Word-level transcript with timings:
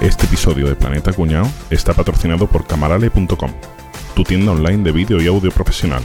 Este 0.00 0.24
episodio 0.24 0.66
de 0.66 0.76
Planeta 0.76 1.12
Cuñado 1.12 1.46
está 1.68 1.92
patrocinado 1.92 2.46
por 2.46 2.66
camarale.com, 2.66 3.50
tu 4.16 4.24
tienda 4.24 4.52
online 4.52 4.82
de 4.82 4.92
vídeo 4.92 5.20
y 5.20 5.26
audio 5.26 5.50
profesional. 5.50 6.02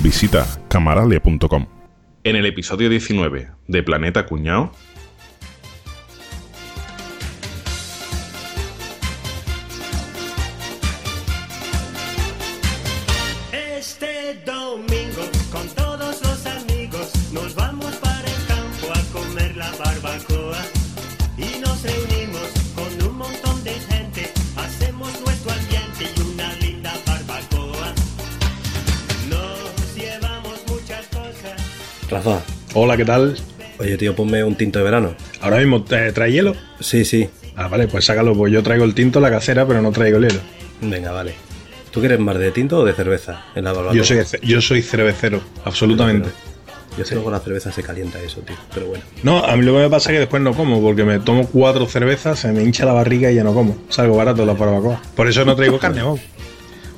Visita 0.00 0.46
camarale.com. 0.68 1.66
En 2.24 2.36
el 2.36 2.44
episodio 2.44 2.90
19 2.90 3.48
de 3.66 3.82
Planeta 3.82 4.26
Cuñado, 4.26 4.72
Rafa, 32.10 32.40
Hola, 32.74 32.96
¿qué 32.96 33.04
tal? 33.04 33.36
oye 33.78 33.96
tío, 33.96 34.14
ponme 34.14 34.42
un 34.42 34.54
tinto 34.56 34.78
de 34.78 34.84
verano. 34.84 35.14
Ahora 35.40 35.58
mismo 35.58 35.82
¿te 35.84 36.12
trae 36.12 36.32
hielo. 36.32 36.54
Sí, 36.80 37.04
sí. 37.04 37.28
Ah, 37.56 37.68
vale, 37.68 37.88
pues 37.88 38.04
sácalo, 38.04 38.34
pues 38.34 38.52
yo 38.52 38.62
traigo 38.62 38.84
el 38.84 38.94
tinto, 38.94 39.20
la 39.20 39.30
casera, 39.30 39.66
pero 39.66 39.82
no 39.82 39.90
traigo 39.92 40.18
el 40.18 40.28
hielo. 40.28 40.40
Venga, 40.80 41.12
vale. 41.12 41.34
¿Tú 41.90 42.00
quieres 42.00 42.18
más 42.20 42.38
de 42.38 42.50
tinto 42.50 42.78
o 42.78 42.84
de 42.84 42.92
cerveza 42.92 43.44
en 43.54 43.64
la 43.64 43.72
barbacoa? 43.72 43.96
Yo 43.96 44.04
soy, 44.04 44.18
yo 44.42 44.60
soy 44.60 44.82
cervecero, 44.82 45.40
absolutamente. 45.64 46.28
Yo 46.96 47.04
sé 47.04 47.14
que 47.14 47.22
con 47.22 47.32
la 47.32 47.38
cerveza 47.40 47.70
se 47.70 47.82
calienta 47.82 48.20
eso, 48.20 48.40
tío. 48.40 48.56
Pero 48.74 48.86
bueno. 48.86 49.04
No, 49.22 49.44
a 49.44 49.56
mí 49.56 49.64
lo 49.64 49.72
que 49.74 49.78
me 49.80 49.90
pasa 49.90 50.10
es 50.10 50.14
que 50.16 50.20
después 50.20 50.42
no 50.42 50.54
como, 50.54 50.80
porque 50.82 51.04
me 51.04 51.18
tomo 51.20 51.46
cuatro 51.46 51.86
cervezas, 51.86 52.38
se 52.40 52.50
me 52.52 52.62
hincha 52.62 52.84
la 52.84 52.92
barriga 52.92 53.30
y 53.30 53.36
ya 53.36 53.44
no 53.44 53.54
como. 53.54 53.76
Salgo 53.88 54.16
barato 54.16 54.44
la 54.44 54.54
barbacoa. 54.54 55.00
Por 55.14 55.28
eso 55.28 55.44
no 55.44 55.54
traigo 55.54 55.78
carne, 55.80 56.02
vamos. 56.02 56.20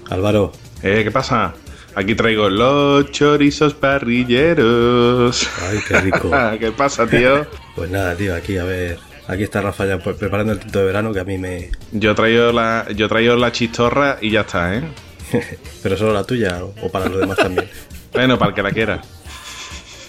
Álvaro, 0.09 0.53
Eh, 0.83 1.03
¿qué 1.05 1.11
pasa? 1.11 1.55
Aquí 2.01 2.15
traigo 2.15 2.49
los 2.49 3.11
chorizos 3.13 3.75
parrilleros. 3.75 5.49
ay, 5.69 5.79
qué 5.87 6.01
rico. 6.01 6.31
¿Qué 6.59 6.73
pasa, 6.73 7.07
tío? 7.07 7.47
pues 7.77 7.91
nada, 7.91 8.15
tío, 8.17 8.35
aquí 8.35 8.57
a 8.57 8.65
ver. 8.65 8.99
Aquí 9.29 9.43
está 9.43 9.61
Rafa 9.61 9.85
ya 9.87 9.99
preparando 9.99 10.53
el 10.55 10.59
tinto 10.59 10.79
de 10.79 10.85
verano 10.87 11.13
que 11.13 11.21
a 11.21 11.25
mí 11.25 11.37
me. 11.37 11.71
Yo 11.93 12.15
traigo 12.15 12.53
la, 12.53 12.87
yo 12.97 13.07
traigo 13.07 13.37
la 13.37 13.53
chistorra 13.53 14.17
y 14.21 14.31
ya 14.31 14.41
está, 14.41 14.75
¿eh? 14.77 14.83
Pero 15.83 15.97
solo 15.99 16.15
la 16.15 16.25
tuya 16.25 16.65
o, 16.65 16.91
para 16.91 17.07
los 17.09 17.21
demás 17.21 17.37
también. 17.37 17.69
Bueno, 18.13 18.39
para 18.39 18.49
el 18.49 18.55
que 18.55 18.63
la 18.63 18.71
quiera. 18.73 19.03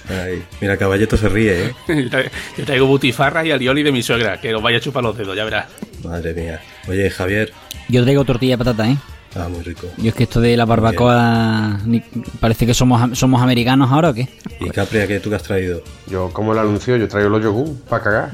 Ay, 0.10 0.44
mira, 0.62 0.78
Caballeto 0.78 1.18
se 1.18 1.28
ríe, 1.30 1.66
¿eh? 1.66 1.74
Yo 1.90 2.10
traigo- 2.10 2.32
Yo 2.58 2.66
traigo 2.66 2.86
butifarra 2.88 3.46
y 3.46 3.52
alioli 3.52 3.84
de 3.84 3.92
mi 3.92 4.02
suegra, 4.02 4.40
que 4.40 4.56
os 4.56 4.62
vaya 4.62 4.78
a 4.78 4.82
chupar 4.82 5.04
los 5.04 5.16
dedos, 5.18 5.36
ya 5.36 5.44
verás. 5.44 5.68
Madre 6.04 6.34
mía. 6.34 6.62
Oye, 6.88 7.10
Javier. 7.10 7.52
Yo 7.90 8.02
traigo 8.04 8.24
tortilla 8.26 8.54
de 8.54 8.64
patata, 8.64 8.90
¿eh? 8.90 8.98
Ah, 9.36 9.48
muy 9.50 9.62
rico. 9.64 9.88
Yo 9.98 10.10
es 10.10 10.16
que 10.16 10.24
esto 10.24 10.42
de 10.42 10.56
la 10.58 10.66
barbacoa 10.66 11.80
ni- 11.86 12.04
parece 12.40 12.66
que 12.66 12.74
somos 12.74 13.18
somos 13.18 13.42
americanos 13.42 13.90
ahora 13.92 14.10
o 14.10 14.14
qué. 14.14 14.28
¿Y 14.60 14.70
Capria, 14.72 15.08
qué 15.08 15.20
tú 15.22 15.30
que 15.30 15.36
has 15.38 15.44
traído? 15.44 15.82
Yo, 16.08 16.30
como 16.34 16.52
el 16.54 16.60
anuncio, 16.60 16.98
yo 16.98 17.08
traigo 17.08 17.30
los 17.30 17.42
yogur 17.42 17.74
para 17.90 18.04
cagar. 18.04 18.32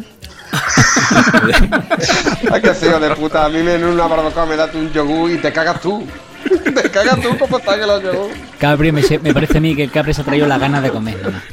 Ay, 2.52 2.62
que 2.62 2.74
sigo 2.74 3.00
de 3.00 3.16
puta. 3.16 3.46
A 3.46 3.50
mí 3.50 3.62
me 3.62 3.76
en 3.76 3.84
una 3.84 4.08
barbacoa 4.08 4.46
me 4.46 4.56
das 4.56 4.74
un 4.76 4.92
yogur 4.92 5.32
y 5.32 5.38
te 5.38 5.52
cagas 5.52 5.82
tú. 5.82 6.04
te 6.64 6.90
cagas 6.90 7.20
tú 7.22 7.38
como 7.38 7.58
están 7.58 7.80
los 7.82 8.04
yogur. 8.04 8.30
Capri, 8.60 8.92
me, 8.92 9.02
me 9.22 9.34
parece 9.34 9.58
a 9.58 9.62
mí 9.62 9.76
que 9.76 9.84
el 9.84 9.92
Capri 9.92 10.14
se 10.14 10.22
ha 10.22 10.26
traído 10.26 10.48
la 10.48 10.58
ganas 10.58 10.84
de 10.84 10.90
comer, 10.90 11.18
nada 11.18 11.32
más. 11.32 11.44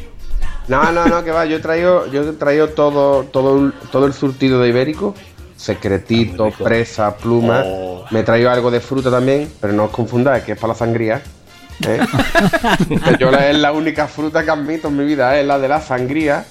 No, 0.67 0.93
no, 0.93 1.07
no, 1.07 1.23
que 1.23 1.31
va. 1.31 1.45
Yo 1.45 1.61
traigo, 1.61 2.07
yo 2.11 2.33
traigo 2.37 2.69
todo, 2.69 3.25
todo, 3.25 3.59
el- 3.67 3.73
todo 3.93 4.07
el 4.07 4.15
surtido 4.15 4.61
de 4.61 4.71
ibérico. 4.71 5.15
Secretito, 5.65 6.47
Ah, 6.47 6.63
presa, 6.65 7.17
pluma. 7.17 7.63
Oh. 7.65 8.05
Me 8.11 8.23
traigo 8.23 8.51
algo 8.51 8.71
de 8.71 8.81
fruta 8.81 9.11
también, 9.11 9.51
pero 9.61 9.73
no 9.73 9.85
os 9.85 9.91
confundáis, 9.91 10.45
que 10.45 10.53
es 10.53 10.59
para 10.59 10.75
la 10.75 10.79
sangría. 10.79 11.23
¿eh? 11.87 12.01
Que 12.89 13.17
yo 13.19 13.31
la- 13.31 13.49
es 13.51 13.57
la 13.57 13.73
única 13.73 14.07
fruta 14.07 14.45
que 14.45 14.51
admito 14.51 14.89
en 14.89 14.97
mi 14.99 15.05
vida, 15.07 15.39
es 15.41 15.47
la 15.47 15.59
de 15.59 15.69
la 15.69 15.81
sangría. 15.81 16.45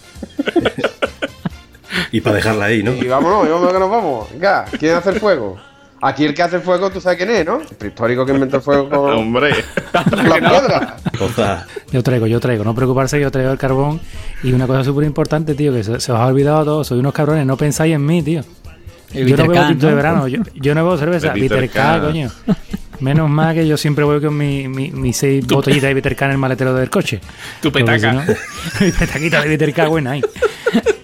Y 2.11 2.21
para 2.21 2.37
dejarla 2.37 2.65
ahí, 2.65 2.81
¿no? 2.81 2.91
Y 2.93 3.07
vámonos, 3.07 3.45
y 3.45 3.49
vámonos 3.51 3.73
que 3.73 3.79
nos 3.79 3.89
vamos. 3.89 4.29
Venga, 4.31 4.65
¿quién 4.79 4.95
hace 4.95 5.11
el 5.11 5.19
fuego? 5.19 5.57
Aquí 6.01 6.25
el 6.25 6.33
que 6.33 6.41
hace 6.43 6.55
el 6.57 6.61
fuego, 6.63 6.89
tú 6.91 6.99
sabes 6.99 7.17
quién 7.17 7.29
es, 7.29 7.45
¿no? 7.45 7.61
El 7.61 7.67
prehistórico 7.77 8.25
que 8.25 8.33
inventó 8.33 8.57
el 8.57 8.61
fuego 8.63 8.89
con, 8.89 9.13
Hombre. 9.13 9.53
con 9.91 10.29
las 10.29 10.39
piedras. 10.39 10.93
Cosa. 11.17 11.65
Yo 11.91 12.01
traigo, 12.03 12.25
yo 12.27 12.39
traigo, 12.39 12.63
no 12.63 12.73
preocuparse, 12.75 13.19
yo 13.21 13.31
traigo 13.31 13.51
el 13.51 13.57
carbón. 13.59 14.01
Y 14.43 14.51
una 14.53 14.65
cosa 14.67 14.83
súper 14.83 15.05
importante, 15.05 15.53
tío, 15.55 15.71
que 15.71 15.83
se, 15.83 15.99
se 15.99 16.11
os 16.11 16.19
ha 16.19 16.25
olvidado 16.25 16.57
a 16.59 16.65
todos, 16.65 16.87
sois 16.87 16.99
unos 16.99 17.13
cabrones, 17.13 17.45
no 17.45 17.55
pensáis 17.57 17.93
en 17.95 18.05
mí, 18.05 18.21
tío. 18.21 18.41
El 19.13 19.27
yo 19.27 19.37
no 19.37 19.43
bebo 19.43 19.51
Bittercan, 19.53 19.67
tinto 19.69 19.85
de 19.85 19.91
¿no? 19.91 19.95
verano, 19.97 20.27
yo, 20.27 20.39
yo 20.55 20.75
no 20.75 20.83
bebo 20.83 20.97
cerveza, 20.97 21.33
Bittercan. 21.33 22.01
coño. 22.01 22.31
Menos 22.99 23.29
mal 23.29 23.53
que 23.53 23.67
yo 23.67 23.75
siempre 23.75 24.03
voy 24.05 24.21
con 24.21 24.37
mi, 24.37 24.67
mi, 24.67 24.91
mis 24.91 25.17
seis 25.17 25.45
botellitas 25.45 25.89
de 25.89 25.93
Bittercan 25.93 26.29
en 26.29 26.33
el 26.33 26.37
maletero 26.37 26.73
del 26.73 26.89
coche. 26.89 27.19
Tu 27.61 27.71
petaca. 27.71 27.99
si 27.99 28.15
no- 28.15 28.85
mi 28.85 28.91
petaquita 28.91 29.41
de 29.41 29.49
Bittercan 29.49 29.89
buena 29.89 30.11
ahí. 30.11 30.21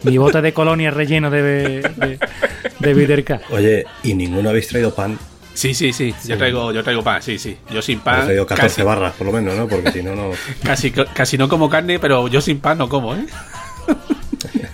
Mi 0.04 0.18
bota 0.18 0.42
de 0.42 0.54
colonia 0.54 0.92
relleno 0.92 1.30
de, 1.30 1.42
de, 1.42 2.20
de. 2.80 3.40
Oye, 3.52 3.86
¿y 4.04 4.14
ninguno 4.14 4.50
habéis 4.50 4.68
traído 4.70 4.94
pan? 4.96 5.18
Sí, 5.54 5.74
sí, 5.74 5.92
sí, 5.92 6.16
yo 6.26 6.38
traigo, 6.38 6.72
yo 6.72 6.82
traigo 6.84 7.04
pan, 7.04 7.22
sí, 7.22 7.38
sí. 7.38 7.58
Yo 7.70 7.82
sin 7.82 8.00
pan. 8.00 8.24
traído 8.24 8.46
14 8.46 8.68
Casi, 8.70 8.82
barras, 8.82 9.14
por 9.16 9.28
lo 9.28 9.34
menos, 9.34 9.58
¿no? 9.58 9.68
Porque 9.68 9.92
si 9.92 10.02
no, 10.02 10.16
no. 10.16 10.32
casi, 10.64 10.92
casi 10.92 11.38
no 11.38 11.50
como 11.50 11.70
carne, 11.70 12.00
pero 12.00 12.30
yo 12.30 12.40
sin 12.40 12.60
pan 12.62 12.78
no 12.78 12.88
como, 12.88 13.14
¿eh? 13.14 13.26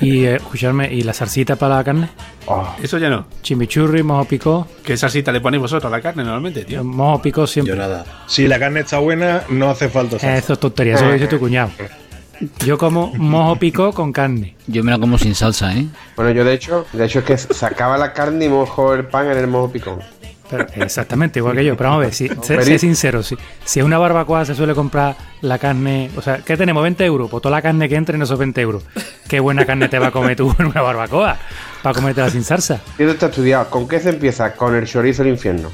Y 0.02 0.26
eh, 0.26 0.36
escucharme, 0.36 0.94
¿y 0.94 1.02
la 1.02 1.14
salsita 1.14 1.56
para 1.56 1.78
la 1.78 1.84
carne? 1.84 2.10
Oh, 2.48 2.68
Eso 2.82 2.98
ya 2.98 3.10
no. 3.10 3.26
Chimichurri, 3.42 4.04
mojo 4.04 4.26
picó. 4.26 4.68
¿Qué 4.84 4.98
salsita 4.98 5.32
le 5.32 5.42
ponéis 5.42 5.62
vosotros 5.62 5.92
a 5.92 5.96
la 5.96 6.02
carne 6.02 6.24
normalmente, 6.24 6.66
tío? 6.66 6.84
Mojo 6.84 7.22
picó 7.22 7.48
siempre. 7.48 7.74
Yo 7.76 7.80
nada. 7.82 8.06
Si 8.28 8.48
la 8.48 8.60
carne 8.60 8.82
está 8.82 9.00
buena, 9.00 9.44
no 9.50 9.70
hace 9.70 9.90
falta 9.90 10.20
salsa. 10.20 10.38
Eso 10.38 10.54
es 10.54 10.60
tontería, 10.60 10.96
eso 10.96 11.06
lo 11.06 11.14
dice 11.14 11.28
tu 11.28 11.40
cuñado. 11.40 11.72
Yo 12.66 12.78
como 12.78 13.14
mojo 13.16 13.56
picó 13.58 13.94
con 13.94 14.12
carne. 14.12 14.56
Yo 14.68 14.84
me 14.84 14.92
la 14.92 15.00
como 15.00 15.18
sin 15.18 15.34
salsa, 15.36 15.74
¿eh? 15.74 15.86
Bueno, 16.18 16.32
yo 16.32 16.44
de 16.44 16.54
hecho, 16.54 16.86
de 16.92 17.06
hecho 17.06 17.20
es 17.20 17.26
que 17.26 17.38
sacaba 17.38 17.98
la 17.98 18.12
carne 18.12 18.46
y 18.46 18.50
mojo 18.50 18.94
el 18.94 19.06
pan 19.06 19.32
en 19.32 19.38
el 19.38 19.48
mojo 19.48 19.72
picón. 19.72 20.00
Pero 20.50 20.68
exactamente, 20.76 21.40
igual 21.40 21.56
que 21.56 21.66
yo. 21.66 21.76
Pero 21.76 21.90
vamos 21.90 22.04
a 22.04 22.06
ver, 22.06 22.14
si, 22.14 22.30
sé, 22.42 22.80
sincero, 22.80 23.24
si, 23.24 23.36
si 23.64 23.80
es 23.80 23.86
una 23.86 23.98
barbacoa 23.98 24.46
se 24.46 24.56
suele 24.56 24.74
comprar 24.74 25.16
la 25.42 25.58
carne, 25.58 26.12
o 26.16 26.22
sea, 26.22 26.38
¿qué 26.38 26.56
tenemos? 26.58 26.84
20 26.84 27.04
euros. 27.06 27.30
Pues 27.30 27.42
toda 27.42 27.56
la 27.56 27.62
carne 27.62 27.90
que 27.90 27.96
entre 27.96 28.16
en 28.16 28.22
esos 28.22 28.38
20 28.38 28.62
euros. 28.62 28.84
Qué 29.28 29.40
buena 29.40 29.66
carne 29.66 29.90
te 29.90 30.00
va 30.00 30.08
a 30.08 30.12
comer 30.12 30.36
tú 30.36 30.54
en 30.60 30.68
una 30.68 30.82
barbacoa 30.82 31.38
para 31.82 31.94
comértela 31.94 32.30
sin 32.30 32.44
salsa. 32.44 32.82
Y 32.98 33.04
esto 33.04 33.14
está 33.14 33.26
estudiado. 33.28 33.70
¿Con 33.70 33.88
qué 33.88 34.00
se 34.00 34.10
empieza? 34.10 34.54
Con 34.54 34.76
el 34.76 34.86
chorizo 34.86 35.24
del 35.24 35.34
infierno. 35.34 35.72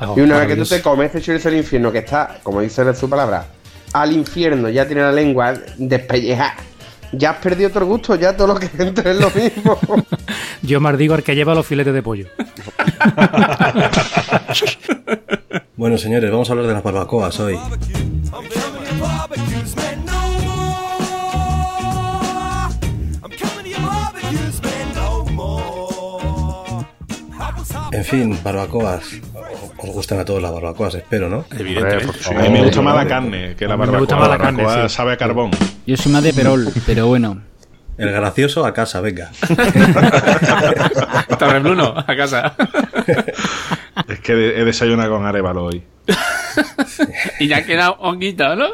Oh, 0.00 0.14
y 0.16 0.22
una 0.22 0.38
vez 0.38 0.48
que 0.48 0.56
tú 0.56 0.64
te 0.64 0.82
comes 0.82 1.10
ese 1.10 1.22
chorizo 1.22 1.50
del 1.50 1.58
infierno, 1.58 1.92
que 1.92 1.98
está, 1.98 2.38
como 2.42 2.60
dice 2.60 2.94
su 2.94 3.08
palabra, 3.08 3.46
al 3.92 4.12
infierno, 4.12 4.68
ya 4.68 4.86
tiene 4.86 5.02
la 5.02 5.12
lengua 5.12 5.54
despellejada. 5.76 6.56
Ya 7.16 7.30
has 7.30 7.36
perdido 7.38 7.68
otro 7.68 7.86
gusto, 7.86 8.14
ya 8.14 8.36
todo 8.36 8.48
lo 8.48 8.54
que 8.56 8.70
entre 8.78 9.12
es 9.12 9.18
lo 9.18 9.30
mismo. 9.30 9.78
Yo 10.62 10.80
maldigo 10.80 11.14
al 11.14 11.22
que 11.22 11.34
lleva 11.34 11.54
los 11.54 11.66
filetes 11.66 11.94
de 11.94 12.02
pollo. 12.02 12.26
Bueno, 15.76 15.98
señores, 15.98 16.30
vamos 16.30 16.48
a 16.48 16.52
hablar 16.52 16.68
de 16.68 16.72
las 16.72 16.82
barbacoas 16.84 17.40
hoy. 17.40 17.58
En 27.90 28.04
fin, 28.04 28.38
barbacoas. 28.42 29.04
Os 29.84 29.90
gustan 29.90 30.18
a 30.18 30.24
todos 30.24 30.40
las 30.40 30.50
barbacoas, 30.50 30.94
espero, 30.94 31.28
¿no? 31.28 31.44
Evidentemente. 31.58 32.18
Sí, 32.18 32.34
a 32.34 32.38
mí 32.40 32.48
me 32.48 32.62
gusta 32.64 32.80
más 32.80 32.94
la 32.96 33.06
carne 33.06 33.54
que 33.54 33.66
la 33.68 33.76
me 33.76 33.80
barbacoa. 33.80 33.98
gusta 34.00 34.16
más 34.16 34.28
la 34.28 34.36
La 34.38 34.38
barbacoa 34.44 34.66
carne, 34.74 34.88
sí. 34.88 34.94
sabe 34.94 35.12
a 35.12 35.16
carbón. 35.18 35.50
Yo 35.86 35.96
soy 35.96 36.10
más 36.12 36.22
de 36.22 36.32
perol, 36.32 36.68
pero 36.86 37.06
bueno. 37.06 37.42
El 37.98 38.10
gracioso 38.10 38.64
a 38.64 38.72
casa, 38.74 39.00
venga. 39.00 39.30
Torrebluno, 41.38 41.94
a 41.96 42.16
casa. 42.16 42.54
Es 44.08 44.18
que 44.20 44.32
he 44.32 44.64
desayunado 44.64 45.12
con 45.12 45.24
Arevalo 45.24 45.66
hoy. 45.66 45.82
y 47.38 47.46
ya 47.46 47.58
ha 47.58 47.62
quedado 47.64 47.92
honguito, 48.00 48.56
¿no? 48.56 48.66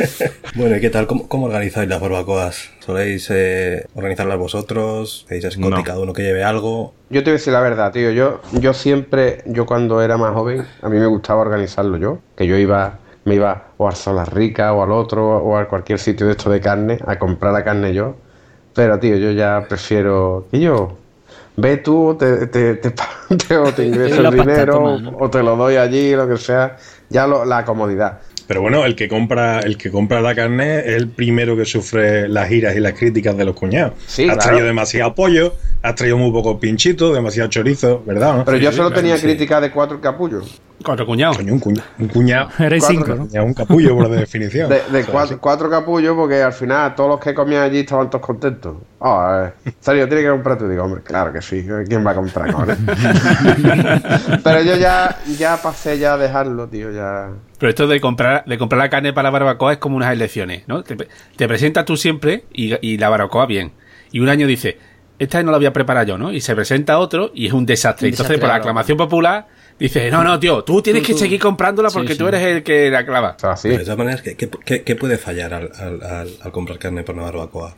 Bueno, 0.54 0.76
¿y 0.76 0.80
qué 0.80 0.90
tal? 0.90 1.06
¿Cómo, 1.06 1.28
cómo 1.28 1.46
organizáis 1.46 1.88
las 1.88 2.00
barbacoas? 2.00 2.70
¿Soléis 2.80 3.28
eh, 3.30 3.86
organizarlas 3.94 4.38
vosotros? 4.38 5.22
¿Hacéis 5.26 5.44
escote 5.44 5.70
No. 5.70 5.80
y 5.80 5.84
cada 5.84 6.00
uno 6.00 6.12
que 6.12 6.22
lleve 6.22 6.42
algo? 6.42 6.92
Yo 7.10 7.20
te 7.22 7.30
voy 7.30 7.36
a 7.36 7.38
decir 7.38 7.52
la 7.52 7.60
verdad, 7.60 7.92
tío. 7.92 8.10
Yo, 8.10 8.40
yo 8.52 8.72
siempre, 8.74 9.42
yo 9.46 9.66
cuando 9.66 10.02
era 10.02 10.16
más 10.16 10.32
joven, 10.34 10.66
a 10.82 10.88
mí 10.88 10.98
me 10.98 11.06
gustaba 11.06 11.40
organizarlo 11.40 11.96
yo. 11.98 12.18
Que 12.36 12.46
yo 12.46 12.56
iba, 12.56 12.98
me 13.24 13.36
iba 13.36 13.68
o 13.76 13.86
al 13.88 13.94
Zonas 13.96 14.28
Rica 14.28 14.72
o 14.72 14.82
al 14.82 14.90
otro 14.92 15.38
o 15.38 15.56
a 15.56 15.68
cualquier 15.68 15.98
sitio 15.98 16.26
de 16.26 16.32
esto 16.32 16.50
de 16.50 16.60
carne 16.60 16.98
a 17.06 17.18
comprar 17.18 17.52
la 17.52 17.62
carne 17.64 17.94
yo. 17.94 18.16
Pero, 18.74 18.98
tío, 18.98 19.16
yo 19.16 19.30
ya 19.32 19.64
prefiero. 19.68 20.46
Y 20.52 20.60
yo, 20.60 20.96
ve 21.56 21.76
tú, 21.78 22.16
te, 22.18 22.46
te, 22.48 22.74
te, 22.74 22.90
te- 23.48 23.56
o 23.56 23.72
te 23.72 23.86
ingreso 23.86 24.20
el 24.22 24.30
dinero 24.32 24.74
toma, 24.74 24.98
¿no? 24.98 25.16
o 25.18 25.30
te 25.30 25.42
lo 25.42 25.56
doy 25.56 25.76
allí, 25.76 26.14
lo 26.16 26.28
que 26.28 26.36
sea. 26.38 26.76
Ya 27.08 27.26
lo- 27.26 27.44
la 27.44 27.64
comodidad. 27.64 28.20
Pero 28.50 28.62
bueno, 28.62 28.84
el 28.84 28.96
que 28.96 29.06
compra, 29.06 29.60
el 29.60 29.78
que 29.78 29.92
compra 29.92 30.20
la 30.20 30.34
carne 30.34 30.80
es 30.80 30.96
el 30.96 31.06
primero 31.06 31.56
que 31.56 31.64
sufre 31.64 32.28
las 32.28 32.48
giras 32.48 32.74
y 32.74 32.80
las 32.80 32.94
críticas 32.94 33.36
de 33.36 33.44
los 33.44 33.54
cuñados. 33.54 33.92
Sí, 34.08 34.24
has 34.24 34.38
claro. 34.38 34.40
traído 34.40 34.66
demasiado 34.66 35.14
pollo, 35.14 35.54
has 35.82 35.94
traído 35.94 36.18
muy 36.18 36.32
poco 36.32 36.58
pinchito, 36.58 37.14
demasiado 37.14 37.48
chorizo, 37.48 38.02
¿verdad? 38.04 38.38
no? 38.38 38.44
Pero 38.44 38.56
yo 38.56 38.72
solo 38.72 38.90
tenía 38.90 39.16
sí. 39.18 39.22
crítica 39.22 39.60
de 39.60 39.70
cuatro 39.70 40.00
capullos. 40.00 40.60
Cuatro 40.84 41.04
cuñados. 41.04 41.36
Coño, 41.36 41.52
un, 41.52 41.60
cuña- 41.60 41.84
un 41.98 42.08
cuñado. 42.08 42.48
Eres 42.58 42.84
cinco, 42.86 43.12
un 43.12 43.54
capullo 43.54 43.94
por 43.96 44.08
definición. 44.08 44.68
De, 44.70 44.76
de 44.90 45.00
O 45.00 45.04
sea, 45.04 45.12
cuatro, 45.12 45.38
cuatro 45.40 45.70
capullos 45.70 46.16
porque 46.16 46.42
al 46.42 46.52
final 46.52 46.94
todos 46.94 47.10
los 47.10 47.20
que 47.20 47.34
comían 47.34 47.62
allí 47.64 47.80
estaban 47.80 48.08
todos 48.08 48.24
contentos. 48.24 48.76
Eh, 49.04 49.50
en 49.66 49.74
serio, 49.80 50.08
tiene 50.08 50.22
que 50.22 50.30
comprar 50.30 50.56
tú. 50.58 50.68
Digo, 50.68 50.84
hombre, 50.84 51.02
claro 51.02 51.32
que 51.32 51.42
sí. 51.42 51.66
¿Quién 51.86 52.06
va 52.06 52.12
a 52.12 52.14
comprar, 52.14 52.50
cabrón? 52.50 52.78
Pero 54.42 54.62
yo 54.62 54.76
ya, 54.76 55.18
ya 55.38 55.56
pasé 55.62 55.98
ya 55.98 56.14
a 56.14 56.18
dejarlo, 56.18 56.66
tío, 56.68 56.90
ya... 56.90 57.28
Pero 57.58 57.70
esto 57.70 57.86
de 57.86 58.00
comprar, 58.00 58.44
de 58.46 58.56
comprar 58.58 58.78
la 58.78 58.88
carne 58.88 59.12
para 59.12 59.28
la 59.28 59.30
barbacoa 59.38 59.72
es 59.72 59.78
como 59.78 59.96
unas 59.96 60.12
elecciones, 60.12 60.62
¿no? 60.66 60.82
Te, 60.82 60.96
te 61.36 61.46
presentas 61.48 61.84
tú 61.84 61.96
siempre 61.96 62.44
y, 62.52 62.74
y 62.86 62.96
la 62.96 63.08
barbacoa 63.10 63.46
bien. 63.46 63.72
Y 64.12 64.20
un 64.20 64.28
año 64.30 64.46
dice, 64.46 64.78
esta 65.18 65.42
no 65.42 65.50
la 65.52 65.58
voy 65.58 65.66
a 65.66 65.72
preparar 65.72 66.06
yo, 66.06 66.16
¿no? 66.16 66.32
Y 66.32 66.40
se 66.40 66.54
presenta 66.54 66.98
otro 66.98 67.30
y 67.34 67.46
es 67.46 67.52
un 67.52 67.66
desastre. 67.66 68.08
Un 68.08 68.12
Entonces, 68.14 68.38
por 68.38 68.48
la 68.48 68.54
aclamación 68.56 68.96
popular, 68.96 69.46
dice, 69.80 70.10
no, 70.10 70.22
no, 70.22 70.38
tío, 70.38 70.62
tú 70.62 70.80
tienes 70.82 71.02
que 71.02 71.14
seguir 71.14 71.40
comprándola 71.40 71.90
porque 71.90 72.12
sí. 72.12 72.18
tú 72.18 72.28
eres 72.28 72.42
el 72.42 72.62
que 72.62 72.90
la 72.90 73.04
clava. 73.04 73.34
O 73.36 73.40
sea, 73.40 73.52
así. 73.52 73.68
De 73.70 73.78
todas 73.78 73.98
maneras, 73.98 74.22
¿qué, 74.22 74.36
qué, 74.36 74.96
puede 74.96 75.18
fallar 75.18 75.52
al, 75.54 75.70
al, 75.78 76.02
al, 76.02 76.28
al 76.40 76.52
comprar 76.52 76.78
carne 76.78 77.02
por 77.02 77.14
una 77.16 77.24
barbacoa? 77.24 77.74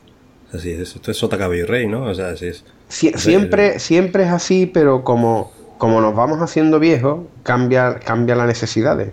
O 0.52 0.58
sea, 0.58 0.72
esto 0.72 1.10
es 1.10 1.16
sota 1.16 1.38
cabello 1.38 1.62
y 1.62 1.66
rey, 1.66 1.86
¿no? 1.86 2.04
O 2.04 2.14
sea, 2.14 2.36
si 2.36 2.46
es... 2.48 2.64
Sie- 2.90 3.16
siempre, 3.16 3.78
siempre 3.78 4.24
es 4.24 4.30
así, 4.30 4.66
pero 4.66 5.02
como, 5.02 5.50
como 5.78 6.00
nos 6.02 6.14
vamos 6.14 6.40
haciendo 6.42 6.78
viejos, 6.78 7.20
cambia, 7.42 7.98
cambia 8.00 8.34
las 8.34 8.46
necesidades. 8.46 9.12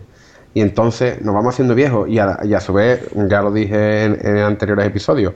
Y 0.54 0.62
entonces 0.62 1.22
nos 1.22 1.34
vamos 1.36 1.54
haciendo 1.54 1.76
viejos 1.76 2.10
y 2.10 2.20
a, 2.20 2.40
y 2.44 2.54
a 2.56 2.60
su 2.60 2.74
vez, 2.74 3.02
ya 3.30 3.42
lo 3.42 3.54
dije 3.54 4.04
en, 4.04 4.20
en 4.26 4.38
anteriores 4.40 4.86
episodios, 4.88 5.34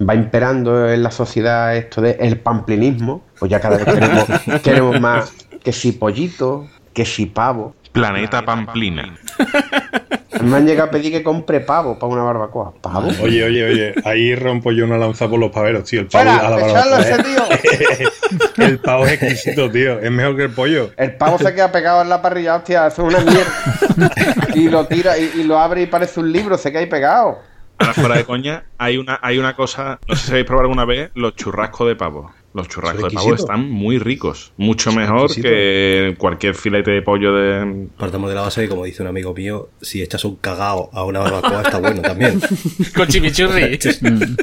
va 0.00 0.14
imperando 0.14 0.88
en 0.88 1.02
la 1.02 1.10
sociedad 1.10 1.76
esto 1.76 2.00
de 2.00 2.12
el 2.12 2.38
pamplinismo, 2.38 3.22
pues 3.38 3.50
ya 3.50 3.60
cada 3.60 3.76
vez 3.76 3.86
queremos, 3.92 4.24
queremos 4.62 5.00
más 5.00 5.32
que 5.62 5.72
si 5.72 5.92
pollito, 5.92 6.68
que 6.92 7.04
si 7.04 7.26
pavo. 7.26 7.74
Planeta 7.92 8.42
Pamplina. 8.42 9.14
Me 10.40 10.56
han 10.56 10.66
llegado 10.66 10.88
a 10.88 10.90
pedir 10.90 11.12
que 11.12 11.22
compre 11.22 11.60
pavo 11.60 11.98
para 11.98 12.12
una 12.12 12.22
barbacoa. 12.22 12.72
¿Pavo? 12.80 13.10
Oye, 13.22 13.44
oye, 13.44 13.64
oye, 13.64 13.94
ahí 14.04 14.34
rompo 14.34 14.72
yo 14.72 14.84
una 14.86 14.96
lanza 14.96 15.28
por 15.28 15.38
los 15.38 15.50
paveros, 15.50 15.84
tío. 15.84 16.00
El 16.00 16.06
pavo 16.06 16.24
¡Fuera! 16.24 16.46
a 16.46 16.50
la 16.50 16.56
¡Echarlo 16.56 16.94
a 16.94 16.98
barbacoa, 16.98 17.00
ese 17.00 17.22
tío! 17.22 18.06
¿eh? 18.06 18.08
El 18.66 18.78
pavo 18.78 19.06
es 19.06 19.22
exquisito, 19.22 19.70
tío. 19.70 20.00
Es 20.00 20.10
mejor 20.10 20.36
que 20.36 20.44
el 20.44 20.50
pollo. 20.50 20.90
El 20.96 21.14
pavo 21.16 21.38
se 21.38 21.54
queda 21.54 21.70
pegado 21.70 22.02
en 22.02 22.08
la 22.08 22.22
parrilla, 22.22 22.56
hostia, 22.56 22.86
eso 22.86 23.06
es 23.06 23.14
una 23.14 23.24
mierda. 23.24 24.46
y 24.54 24.68
lo 24.68 24.86
tira 24.86 25.18
y, 25.18 25.30
y 25.36 25.44
lo 25.44 25.58
abre 25.58 25.82
y 25.82 25.86
parece 25.86 26.18
un 26.18 26.32
libro, 26.32 26.56
se 26.56 26.70
queda 26.70 26.80
ahí 26.80 26.86
pegado. 26.86 27.38
Ahora 27.78 27.94
fuera 27.94 28.16
de 28.16 28.24
coña, 28.24 28.64
hay 28.78 28.96
una, 28.96 29.18
hay 29.22 29.38
una 29.38 29.54
cosa, 29.54 29.98
no 30.08 30.14
sé 30.14 30.26
si 30.26 30.30
habéis 30.30 30.46
probado 30.46 30.62
alguna 30.62 30.84
vez 30.84 31.10
los 31.14 31.34
churrascos 31.34 31.88
de 31.88 31.96
pavo. 31.96 32.32
Los 32.54 32.68
churrascos 32.68 33.10
de 33.10 33.16
pavo 33.16 33.34
están 33.34 33.70
muy 33.70 33.98
ricos, 33.98 34.52
mucho 34.58 34.92
mejor 34.92 35.34
que 35.34 36.14
cualquier 36.18 36.54
filete 36.54 36.90
de 36.90 37.02
pollo 37.02 37.34
de... 37.34 37.88
Partamos 37.96 38.28
de 38.28 38.34
la 38.34 38.42
base 38.42 38.62
que, 38.62 38.68
como 38.68 38.84
dice 38.84 39.02
un 39.02 39.08
amigo 39.08 39.32
mío, 39.32 39.70
si 39.80 40.02
echas 40.02 40.24
un 40.24 40.36
cagao 40.36 40.90
a 40.92 41.04
una 41.04 41.20
barbacoa 41.20 41.62
está 41.62 41.78
bueno 41.78 42.02
también. 42.02 42.40
Con 42.94 43.08
chimichurri. 43.08 43.62
Eches, 43.72 44.00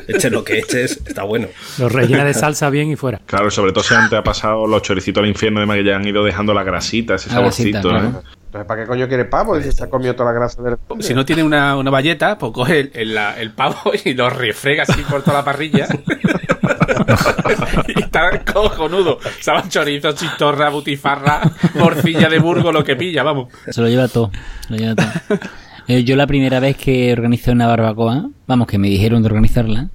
eches 0.08 0.32
lo 0.32 0.44
que 0.44 0.60
eches, 0.60 1.02
está 1.06 1.24
bueno. 1.24 1.48
Lo 1.78 1.88
rellena 1.88 2.26
de 2.26 2.34
salsa 2.34 2.70
bien 2.70 2.90
y 2.92 2.96
fuera. 2.96 3.22
Claro, 3.26 3.52
sobre 3.52 3.72
todo 3.72 3.84
si 3.84 3.94
antes 3.94 4.18
ha 4.18 4.24
pasado 4.24 4.66
los 4.66 4.82
choricitos 4.82 5.22
al 5.22 5.30
infierno 5.30 5.62
de 5.62 5.78
que 5.78 5.84
ya 5.84 5.96
han 5.96 6.08
ido 6.08 6.24
dejando 6.24 6.54
la 6.54 6.64
grasita, 6.64 7.16
ese 7.16 7.30
grasita, 7.30 7.82
saborcito, 7.82 7.90
claro. 7.90 8.08
¿eh? 8.08 8.38
Entonces, 8.50 8.68
¿para 8.68 8.81
qué 8.81 8.88
coño 8.88 9.07
quiere 9.07 9.25
pavo? 9.25 9.62
Si 9.62 9.72
se 9.72 9.84
ha 9.84 9.90
comido 9.90 10.16
toda 10.16 10.31
la 10.31 10.40
grasa 10.40 10.62
del. 10.63 10.78
si 11.01 11.13
no 11.13 11.24
tiene 11.24 11.44
una, 11.44 11.78
una 11.78 11.92
valleta, 11.92 12.38
pues 12.40 12.51
coge 12.51 12.80
el, 12.80 12.92
el- 12.96 13.13
la- 13.13 13.40
el 13.40 13.51
pavo 13.51 13.92
y 14.06 14.13
lo 14.16 14.28
refrega 14.30 14.84
así 14.84 15.01
por 15.10 15.22
toda 15.22 15.38
la 15.38 15.46
parrilla. 15.46 15.88
y 17.96 18.01
está 18.01 18.44
cojonudo. 18.51 19.19
Saben 19.42 19.69
chorizo, 19.69 20.12
chistorra, 20.13 20.69
butifarra, 20.69 21.42
morcilla 21.75 22.30
de 22.30 22.40
Burgo, 22.40 22.72
lo 22.72 22.84
que 22.84 22.96
pilla, 22.96 23.24
vamos. 23.24 23.50
Se 23.69 23.81
lo 23.81 23.88
lleva 23.88 24.07
todo. 24.07 24.31
se 24.68 24.74
lo 24.74 24.78
lleva 24.78 24.96
todo. 24.96 25.40
Eh, 25.88 26.04
yo 26.04 26.16
la 26.16 26.28
primera 26.28 26.60
vez 26.60 26.78
que 26.78 27.12
organizé 27.13 27.51
una 27.51 27.68
barbacoa, 27.68 28.30
vamos, 28.48 28.68
que 28.68 28.78
me 28.78 28.90
dijeron 28.90 29.22
de 29.24 29.28
organizarla, 29.28 29.90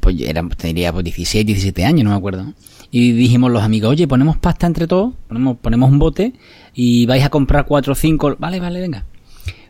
pues 0.00 0.16
yo 0.16 0.26
era, 0.26 0.42
tendría 0.56 0.92
pues 0.92 1.04
16, 1.04 1.46
17 1.46 1.84
años, 1.84 2.04
no 2.04 2.10
me 2.10 2.16
acuerdo. 2.16 2.44
Y 2.90 3.12
dijimos 3.12 3.50
los 3.50 3.62
amigos, 3.62 3.90
oye, 3.90 4.06
ponemos 4.06 4.36
pasta 4.36 4.66
entre 4.66 4.86
todos, 4.86 5.14
ponemos, 5.28 5.56
ponemos 5.58 5.90
un 5.90 5.98
bote 5.98 6.32
y 6.74 7.06
vais 7.06 7.24
a 7.24 7.30
comprar 7.30 7.66
cuatro 7.66 7.92
o 7.92 7.96
cinco. 7.96 8.36
Vale, 8.38 8.60
vale, 8.60 8.80
venga. 8.80 9.04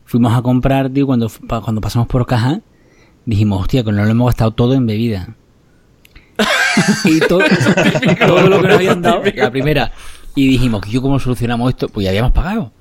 Fuimos 0.04 0.32
a 0.32 0.42
comprar, 0.42 0.90
tío, 0.90 1.06
cuando, 1.06 1.30
cuando 1.48 1.80
pasamos 1.80 2.06
por 2.08 2.26
caja, 2.26 2.60
dijimos, 3.24 3.62
hostia, 3.62 3.82
que 3.82 3.92
no 3.92 4.04
lo 4.04 4.10
hemos 4.10 4.26
gastado 4.26 4.52
todo 4.52 4.74
en 4.74 4.86
bebida. 4.86 5.34
y 7.04 7.20
todo, 7.20 7.40
todo 8.26 8.46
lo 8.46 8.60
que 8.60 8.68
nos 8.68 8.76
habían 8.76 9.02
dado, 9.02 9.22
la 9.34 9.50
primera. 9.50 9.92
Y 10.34 10.48
dijimos, 10.48 10.82
¿yo 10.88 11.00
cómo 11.00 11.18
solucionamos 11.18 11.70
esto? 11.70 11.88
Pues 11.88 12.04
ya 12.04 12.10
habíamos 12.10 12.32
pagado. 12.32 12.72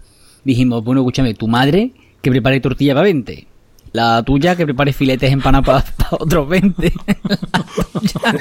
Dijimos, 0.44 0.84
bueno, 0.84 1.02
escúchame, 1.02 1.34
tu 1.34 1.48
madre 1.48 1.94
que 2.22 2.30
prepare 2.30 2.60
tortilla 2.60 2.94
para 2.94 3.04
20. 3.04 3.48
La 3.96 4.22
tuya 4.24 4.56
que 4.58 4.66
prepare 4.66 4.92
filetes 4.92 5.32
empanados 5.32 5.66
para, 5.66 5.84
otros 6.20 6.50
20. 6.50 6.94
La 7.06 7.64
tuya. 8.00 8.36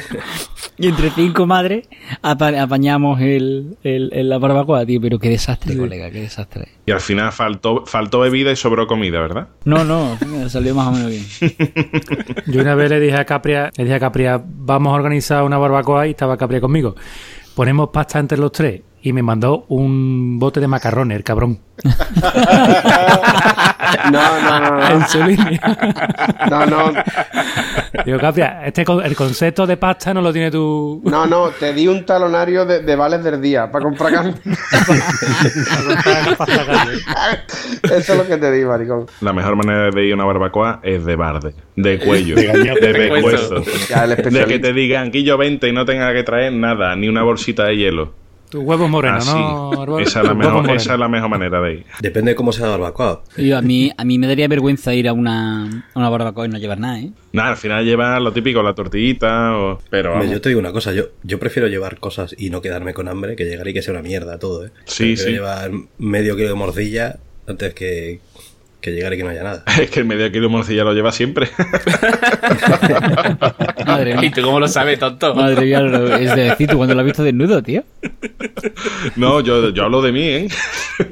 y 0.79 0.89
entre 0.89 1.11
cinco 1.11 1.47
madres 1.47 1.89
apa- 2.23 2.61
apañamos 2.61 3.21
el, 3.21 3.77
el, 3.85 4.11
el- 4.13 4.29
la 4.29 4.39
barbacoa, 4.39 4.85
tío. 4.85 5.01
Pero 5.01 5.19
qué 5.19 5.29
desastre, 5.31 5.77
colega, 5.77 6.11
qué 6.11 6.23
desastre. 6.23 6.69
Y 6.87 6.91
al 6.93 7.01
final 7.01 7.31
faltó, 7.33 7.85
faltó 7.87 8.21
bebida 8.21 8.51
y 8.51 8.57
sobró 8.57 8.87
comida, 8.87 9.21
¿verdad? 9.21 9.49
No, 9.65 9.85
no, 9.85 10.19
salió 10.49 10.75
más 10.75 10.89
o 10.89 10.93
menos 10.93 11.11
bien. 11.11 11.25
Yo 12.47 12.61
una 12.61 12.75
vez 12.75 12.91
le 12.91 12.99
dije 13.01 13.17
a 13.17 13.25
Capria, 13.25 13.71
le 13.77 13.85
dije 13.85 13.95
a 13.97 14.01
Capria, 14.01 14.43
vamos 14.45 14.91
a 14.91 14.95
organizar 14.97 15.45
una 15.45 15.57
barbacoa 15.59 16.07
y 16.09 16.11
estaba 16.11 16.37
Capria 16.37 16.61
conmigo. 16.61 16.97
Ponemos 17.55 17.91
pasta 17.93 18.19
entre 18.19 18.37
los 18.39 18.51
tres 18.51 18.83
y 19.03 19.13
me 19.13 19.23
mandó 19.23 19.67
un 19.69 20.39
bote 20.41 20.59
de 20.61 20.67
macarrones, 20.67 21.17
el 21.17 21.23
cabrón. 21.25 21.61
No, 24.11 24.41
no, 24.41 24.61
no, 24.61 24.71
no. 24.79 24.89
En 24.91 25.09
su 25.09 25.23
línea. 25.23 25.61
No, 26.51 26.67
no, 26.67 26.93
Digo, 28.05 28.19
Capria, 28.19 28.63
este, 28.67 28.83
el 29.05 29.17
concepto 29.17 29.67
de 29.67 29.77
pasta 29.77 30.13
no 30.13 30.21
lo 30.21 30.33
tiene 30.33 30.51
tú. 30.51 31.01
no, 31.05 31.27
no, 31.27 31.49
te 31.51 31.73
di 31.73 31.87
un 31.89 32.05
talonario 32.05 32.67
de, 32.67 32.81
de 32.81 32.97
vales 32.97 33.23
del 33.25 33.41
día 33.41 33.71
para 33.71 33.85
comprar 33.85 34.13
carne. 34.13 34.35
Eso 37.83 38.13
es 38.13 38.17
lo 38.19 38.27
que 38.27 38.37
te 38.37 38.51
di, 38.53 38.65
maricón. 38.65 39.07
La 39.21 39.33
mejor 39.33 39.57
manera 39.57 39.91
de 39.91 40.05
ir 40.05 40.13
a 40.13 40.17
una 40.17 40.25
barbacoa 40.25 40.81
es 40.83 41.05
de 41.05 41.17
barde, 41.17 41.55
de 41.77 41.99
cuello, 41.99 42.37
De 42.37 42.49
de 42.49 42.95
pescuezo. 42.95 43.57
El 43.57 44.33
De 44.33 44.45
que 44.47 44.59
te 44.59 44.73
digan, 44.73 45.11
Guillo, 45.11 45.39
vente 45.39 45.69
y 45.69 45.73
no 45.73 45.85
tenga 45.85 46.13
que 46.13 46.23
traer 46.23 46.53
nada, 46.53 46.97
ni 46.97 47.09
una 47.09 47.23
bolsita 47.23 47.65
de 47.65 47.77
hielo. 47.77 48.24
Tu 48.55 48.61
huevo 48.61 48.87
moreno, 48.87 49.17
Así. 49.17 49.33
¿no? 49.35 49.99
Esa, 49.99 50.21
es 50.21 50.29
la 50.29 50.33
mejor, 50.33 50.55
moreno. 50.63 50.75
esa 50.75 50.93
es 50.93 51.01
la 51.01 51.09
mejor 51.09 51.29
manera 51.29 51.61
de 51.61 51.73
ir. 51.75 51.87
Depende 51.99 52.31
de 52.31 52.35
cómo 52.37 52.53
sea 52.53 52.67
la 52.67 52.77
barbacoa. 52.77 53.25
Y 53.37 53.51
a 53.51 53.61
mí, 53.61 53.91
a 53.97 54.05
mí 54.05 54.17
me 54.17 54.29
daría 54.29 54.47
vergüenza 54.47 54.95
ir 54.95 55.09
a 55.09 55.13
una, 55.13 55.65
a 55.93 55.99
una 55.99 56.09
barbacoa 56.09 56.47
y 56.47 56.51
no 56.51 56.59
llevar 56.59 56.79
nada, 56.79 57.01
¿eh? 57.01 57.11
Nada, 57.33 57.49
al 57.49 57.57
final 57.57 57.85
lleva 57.85 58.21
lo 58.21 58.33
típico, 58.33 58.63
la 58.63 58.73
tortillita, 58.73 59.59
o... 59.59 59.81
pero 59.91 60.13
vamos. 60.13 60.31
yo 60.31 60.41
te 60.41 60.51
digo 60.51 60.61
una 60.61 60.71
cosa, 60.71 60.93
yo, 60.93 61.07
yo 61.25 61.41
prefiero 61.41 61.67
llevar 61.67 61.99
cosas 61.99 62.33
y 62.39 62.51
no 62.51 62.63
quedarme 62.63 62.95
con 62.95 63.09
hambre 63.09 63.35
que 63.35 63.45
llegar 63.45 63.67
y 63.67 63.75
que 63.75 63.83
sea 63.83 63.93
una 63.93 64.03
mierda 64.03 64.39
todo, 64.39 64.67
¿eh? 64.67 64.71
Sí, 64.85 65.17
Prefiero 65.17 65.25
sí. 65.25 65.33
llevar 65.33 65.71
medio 65.99 66.37
kilo 66.37 66.51
de 66.51 66.55
morcilla 66.55 67.19
antes 67.49 67.75
que, 67.75 68.21
que 68.85 68.93
llegar 68.93 69.15
y 69.15 69.17
que 69.17 69.25
no 69.25 69.31
haya 69.31 69.43
nada. 69.43 69.65
Es 69.81 69.91
que 69.91 70.01
el 70.01 70.07
medio 70.07 70.31
kilo 70.31 70.43
de 70.45 70.49
morcilla 70.49 70.85
lo 70.85 70.93
lleva 70.93 71.11
siempre. 71.11 71.49
Madre 73.87 74.13
¿Y 74.13 74.17
mía. 74.19 74.33
tú 74.35 74.43
cómo 74.43 74.61
lo 74.61 74.69
sabes, 74.69 74.99
tonto? 74.99 75.35
Madre 75.35 75.65
mía, 75.65 75.81
es 76.21 76.37
decir, 76.37 76.69
tú 76.69 76.77
cuando 76.77 76.95
lo 76.95 77.01
has 77.01 77.07
visto 77.07 77.25
desnudo, 77.25 77.63
tío. 77.63 77.83
no, 79.17 79.41
yo, 79.41 79.71
yo 79.71 79.85
hablo 79.85 80.03
de 80.03 80.13
mí, 80.13 80.23
¿eh? 80.23 80.49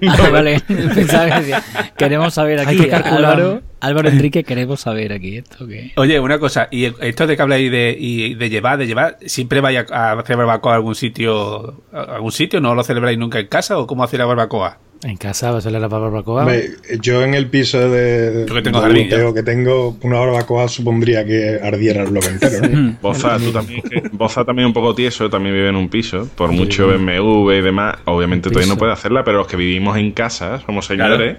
Ah, 0.08 0.28
vale, 0.30 0.60
pensaba 0.94 1.24
que 1.26 1.40
decía, 1.40 1.62
queremos 1.98 2.32
saber 2.34 2.60
aquí, 2.60 2.70
Hay 2.70 2.76
que 2.78 2.88
calcular. 2.88 3.32
Álvaro, 3.34 3.62
Álvaro 3.80 4.08
Enrique, 4.10 4.44
queremos 4.44 4.80
saber 4.80 5.12
aquí 5.12 5.38
esto. 5.38 5.66
Oye, 5.96 6.20
una 6.20 6.38
cosa, 6.38 6.68
y 6.70 6.84
esto 6.84 7.26
de 7.26 7.34
que 7.36 7.42
habláis 7.42 7.68
de, 7.70 7.96
y 7.98 8.34
de 8.34 8.48
llevar, 8.48 8.78
de 8.78 8.86
llevar, 8.86 9.16
¿siempre 9.26 9.60
vais 9.60 9.84
a, 9.90 10.12
a 10.12 10.20
hacer 10.20 10.36
barbacoa 10.36 10.74
a 10.74 10.76
algún 10.76 10.94
sitio, 10.94 11.82
a 11.92 12.14
algún 12.14 12.30
sitio? 12.30 12.60
¿No 12.60 12.76
lo 12.76 12.84
celebráis 12.84 13.18
nunca 13.18 13.40
en 13.40 13.48
casa 13.48 13.76
o 13.78 13.86
cómo 13.88 14.04
hacéis 14.04 14.20
la 14.20 14.26
barbacoa? 14.26 14.78
En 15.04 15.16
casa 15.16 15.50
va 15.50 15.58
a 15.58 15.60
ser 15.60 15.72
la 15.72 15.88
barbacoa. 15.88 16.42
Hombre, 16.42 16.70
yo 17.00 17.24
en 17.24 17.34
el 17.34 17.48
piso 17.48 17.90
de, 17.90 18.46
Yo 18.48 18.54
que 18.54 18.62
tengo 18.62 18.80
de 18.80 18.86
jardín, 18.86 19.34
que 19.34 19.42
tengo, 19.42 19.96
una 20.02 20.20
barbacoa 20.20 20.68
supondría 20.68 21.24
que 21.24 21.58
ardiera 21.60 22.04
el 22.04 22.10
bloque 22.10 22.28
entero. 22.28 22.68
¿no? 22.68 22.96
Boza, 23.02 23.36
tú 23.38 23.50
también, 23.50 23.82
Boza 24.12 24.44
también 24.44 24.66
un 24.66 24.72
poco 24.72 24.94
tieso, 24.94 25.28
también 25.28 25.56
vive 25.56 25.68
en 25.70 25.76
un 25.76 25.88
piso, 25.88 26.28
por 26.36 26.52
mucho 26.52 26.86
BMW 26.86 27.50
y 27.50 27.62
demás, 27.62 27.96
obviamente 28.04 28.48
todavía 28.48 28.72
no 28.72 28.78
puede 28.78 28.92
hacerla, 28.92 29.24
pero 29.24 29.38
los 29.38 29.48
que 29.48 29.56
vivimos 29.56 29.96
en 29.96 30.12
casa, 30.12 30.60
somos 30.64 30.86
señores, 30.86 31.38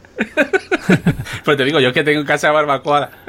Pues 1.45 1.57
te 1.57 1.63
digo, 1.63 1.79
yo 1.79 1.89
es 1.89 1.93
que 1.93 2.03
tengo 2.03 2.19
en 2.21 2.25
casa 2.25 2.51
barbacoa. 2.51 3.09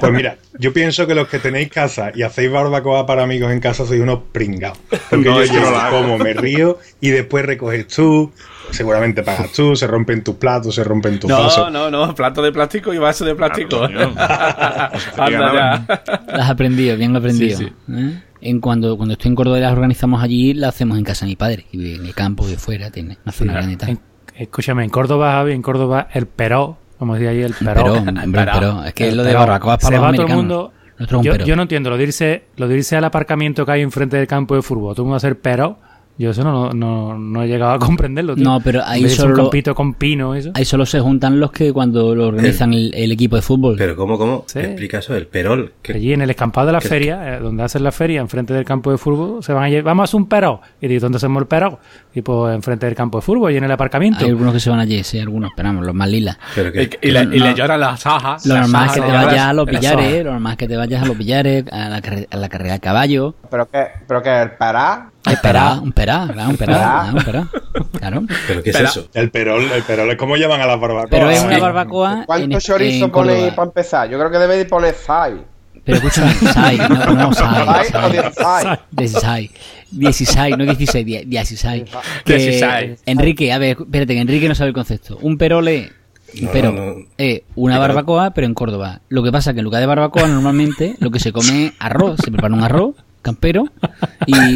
Pues 0.00 0.12
mira, 0.12 0.36
yo 0.58 0.72
pienso 0.72 1.06
que 1.06 1.14
los 1.14 1.28
que 1.28 1.38
tenéis 1.38 1.68
casa 1.68 2.10
y 2.14 2.22
hacéis 2.22 2.50
barbacoa 2.50 3.06
para 3.06 3.22
amigos 3.22 3.52
en 3.52 3.60
casa 3.60 3.84
sois 3.84 4.00
unos 4.00 4.20
pringados. 4.32 4.78
Porque 5.10 5.28
No, 5.28 5.44
yo 5.44 5.60
no 5.60 5.90
como, 5.90 6.18
me 6.18 6.32
río 6.32 6.78
y 7.00 7.10
después 7.10 7.44
recoges 7.44 7.86
tú, 7.88 8.32
seguramente 8.74 9.22
pagas 9.22 9.52
tú, 9.52 9.74
se 9.76 9.86
rompen 9.86 10.22
tus 10.22 10.34
platos, 10.36 10.74
se 10.74 10.84
rompen 10.84 11.18
tus 11.18 11.30
No, 11.30 11.38
vasos. 11.44 11.72
no, 11.72 11.90
no, 11.90 12.14
plato 12.14 12.42
de 12.42 12.52
plástico 12.52 12.92
y 12.92 12.98
vaso 12.98 13.24
de 13.24 13.34
plástico. 13.34 13.78
coño. 13.78 14.12
Anda 15.16 15.52
ya. 15.86 15.86
Las 16.26 16.40
has 16.44 16.50
aprendido, 16.50 16.96
bien 16.96 17.14
aprendido. 17.16 17.58
Sí, 17.58 17.72
¿eh? 17.92 18.22
En 18.40 18.60
cuando, 18.60 18.96
cuando 18.96 19.14
estoy 19.14 19.30
en 19.30 19.34
Córdoba 19.36 19.58
y 19.58 19.62
las 19.62 19.72
organizamos 19.72 20.22
allí, 20.22 20.52
las 20.54 20.74
hacemos 20.74 20.98
en 20.98 21.04
casa 21.04 21.24
de 21.24 21.30
mi 21.30 21.36
padre. 21.36 21.66
Y 21.72 21.78
vive 21.78 21.96
en 21.96 22.06
el 22.06 22.14
campo 22.14 22.46
de 22.46 22.56
fuera, 22.58 22.90
tiene 22.90 23.16
una 23.24 23.32
zona 23.32 23.52
grande 23.54 23.72
y 23.72 23.76
tal. 23.76 23.88
En- 23.90 24.00
escúchame, 24.36 24.84
en 24.84 24.90
Córdoba, 24.90 25.32
Javi, 25.32 25.52
en 25.52 25.62
Córdoba, 25.62 26.08
el 26.12 26.26
peró, 26.26 26.76
como 26.98 27.14
decía 27.14 27.30
ahí, 27.30 27.40
el 27.42 27.54
peró. 27.54 27.74
Pero, 27.84 27.92
hombre, 27.94 28.28
Pará. 28.32 28.52
pero 28.58 28.84
es 28.84 28.92
que 28.94 29.08
El 29.08 29.16
lo 29.16 29.22
de 29.22 29.28
peró. 29.30 29.40
barbacoa 29.40 29.74
es 29.74 29.80
para 29.80 29.88
Se 29.88 29.94
los 29.94 30.02
va 30.04 30.12
todo 30.12 30.26
el 30.26 30.32
americanos. 30.32 30.42
mundo. 30.44 30.72
Yo, 31.24 31.32
pero. 31.32 31.44
yo 31.44 31.56
no 31.56 31.62
entiendo, 31.62 31.90
lo 31.90 31.96
de, 31.96 32.04
irse, 32.04 32.44
lo 32.56 32.68
de 32.68 32.76
irse 32.76 32.96
al 32.96 33.02
aparcamiento 33.04 33.66
que 33.66 33.72
hay 33.72 33.82
enfrente 33.82 34.16
del 34.16 34.28
campo 34.28 34.54
de 34.54 34.62
fútbol, 34.62 34.94
todo 34.94 35.02
el 35.02 35.06
mundo 35.06 35.14
a 35.14 35.16
hacer 35.16 35.38
peró. 35.40 35.78
Yo 36.16 36.30
eso 36.30 36.44
no, 36.44 36.70
no, 36.72 37.18
no 37.18 37.42
he 37.42 37.48
llegado 37.48 37.72
a 37.72 37.78
comprenderlo, 37.80 38.36
tío. 38.36 38.44
No, 38.44 38.60
pero 38.60 38.82
ahí 38.84 39.08
solo- 39.08 39.34
un 39.34 39.40
campito 39.42 39.74
con 39.74 39.94
pino, 39.94 40.34
eso. 40.36 40.52
Ahí 40.54 40.64
solo 40.64 40.86
se 40.86 41.00
juntan 41.00 41.40
los 41.40 41.50
que 41.50 41.72
cuando 41.72 42.14
lo 42.14 42.28
organizan 42.28 42.72
el, 42.72 42.94
el 42.94 43.10
equipo 43.10 43.34
de 43.36 43.42
fútbol. 43.42 43.74
Pero 43.76 43.96
¿cómo, 43.96 44.16
cómo? 44.16 44.44
Sí. 44.46 44.60
Explica 44.60 44.98
eso, 44.98 45.16
el 45.16 45.26
perol. 45.26 45.72
¿Qué- 45.82 45.94
Allí 45.94 46.12
en 46.12 46.22
el 46.22 46.30
escampado 46.30 46.68
de 46.68 46.72
la 46.72 46.80
feria, 46.80 47.36
eh, 47.36 47.40
donde 47.40 47.64
hacen 47.64 47.82
la 47.82 47.90
feria, 47.90 48.20
enfrente 48.20 48.54
del 48.54 48.64
campo 48.64 48.92
de 48.92 48.98
fútbol, 48.98 49.42
se 49.42 49.52
van 49.52 49.64
a 49.64 49.68
llevar, 49.68 49.84
vamos 49.84 50.02
a 50.02 50.04
hacer 50.04 50.20
un 50.20 50.28
peró. 50.28 50.60
Y 50.80 50.86
digo, 50.86 51.00
¿dónde 51.00 51.16
hacemos 51.16 51.40
el 51.40 51.48
peró? 51.48 51.80
Y 52.14 52.22
pues 52.22 52.54
enfrente 52.54 52.86
del 52.86 52.94
campo 52.94 53.18
de 53.18 53.22
fútbol 53.22 53.50
y 53.52 53.56
en 53.56 53.64
el 53.64 53.72
aparcamiento. 53.72 54.24
Hay 54.24 54.30
algunos 54.30 54.52
que 54.54 54.60
se 54.60 54.70
van 54.70 54.78
allí, 54.78 55.02
sí, 55.02 55.18
algunos, 55.18 55.50
pero 55.56 55.68
vamos, 55.68 55.84
los 55.84 55.94
más 55.96 56.08
lilas. 56.08 56.38
pero 56.54 56.70
Y, 56.80 56.88
y 57.02 57.10
le, 57.10 57.22
y 57.22 57.40
le 57.40 57.50
No. 57.50 57.54
lloran 57.56 57.80
las 57.80 58.06
ajas. 58.06 58.46
Lo 58.46 58.54
normal 58.56 58.86
es 58.86 58.92
que 58.92 59.00
te 59.00 59.10
vayas 59.12 59.46
a 59.46 59.52
los 59.52 59.68
pillares, 59.68 60.24
lo 60.24 60.30
normal 60.32 60.52
es 60.52 60.58
que 60.58 60.68
te 60.68 60.76
vayas 60.76 61.02
a 61.02 61.06
los 61.06 61.16
pillares, 61.16 61.64
a 61.72 61.88
la, 61.88 62.00
carre- 62.00 62.28
a 62.30 62.36
la 62.36 62.48
carrera 62.48 62.74
de 62.74 62.80
caballo. 62.80 63.34
Pero 63.50 63.68
que, 63.68 63.84
pero 64.06 64.22
que 64.22 64.42
el 64.42 64.50
pará. 64.52 65.10
Un 65.34 65.40
perá, 65.42 65.72
un 65.80 65.92
perá, 65.92 66.28
claro, 66.32 66.50
un 66.50 66.56
perá, 66.56 66.74
Perá. 66.74 67.12
un 67.14 67.24
perá. 67.24 67.48
Claro. 67.98 68.22
¿Pero 68.46 68.62
qué 68.62 68.70
es 68.70 68.76
Espera. 68.76 68.88
eso? 68.90 69.08
El 69.14 69.30
perol, 69.30 69.70
el 69.72 69.82
perol 69.82 70.10
es 70.10 70.16
como 70.16 70.36
llaman 70.36 70.60
a 70.60 70.66
las 70.66 70.80
barbacoas. 70.80 71.10
Pero 71.10 71.30
es 71.30 71.42
una 71.42 71.54
Sí. 71.56 71.60
barbacoa. 71.60 72.12
en, 72.20 72.24
¿Cuánto 72.24 72.60
chorizo 72.60 73.04
en 73.06 73.10
ponéis 73.10 73.52
para 73.54 73.66
empezar? 73.68 74.08
Yo 74.10 74.18
creo 74.18 74.30
que 74.30 74.38
debéis 74.38 74.66
poner 74.66 74.94
five. 74.94 75.40
Pero 75.84 75.98
escúchame, 75.98 76.32
sai, 76.34 76.78
no, 76.78 77.12
no, 77.14 77.32
sai, 77.34 77.66
sai. 77.90 78.10
16. 78.10 78.68
16, 78.90 79.50
16, 79.90 80.56
no 80.56 80.64
16, 80.64 81.04
10, 81.06 81.28
16. 81.28 81.84
Que- 82.24 82.36
16. 82.36 83.02
Enrique, 83.04 83.52
a 83.52 83.58
ver, 83.58 83.76
espérate, 83.80 84.14
que 84.14 84.20
Enrique 84.20 84.48
no 84.48 84.54
sabe 84.54 84.68
el 84.68 84.74
concepto. 84.74 85.18
Un 85.20 85.36
perole, 85.36 85.92
No, 86.40 86.48
pero, 86.52 86.72
no, 86.72 86.84
no. 86.86 86.94
es 87.18 87.42
una 87.54 87.78
barbacoa, 87.78 88.30
pero 88.30 88.46
en 88.46 88.54
Córdoba. 88.54 89.00
Lo 89.10 89.22
que 89.22 89.30
pasa 89.30 89.50
es 89.50 89.54
que 89.54 89.60
en 89.60 89.64
lugar 89.64 89.80
de 89.80 89.86
barbacoa, 89.86 90.26
normalmente 90.26 90.94
lo 91.00 91.10
que 91.10 91.20
se 91.20 91.32
come 91.32 91.66
es 91.66 91.72
arroz, 91.78 92.18
se 92.24 92.30
prepara 92.30 92.54
un 92.54 92.62
arroz 92.62 92.94
campero 93.24 93.64
y. 94.26 94.34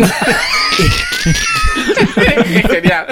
Genial. 2.68 3.06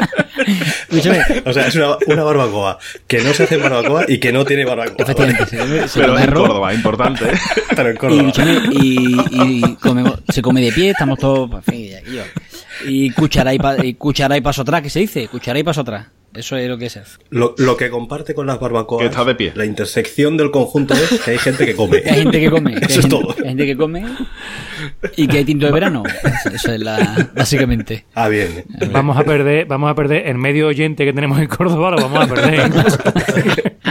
Escúchame, 0.88 1.20
O 1.44 1.52
sea, 1.52 1.66
es 1.66 1.74
una, 1.74 1.96
una 2.06 2.22
barbacoa 2.22 2.78
que 3.06 3.20
no 3.22 3.32
se 3.32 3.44
hace 3.44 3.56
barbacoa 3.56 4.04
y 4.08 4.18
que 4.18 4.32
no 4.32 4.44
tiene 4.44 4.64
barbacoa. 4.64 4.94
efectivamente, 4.98 5.46
se 5.46 5.58
come, 5.58 5.88
se 5.88 6.00
Pero 6.00 6.16
en 6.16 6.22
arroz. 6.22 6.46
Córdoba, 6.48 6.74
importante. 6.74 7.24
Pero 7.76 7.88
en 7.90 7.94
Y, 7.94 7.98
Córdoba. 7.98 8.32
y, 8.72 9.16
y 9.32 9.60
comemos- 9.76 10.20
se 10.28 10.42
come 10.42 10.60
de 10.60 10.72
pie, 10.72 10.90
estamos 10.90 11.18
todos, 11.18 11.50
en 11.52 11.62
fin, 11.62 11.90
y 12.06 12.14
yo. 12.14 12.22
Y 12.86 13.10
cuchara 13.10 13.54
y, 13.54 13.58
pa- 13.58 13.84
y 13.84 13.94
cuchara 13.94 14.36
y 14.36 14.40
paso 14.40 14.62
atrás, 14.62 14.82
¿qué 14.82 14.90
se 14.90 15.00
dice? 15.00 15.26
Cuchara 15.28 15.58
y 15.58 15.62
paso 15.62 15.80
atrás. 15.80 16.06
Eso 16.36 16.56
es 16.56 16.68
lo 16.68 16.78
que 16.78 16.90
se 16.90 17.00
hace. 17.00 17.18
Lo, 17.30 17.54
lo 17.58 17.76
que 17.76 17.90
comparte 17.90 18.34
con 18.34 18.46
las 18.46 18.60
barbacoas. 18.60 19.00
Que 19.02 19.06
está 19.08 19.24
de 19.24 19.34
pie. 19.34 19.52
La 19.54 19.64
intersección 19.64 20.36
del 20.36 20.50
conjunto 20.50 20.94
es 20.94 21.20
que 21.20 21.32
hay 21.32 21.38
gente 21.38 21.66
que 21.66 21.74
come. 21.74 22.02
Hay 22.06 22.22
gente 22.22 22.40
que 22.40 22.50
come. 22.50 22.74
que 22.80 22.84
Eso 22.86 22.86
hay 22.86 22.98
es 22.98 23.00
gente, 23.02 23.08
todo. 23.08 23.34
que 23.34 23.42
hay 23.42 23.48
gente 23.48 23.66
que 23.66 23.76
come 23.76 24.04
y 25.16 25.26
que 25.26 25.38
hay 25.38 25.44
tinto 25.44 25.66
de 25.66 25.72
verano. 25.72 26.02
Eso 26.52 26.72
es 26.72 26.80
la, 26.80 27.30
básicamente. 27.34 28.04
Ah, 28.14 28.28
bien. 28.28 28.64
Vamos 28.92 29.16
a 29.16 29.24
perder, 29.24 29.66
vamos 29.66 29.90
a 29.90 29.94
perder 29.94 30.26
el 30.28 30.36
medio 30.38 30.68
oyente 30.68 31.04
que 31.04 31.12
tenemos 31.12 31.38
en 31.38 31.46
Córdoba, 31.46 31.90
lo 31.92 31.96
vamos 31.98 32.24
a 32.24 32.34
perder. 32.34 33.76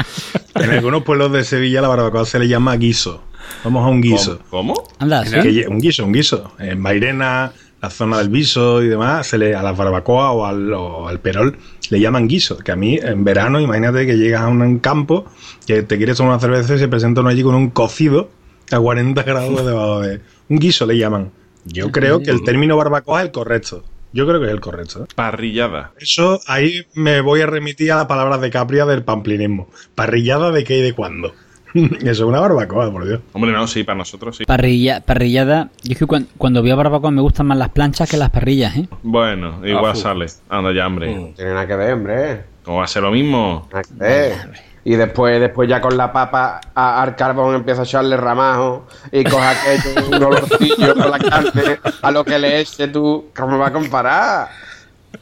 En 0.55 0.69
algunos 0.71 1.03
pueblos 1.03 1.33
de 1.33 1.43
Sevilla 1.43 1.81
la 1.81 1.89
barbacoa 1.89 2.25
se 2.25 2.39
le 2.39 2.47
llama 2.47 2.75
guiso. 2.77 3.21
Vamos 3.63 3.85
a 3.85 3.89
un 3.89 4.01
guiso. 4.01 4.39
¿Cómo? 4.49 4.73
Anda, 4.99 5.25
¿sí? 5.25 5.63
Un 5.67 5.79
guiso, 5.79 6.05
un 6.05 6.13
guiso. 6.13 6.53
En 6.59 6.79
Mairena, 6.79 7.51
la 7.85 7.91
zona 7.91 8.17
del 8.17 8.29
viso 8.29 8.81
y 8.81 8.87
demás, 8.87 9.27
se 9.27 9.37
le, 9.37 9.53
a 9.53 9.61
las 9.61 9.77
barbacoas 9.77 10.31
o 10.33 10.45
al, 10.45 10.73
o 10.73 11.07
al 11.07 11.19
perol 11.19 11.57
le 11.89 11.99
llaman 11.99 12.27
guiso. 12.27 12.57
Que 12.57 12.71
a 12.71 12.75
mí, 12.75 12.97
en 13.01 13.23
verano, 13.23 13.59
imagínate 13.59 14.07
que 14.07 14.17
llegas 14.17 14.41
a 14.41 14.47
un 14.47 14.79
campo, 14.79 15.25
que 15.67 15.83
te 15.83 15.97
quieres 15.97 16.17
tomar 16.17 16.33
una 16.33 16.39
cerveza 16.39 16.75
y 16.75 16.79
se 16.79 16.87
presenta 16.87 17.21
uno 17.21 17.29
allí 17.29 17.43
con 17.43 17.53
un 17.53 17.69
cocido 17.69 18.29
a 18.71 18.79
40 18.79 19.21
grados 19.23 19.65
debajo 19.65 20.01
de... 20.01 20.21
Un 20.49 20.57
guiso 20.57 20.85
le 20.85 20.97
llaman. 20.97 21.31
Yo 21.65 21.91
creo 21.91 22.19
que 22.21 22.31
el 22.31 22.43
término 22.43 22.75
barbacoa 22.75 23.19
es 23.19 23.27
el 23.27 23.31
correcto. 23.31 23.83
Yo 24.13 24.25
creo 24.25 24.39
que 24.39 24.47
es 24.47 24.53
el 24.53 24.61
correcto. 24.61 25.03
¿eh? 25.03 25.07
Parrillada. 25.13 25.93
Eso 25.99 26.39
ahí 26.47 26.87
me 26.95 27.21
voy 27.21 27.41
a 27.41 27.47
remitir 27.47 27.91
a 27.91 27.97
las 27.97 28.05
palabras 28.05 28.41
de 28.41 28.49
Capria 28.49 28.85
del 28.85 29.03
pamplinismo. 29.03 29.69
¿Parrillada 29.93 30.51
de 30.51 30.63
qué 30.63 30.79
y 30.79 30.81
de 30.81 30.93
cuándo? 30.93 31.33
Eso 31.99 32.09
es 32.09 32.19
una 32.21 32.39
barbacoa, 32.39 32.91
por 32.91 33.05
Dios. 33.05 33.19
Hombre, 33.33 33.51
no, 33.51 33.67
sí, 33.67 33.83
para 33.83 33.97
nosotros 33.97 34.37
sí. 34.37 34.45
Parrilla, 34.45 35.01
parrillada. 35.01 35.69
Yo 35.83 35.91
es 35.93 35.97
que 35.99 36.05
cuan- 36.05 36.27
cuando, 36.37 36.63
veo 36.63 36.75
barbacoa 36.77 37.11
me 37.11 37.21
gustan 37.21 37.47
más 37.47 37.57
las 37.57 37.69
planchas 37.69 38.09
que 38.09 38.17
las 38.17 38.29
parrillas, 38.29 38.75
¿eh? 38.77 38.87
Bueno, 39.03 39.59
igual 39.65 39.93
fu. 39.95 39.99
sale. 40.01 40.25
Anda 40.49 40.71
ya, 40.73 40.87
hombre. 40.87 41.13
Mm. 41.13 41.33
Tiene 41.35 41.51
nada 41.53 41.67
que 41.67 41.75
ver, 41.75 41.93
hombre. 41.93 42.43
¿Cómo 42.63 42.77
va 42.77 42.85
a 42.85 42.87
ser 42.87 43.03
lo 43.03 43.11
mismo? 43.11 43.67
Nada 43.71 43.83
que 43.83 43.93
ver. 43.93 44.75
Y 44.87 44.95
después, 44.95 45.39
después 45.41 45.67
ya 45.67 45.81
con 45.81 45.97
la 45.97 46.13
papa 46.13 46.61
a- 46.75 47.01
al 47.01 47.15
carbón 47.15 47.55
empieza 47.55 47.81
a 47.81 47.85
echarle 47.85 48.17
ramajo 48.17 48.85
y 49.11 49.23
coge 49.23 49.43
aquello, 49.43 50.07
un 50.15 50.23
olorcillo 50.23 50.93
con 50.95 51.09
la 51.09 51.17
carne, 51.17 51.79
a 52.03 52.11
lo 52.11 52.23
que 52.23 52.37
le 52.37 52.59
eche 52.59 52.87
tú. 52.89 53.25
¿Cómo 53.35 53.57
va 53.57 53.67
a 53.67 53.73
comparar? 53.73 54.47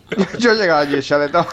Yo 0.39 0.51
he 0.51 0.55
llegado 0.55 0.81
allí 0.81 0.95
echa 0.95 1.17
de 1.17 1.29
todo. 1.29 1.47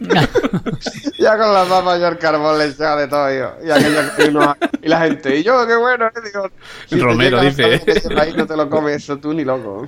ya 1.18 1.36
con 1.36 1.52
la 1.52 1.64
papa 1.64 1.98
y 1.98 2.02
el 2.02 2.18
carbón 2.18 2.58
le 2.58 2.66
echa 2.66 2.96
de 2.96 3.08
todo 3.08 3.30
yo. 3.30 3.54
Y, 3.64 3.70
aquello 3.70 4.56
y 4.80 4.88
la 4.88 5.00
gente, 5.00 5.36
y 5.36 5.42
yo, 5.42 5.66
qué 5.66 5.76
bueno, 5.76 6.06
¿eh? 6.06 6.20
Digo, 6.24 7.04
Romero 7.04 7.40
dice. 7.42 7.62
de 7.62 7.74
ese 7.86 8.08
país, 8.08 8.34
no 8.34 8.46
te 8.46 8.56
lo 8.56 8.70
comes 8.70 8.96
eso 8.96 9.18
tú 9.18 9.34
ni 9.34 9.44
loco. 9.44 9.86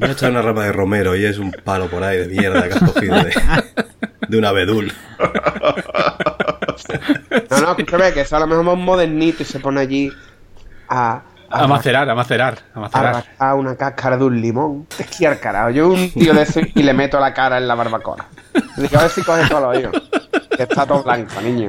Me 0.00 0.08
ha 0.08 0.12
echado 0.12 0.32
una 0.32 0.42
rama 0.42 0.64
de 0.64 0.72
romero 0.72 1.14
y 1.14 1.24
es 1.26 1.38
un 1.38 1.52
palo 1.52 1.88
por 1.88 2.02
ahí 2.02 2.18
de 2.18 2.28
mierda 2.28 2.68
que 2.68 2.74
has 2.74 2.92
cogido 2.92 3.16
de, 3.16 3.34
de 4.28 4.38
un 4.38 4.44
abedul. 4.44 4.92
No, 7.50 7.60
no, 7.60 7.70
escúchame, 7.70 8.12
que 8.12 8.20
eso 8.20 8.36
a 8.36 8.40
lo 8.40 8.46
mejor 8.46 8.66
es 8.66 8.72
un 8.74 8.84
modernito 8.84 9.42
y 9.42 9.46
se 9.46 9.60
pone 9.60 9.80
allí 9.80 10.12
a, 10.88 11.22
A 11.64 11.66
macerar, 11.66 12.08
a 12.08 12.14
macerar, 12.14 12.58
a 12.74 12.78
a 12.78 12.80
macerar. 12.80 13.14
rascar 13.14 13.54
una 13.54 13.76
cáscara 13.76 14.16
de 14.16 14.24
un 14.24 14.40
limón. 14.40 14.86
Es 14.98 15.06
que 15.08 15.26
al 15.26 15.38
carajo. 15.40 15.70
Yo 15.70 15.88
un 15.88 16.10
tío 16.10 16.34
de 16.34 16.42
ese 16.42 16.72
y 16.74 16.82
le 16.82 16.92
meto 16.92 17.18
la 17.20 17.32
cara 17.34 17.58
en 17.58 17.68
la 17.68 17.74
barbacoa. 17.74 18.26
Digo, 18.76 18.98
a 18.98 19.02
ver 19.02 19.10
si 19.10 19.22
coge 19.22 19.48
todo 19.48 19.60
lo 19.60 19.68
oído. 19.68 19.90
Que 20.56 20.62
está 20.62 20.86
todo 20.86 21.02
blanco, 21.02 21.40
niño. 21.42 21.68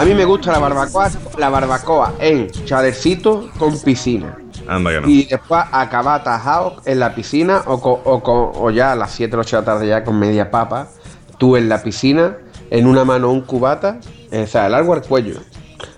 A 0.00 0.04
mí 0.06 0.14
me 0.14 0.24
gusta 0.24 0.50
la 0.52 0.58
barbacoa, 0.58 1.10
la 1.36 1.50
barbacoa 1.50 2.14
en 2.20 2.50
chalecito 2.50 3.50
con 3.58 3.78
piscina. 3.80 4.34
Anda 4.66 4.90
que 4.92 5.00
no. 5.02 5.08
Y 5.08 5.24
después 5.24 5.62
acabar 5.70 6.20
atajado 6.22 6.76
en 6.86 7.00
la 7.00 7.14
piscina 7.14 7.62
o, 7.66 7.78
co- 7.82 8.00
o, 8.04 8.22
co- 8.22 8.52
o 8.54 8.70
ya 8.70 8.92
a 8.92 8.96
las 8.96 9.10
7 9.12 9.36
o 9.36 9.40
8 9.40 9.56
de 9.56 9.60
la 9.60 9.64
tarde 9.66 9.86
ya 9.88 10.02
con 10.02 10.18
media 10.18 10.50
papa. 10.50 10.88
Tú 11.36 11.56
en 11.56 11.68
la 11.68 11.82
piscina, 11.82 12.38
en 12.70 12.86
una 12.86 13.04
mano 13.04 13.30
un 13.30 13.42
cubata, 13.42 13.98
eh, 14.30 14.44
o 14.44 14.46
sea, 14.46 14.70
largo 14.70 14.94
al 14.94 15.02
cuello. 15.02 15.34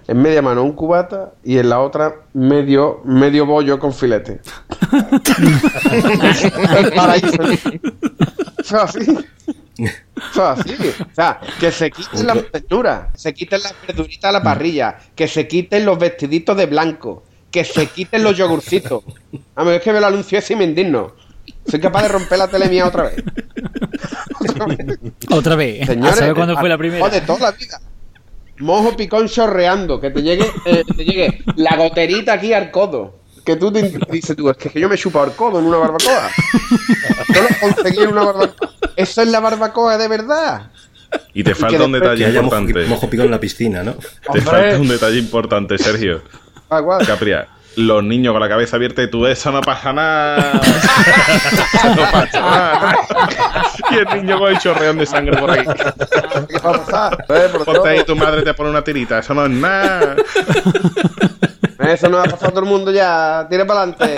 En 0.08 0.20
media 0.20 0.42
mano 0.42 0.64
un 0.64 0.72
cubata 0.72 1.34
y 1.44 1.58
en 1.58 1.68
la 1.68 1.78
otra 1.78 2.16
medio, 2.34 3.02
medio 3.04 3.46
bollo 3.46 3.78
con 3.78 3.92
filete. 3.92 4.40
El 6.76 6.92
paraíso. 6.92 7.42
Eso 7.42 7.76
es 8.58 8.72
así. 8.74 9.18
Eso 10.30 10.52
es 10.52 10.60
así. 10.60 10.74
O 11.00 11.14
sea, 11.14 11.40
que 11.58 11.72
se 11.72 11.90
quiten 11.90 12.26
las 12.26 12.50
verduras, 12.50 13.08
se 13.14 13.32
quiten 13.34 13.62
las 13.62 13.74
verduritas 13.86 14.28
a 14.28 14.32
la 14.32 14.42
parrilla, 14.42 14.98
que 15.14 15.28
se 15.28 15.46
quiten 15.46 15.84
los 15.84 15.98
vestiditos 15.98 16.56
de 16.56 16.66
blanco, 16.66 17.24
que 17.50 17.64
se 17.64 17.86
quiten 17.86 18.22
los 18.22 18.36
yogurcitos. 18.36 19.04
A 19.56 19.64
mí 19.64 19.70
es 19.70 19.82
que 19.82 19.90
veo 19.90 19.98
el 19.98 20.04
anuncio 20.04 20.38
ese 20.38 20.54
y 20.54 20.56
me 20.56 20.64
indigno. 20.64 21.14
Soy 21.66 21.80
capaz 21.80 22.02
de 22.02 22.08
romper 22.08 22.38
la 22.38 22.48
tele 22.48 22.68
mía 22.68 22.86
otra 22.86 23.04
vez. 23.04 23.16
Otra 24.40 24.66
vez. 24.66 24.98
Otra 25.30 25.56
vez. 25.56 25.86
Señores, 25.86 26.16
¿Sabes 26.16 26.34
cuándo 26.34 26.56
fue 26.56 26.68
la 26.68 26.78
primera? 26.78 27.08
De 27.08 27.20
toda 27.20 27.38
la 27.38 27.52
vida. 27.52 27.80
mojo 28.58 28.96
picón 28.96 29.28
chorreando, 29.28 30.00
que 30.00 30.10
te 30.10 30.22
llegue, 30.22 30.50
eh, 30.66 30.82
te 30.96 31.04
llegue 31.04 31.42
la 31.56 31.76
goterita 31.76 32.34
aquí 32.34 32.52
al 32.52 32.70
codo. 32.70 33.20
Que 33.44 33.56
tú 33.56 33.72
te 33.72 33.82
dices 34.10 34.36
tú, 34.36 34.50
es 34.50 34.56
que 34.56 34.80
yo 34.80 34.88
me 34.88 34.94
he 34.94 34.98
chupado 34.98 35.26
el 35.26 35.32
codo 35.32 35.58
en 35.58 35.66
una 35.66 35.78
barbacoa. 35.78 36.30
Yo 37.34 37.42
lo 37.42 37.48
conseguí 37.60 38.02
en 38.02 38.08
una 38.08 38.24
barbacoa. 38.24 38.61
Eso 39.02 39.22
es 39.22 39.28
la 39.28 39.40
barbacoa 39.40 39.96
de 39.98 40.08
verdad. 40.08 40.62
Y 41.34 41.42
te 41.44 41.50
que 41.50 41.54
falta 41.54 41.84
un 41.84 41.92
después- 41.92 42.02
detalle 42.02 42.24
Que 42.24 42.30
haya 42.30 42.42
mojo, 42.42 42.56
importante. 42.58 42.88
mojo 42.88 43.10
picón 43.10 43.26
en 43.26 43.30
la 43.32 43.40
piscina, 43.40 43.82
¿no? 43.82 43.92
Te 43.92 44.08
Hombre. 44.28 44.42
falta 44.42 44.76
un 44.78 44.88
detalle 44.88 45.18
importante, 45.18 45.76
Sergio. 45.78 46.22
Ah. 46.70 46.80
Capria, 47.06 47.48
los 47.76 48.02
niños 48.02 48.32
con 48.32 48.40
la 48.40 48.48
cabeza 48.48 48.76
abierta 48.76 49.02
y 49.02 49.10
tú, 49.10 49.26
eso 49.26 49.50
no 49.52 49.60
pasa 49.60 49.92
nada. 49.92 50.52
no 51.96 52.02
pasa 52.10 52.40
nada. 52.40 52.96
y 53.90 53.94
el 53.96 54.22
niño 54.22 54.38
con 54.38 54.52
el 54.52 54.58
chorreón 54.58 54.96
de 54.98 55.06
sangre 55.06 55.36
por 55.38 55.50
ahí. 55.50 55.64
¿Qué 56.48 56.58
va 56.58 56.70
a 56.70 56.84
pasar? 56.84 57.24
Eh, 57.28 57.48
por 57.52 57.64
Ponte 57.66 57.88
ahí, 57.88 57.94
Dios. 57.96 58.06
tu 58.06 58.16
madre 58.16 58.40
te 58.42 58.54
pone 58.54 58.70
una 58.70 58.82
tirita, 58.82 59.18
eso 59.18 59.34
no 59.34 59.44
es 59.44 59.50
nada. 59.50 60.16
Eso 61.78 62.08
no 62.08 62.18
va 62.18 62.22
a 62.24 62.26
pasar 62.26 62.48
a 62.48 62.52
todo 62.52 62.60
el 62.60 62.66
mundo 62.66 62.90
ya. 62.90 63.46
Tira 63.50 63.66
para 63.66 63.82
adelante. 63.82 64.16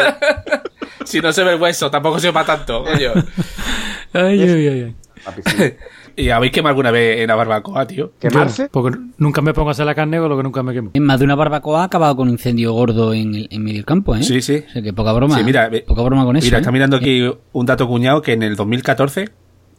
Si 1.04 1.20
no 1.20 1.32
se 1.32 1.44
ve 1.44 1.54
el 1.54 1.60
hueso, 1.60 1.90
tampoco 1.90 2.18
se 2.18 2.32
para 2.32 2.46
tanto, 2.46 2.84
coño. 2.84 3.12
Ay, 4.12 4.42
ay, 4.42 4.68
ay, 4.68 4.68
ay. 4.68 4.94
¿Y 6.16 6.28
habéis 6.30 6.52
quemado 6.52 6.70
alguna 6.70 6.92
vez 6.92 7.20
en 7.20 7.26
la 7.26 7.34
barbacoa, 7.34 7.86
tío? 7.88 8.12
¿Quemarse? 8.20 8.68
Porque 8.70 8.96
nunca 9.18 9.42
me 9.42 9.52
pongo 9.52 9.70
a 9.70 9.72
hacer 9.72 9.84
la 9.86 9.96
carne 9.96 10.18
con 10.18 10.28
lo 10.28 10.36
que 10.36 10.44
nunca 10.44 10.62
me 10.62 10.72
quemo. 10.72 10.90
En 10.94 11.02
más 11.02 11.18
de 11.18 11.24
una 11.24 11.34
barbacoa 11.34 11.80
ha 11.80 11.84
acabado 11.84 12.14
con 12.14 12.28
un 12.28 12.34
incendio 12.34 12.72
gordo 12.72 13.12
en, 13.12 13.34
el- 13.34 13.48
en 13.50 13.62
medio 13.64 13.78
del 13.78 13.84
campo, 13.84 14.14
¿eh? 14.14 14.22
Sí, 14.22 14.40
sí. 14.40 14.62
O 14.68 14.70
sea, 14.70 14.82
que 14.82 14.92
poca 14.92 15.12
broma. 15.12 15.36
Sí, 15.36 15.42
mira, 15.42 15.68
ve- 15.68 15.80
poca 15.86 16.02
broma 16.02 16.24
con 16.24 16.36
eso. 16.36 16.44
Mira, 16.44 16.58
¿eh? 16.58 16.60
está 16.60 16.70
mirando 16.70 16.96
aquí 16.98 17.28
un 17.52 17.66
dato 17.66 17.88
cuñado 17.88 18.22
que 18.22 18.32
en 18.34 18.44
el 18.44 18.54
2014 18.54 19.30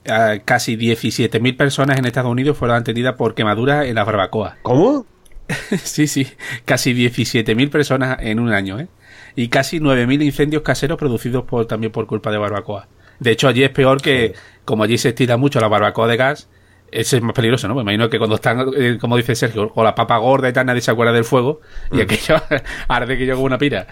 eh, 0.04 0.42
casi 0.44 0.76
17.000 0.76 1.56
personas 1.56 1.98
en 1.98 2.06
Estados 2.06 2.30
Unidos 2.32 2.58
fueron 2.58 2.76
atendidas 2.78 3.16
por 3.16 3.34
quemaduras 3.34 3.86
en 3.86 3.96
las 3.96 4.06
barbacoas. 4.06 4.56
¿Cómo? 4.64 5.06
sí, 5.84 6.08
sí, 6.08 6.28
casi 6.66 6.94
17.000 6.94 7.70
personas 7.70 8.18
en 8.20 8.40
un 8.42 8.52
año, 8.52 8.78
¿eh? 8.80 8.88
Y 9.36 9.50
casi 9.50 9.80
9.000 9.80 10.24
incendios 10.24 10.62
caseros 10.64 10.98
producidos 10.98 11.44
por, 11.44 11.66
también 11.66 11.92
por 11.92 12.06
culpa 12.08 12.32
de 12.32 12.38
barbacoa. 12.38 12.88
De 13.20 13.32
hecho, 13.32 13.48
allí 13.48 13.64
es 13.64 13.70
peor 13.70 14.02
que, 14.02 14.34
como 14.66 14.84
allí 14.84 14.98
se 14.98 15.10
estira 15.10 15.38
mucho 15.38 15.60
la 15.60 15.68
barbacoa 15.68 16.08
de 16.08 16.18
gas, 16.18 16.50
ese 16.92 17.18
es 17.18 17.24
más 17.24 17.34
peligroso, 17.34 17.68
¿no? 17.68 17.76
Me 17.76 17.82
imagino 17.82 18.10
que 18.10 18.18
cuando 18.18 18.36
están, 18.36 18.66
eh, 18.78 18.98
como 19.00 19.18
dice 19.18 19.36
Sergio, 19.36 19.70
con 19.70 19.84
la 19.84 19.96
papa 19.96 20.18
gorda 20.18 20.48
y 20.50 20.54
tal, 20.54 20.66
nadie 20.66 20.82
se 20.82 20.92
acuerda 20.92 21.12
del 21.12 21.26
fuego 21.26 21.60
y 21.92 22.02
aquello 22.02 22.36
arde 22.88 23.18
que 23.18 23.26
yo 23.26 23.36
como 23.36 23.46
una 23.48 23.58
pira. 23.58 23.88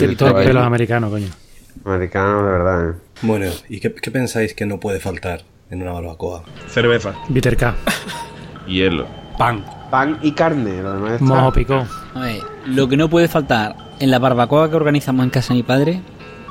Y 0.00 0.16
todo 0.16 0.38
el 0.40 0.46
pelo 0.46 0.60
americano, 0.60 1.10
coño. 1.10 1.28
Americano, 1.84 2.44
de 2.44 2.52
verdad. 2.52 2.90
eh. 2.90 2.94
Bueno, 3.22 3.46
¿y 3.68 3.80
qué, 3.80 3.92
qué 3.94 4.10
pensáis 4.10 4.54
que 4.54 4.66
no 4.66 4.80
puede 4.80 4.98
faltar 4.98 5.42
en 5.70 5.82
una 5.82 5.92
barbacoa? 5.92 6.44
Cerveza. 6.68 7.14
Bitter 7.28 7.56
K. 7.56 7.74
Hielo. 8.66 9.06
Pan. 9.38 9.64
Pan 9.90 10.18
y 10.22 10.32
carne. 10.32 10.82
Lo 10.82 10.94
demás 10.94 11.12
está- 11.14 11.24
Mojo 11.24 11.52
picón. 11.52 11.86
A 12.14 12.20
ver, 12.20 12.40
lo 12.66 12.88
que 12.88 12.96
no 12.96 13.08
puede 13.10 13.28
faltar 13.28 13.76
en 14.00 14.10
la 14.10 14.18
barbacoa 14.18 14.70
que 14.70 14.76
organizamos 14.76 15.24
en 15.24 15.30
casa 15.30 15.52
de 15.54 15.58
mi 15.58 15.62
padre 15.62 16.00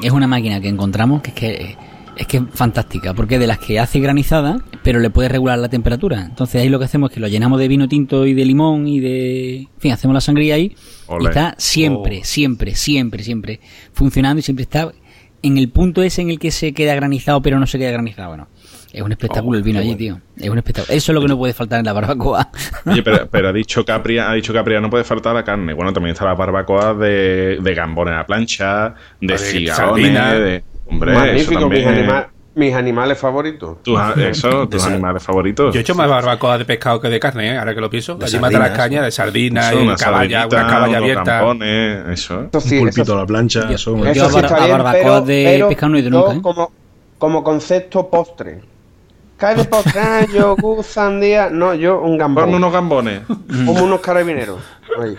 es 0.02 0.12
una 0.12 0.28
máquina 0.28 0.60
que 0.62 0.68
encontramos 0.70 1.22
que 1.22 1.30
es 1.30 1.36
que 1.36 1.78
es 2.18 2.28
que 2.28 2.38
es 2.38 2.44
fantástica, 2.54 3.14
porque 3.14 3.36
es 3.36 3.42
de 3.42 3.48
las 3.48 3.58
que 3.58 3.80
hace 3.80 4.00
granizada, 4.00 4.60
pero 4.84 5.00
le 5.00 5.10
puede 5.10 5.30
regular 5.30 5.58
la 5.58 5.70
temperatura. 5.70 6.22
Entonces 6.26 6.62
ahí 6.62 6.68
lo 6.70 6.78
que 6.78 6.86
hacemos 6.86 7.10
es 7.10 7.14
que 7.16 7.20
lo 7.22 7.28
llenamos 7.30 7.58
de 7.58 7.68
vino 7.70 7.88
tinto 7.88 8.26
y 8.28 8.34
de 8.34 8.44
limón 8.46 8.86
y 8.88 9.00
de... 9.00 9.56
En 9.62 9.70
fin, 9.80 9.92
hacemos 9.94 10.14
la 10.14 10.22
sangría 10.22 10.56
ahí 10.56 10.76
y 11.20 11.26
está 11.26 11.56
siempre, 11.58 12.20
Oh. 12.22 12.26
siempre, 12.26 12.76
siempre, 12.76 13.24
siempre 13.24 13.60
funcionando 13.94 14.40
y 14.40 14.44
siempre 14.44 14.64
está 14.64 14.92
en 15.42 15.58
el 15.58 15.70
punto 15.70 16.04
ese 16.04 16.22
en 16.22 16.30
el 16.30 16.38
que 16.38 16.52
se 16.52 16.74
queda 16.74 16.94
granizado 16.96 17.42
pero 17.42 17.60
no 17.60 17.66
se 17.66 17.80
queda 17.80 17.92
granizado. 17.92 18.28
Bueno, 18.28 18.48
es 18.94 19.02
un 19.02 19.12
espectáculo 19.12 19.56
Oh, 19.56 19.58
el 19.58 19.64
vino 19.64 19.80
allí, 19.80 19.96
tío. 19.96 20.20
Es 20.38 20.50
un 20.50 20.58
espectáculo. 20.58 20.94
Eso 20.96 21.12
es 21.12 21.16
lo 21.16 21.22
que 21.22 21.28
no 21.28 21.38
puede 21.38 21.54
faltar 21.54 21.80
en 21.80 21.86
la 21.86 21.94
barbacoa. 21.94 22.50
Oye, 22.86 23.04
pero, 23.04 23.28
pero 23.30 23.50
ha 23.50 23.54
dicho 23.54 23.84
Capria, 23.86 24.30
ha 24.30 24.34
dicho 24.34 24.54
Capria, 24.54 24.80
no 24.82 24.90
puede 24.90 25.04
faltar 25.04 25.34
la 25.34 25.44
carne. 25.44 25.74
Bueno, 25.74 25.94
también 25.94 26.14
está 26.14 26.26
la 26.26 26.34
barbacoa 26.34 26.94
de, 26.94 27.58
de 27.62 27.74
gambones 27.74 28.14
a 28.14 28.18
la 28.18 28.26
plancha, 28.26 28.96
de 29.20 29.38
cigarrones, 29.38 30.14
de. 30.14 30.64
Hombre, 30.88 31.14
Magnífico, 31.14 31.60
eso 31.60 31.70
mis, 31.70 31.86
anima- 31.88 32.28
mis 32.54 32.74
animales 32.74 33.18
favoritos. 33.18 33.82
Tus, 33.82 33.98
eso, 34.18 34.68
tus 34.70 34.82
sal- 34.82 34.92
animales 34.94 35.24
favoritos. 35.24 35.74
Yo 35.74 35.80
he 35.80 35.82
hecho 35.84 35.96
más 35.96 36.10
barbacoa 36.10 36.58
de 36.58 36.66
pescado 36.66 37.00
que 37.00 37.08
de 37.08 37.18
carne, 37.18 37.54
¿eh? 37.54 37.58
ahora 37.58 37.74
que 37.74 37.80
lo 37.80 37.90
pienso. 37.90 38.16
De 38.16 38.26
Allí 38.26 38.40
mata 38.40 38.60
las 38.60 38.68
sardinas, 38.68 38.78
cañas 38.78 39.06
de 39.06 39.12
sardina, 39.12 39.70
Eso, 39.70 39.80
y 39.80 39.84
una 39.84 39.96
caballa, 39.96 40.48
una 40.48 40.68
caballa 40.68 40.98
abierta. 40.98 41.38
gambones, 41.38 42.08
eso. 42.10 42.48
Eso 42.50 42.60
sí, 42.60 42.78
un 42.78 42.90
eso 42.90 42.96
pulpito 42.98 43.06
sí. 43.06 43.12
a 43.14 43.16
la 43.22 43.26
plancha. 43.26 43.72
Eso, 43.72 43.98
Yo 43.98 44.06
Eso 44.06 44.26
a 44.26 44.30
sí 44.30 44.36
bar- 44.36 44.46
a 44.54 44.58
bien, 44.66 44.72
barbacoa 44.72 45.02
pero- 45.02 45.22
de 45.22 45.44
pero 45.54 45.68
pescado 45.70 45.90
no 45.92 45.98
he 45.98 46.00
ido 46.02 46.10
yo 46.10 46.18
nunca, 46.20 46.34
¿eh? 46.36 46.42
Como, 46.42 46.72
como 47.18 47.42
concepto 47.44 48.10
postre. 48.10 48.60
Cae 49.42 49.56
de 49.56 49.66
postre, 49.66 50.00
ah, 50.00 50.24
yogur, 50.32 50.84
sandía. 50.84 51.50
No, 51.50 51.74
yo 51.74 52.00
un 52.00 52.16
gambón. 52.18 52.44
Ponme 52.46 52.58
unos 52.58 52.72
gambones. 52.72 53.22
Como 53.66 53.84
unos 53.84 54.00
carabineros. 54.00 54.60
Ahí. 55.02 55.16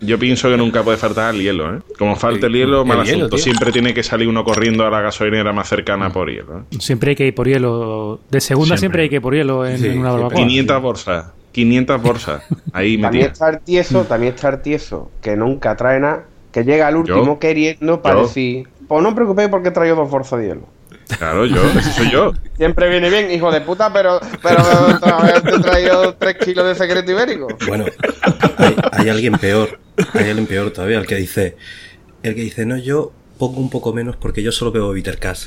Yo 0.00 0.18
pienso 0.18 0.48
que 0.48 0.56
nunca 0.56 0.82
puede 0.82 0.96
faltar 0.96 1.34
el 1.34 1.42
hielo, 1.42 1.76
¿eh? 1.76 1.78
Como 1.98 2.16
falte 2.16 2.46
el 2.46 2.54
hielo, 2.54 2.80
el 2.80 2.88
mal 2.88 3.04
hielo, 3.04 3.26
asunto. 3.26 3.36
Siempre 3.36 3.70
tiene 3.72 3.92
que 3.92 4.02
salir 4.02 4.26
uno 4.26 4.42
corriendo 4.42 4.86
a 4.86 4.90
la 4.90 5.02
gasolinera 5.02 5.52
más 5.52 5.68
cercana 5.68 6.10
por 6.10 6.30
hielo. 6.30 6.60
¿eh? 6.60 6.76
Siempre 6.78 7.10
hay 7.10 7.16
que 7.16 7.26
ir 7.26 7.34
por 7.34 7.46
hielo. 7.46 8.20
De 8.30 8.40
segunda 8.40 8.78
siempre, 8.78 8.78
Siempre. 8.78 9.02
hay 9.02 9.08
que 9.10 9.16
ir 9.16 9.20
por 9.22 9.34
hielo 9.34 9.66
en, 9.66 9.78
Sí, 9.78 9.88
en 9.88 9.98
una 9.98 10.12
barbacoa. 10.12 10.36
500 10.38 10.82
bolsas. 10.82 11.26
500 11.52 12.02
bolsas. 12.02 12.42
Ahí 12.72 12.96
También 12.98 13.24
metidas. 13.26 13.32
estar 13.32 13.60
tieso, 13.60 14.04
también 14.04 14.34
estar 14.34 14.62
tieso, 14.62 15.10
que 15.20 15.36
nunca 15.36 15.76
trae 15.76 16.00
nada, 16.00 16.24
que 16.50 16.64
llega 16.64 16.86
al 16.88 16.96
último 16.96 17.24
Yo. 17.26 17.38
queriendo 17.38 18.00
para 18.00 18.14
Yo. 18.16 18.22
decir, 18.22 18.68
pues 18.88 19.02
no 19.02 19.10
os 19.10 19.14
preocupéis 19.14 19.50
porque 19.50 19.68
he 19.68 19.72
traído 19.72 19.96
dos 19.96 20.10
bolsas 20.10 20.38
de 20.40 20.46
hielo. 20.46 20.62
Claro, 21.18 21.46
yo, 21.46 21.62
ese 21.78 21.92
soy 21.92 22.10
yo. 22.10 22.32
Siempre 22.56 22.88
viene 22.88 23.10
bien, 23.10 23.30
hijo 23.30 23.50
de 23.50 23.60
puta, 23.60 23.92
pero, 23.92 24.20
pero 24.42 24.62
te 25.42 25.54
he 25.54 25.58
traído 25.60 26.14
tres 26.14 26.36
kilos 26.36 26.66
de 26.66 26.74
secreto 26.74 27.10
ibérico. 27.10 27.48
Bueno, 27.66 27.84
hay, 28.58 28.76
hay 28.92 29.08
alguien 29.08 29.34
peor. 29.34 29.78
Hay 30.14 30.28
alguien 30.28 30.46
peor 30.46 30.70
todavía, 30.70 30.98
el 30.98 31.06
que 31.06 31.16
dice. 31.16 31.56
El 32.22 32.34
que 32.34 32.42
dice, 32.42 32.66
no, 32.66 32.76
yo 32.76 33.12
pongo 33.38 33.60
un 33.60 33.70
poco 33.70 33.92
menos 33.94 34.16
porque 34.16 34.42
yo 34.42 34.52
solo 34.52 34.70
bebo 34.72 34.92
bitter 34.92 35.18
cash. 35.18 35.46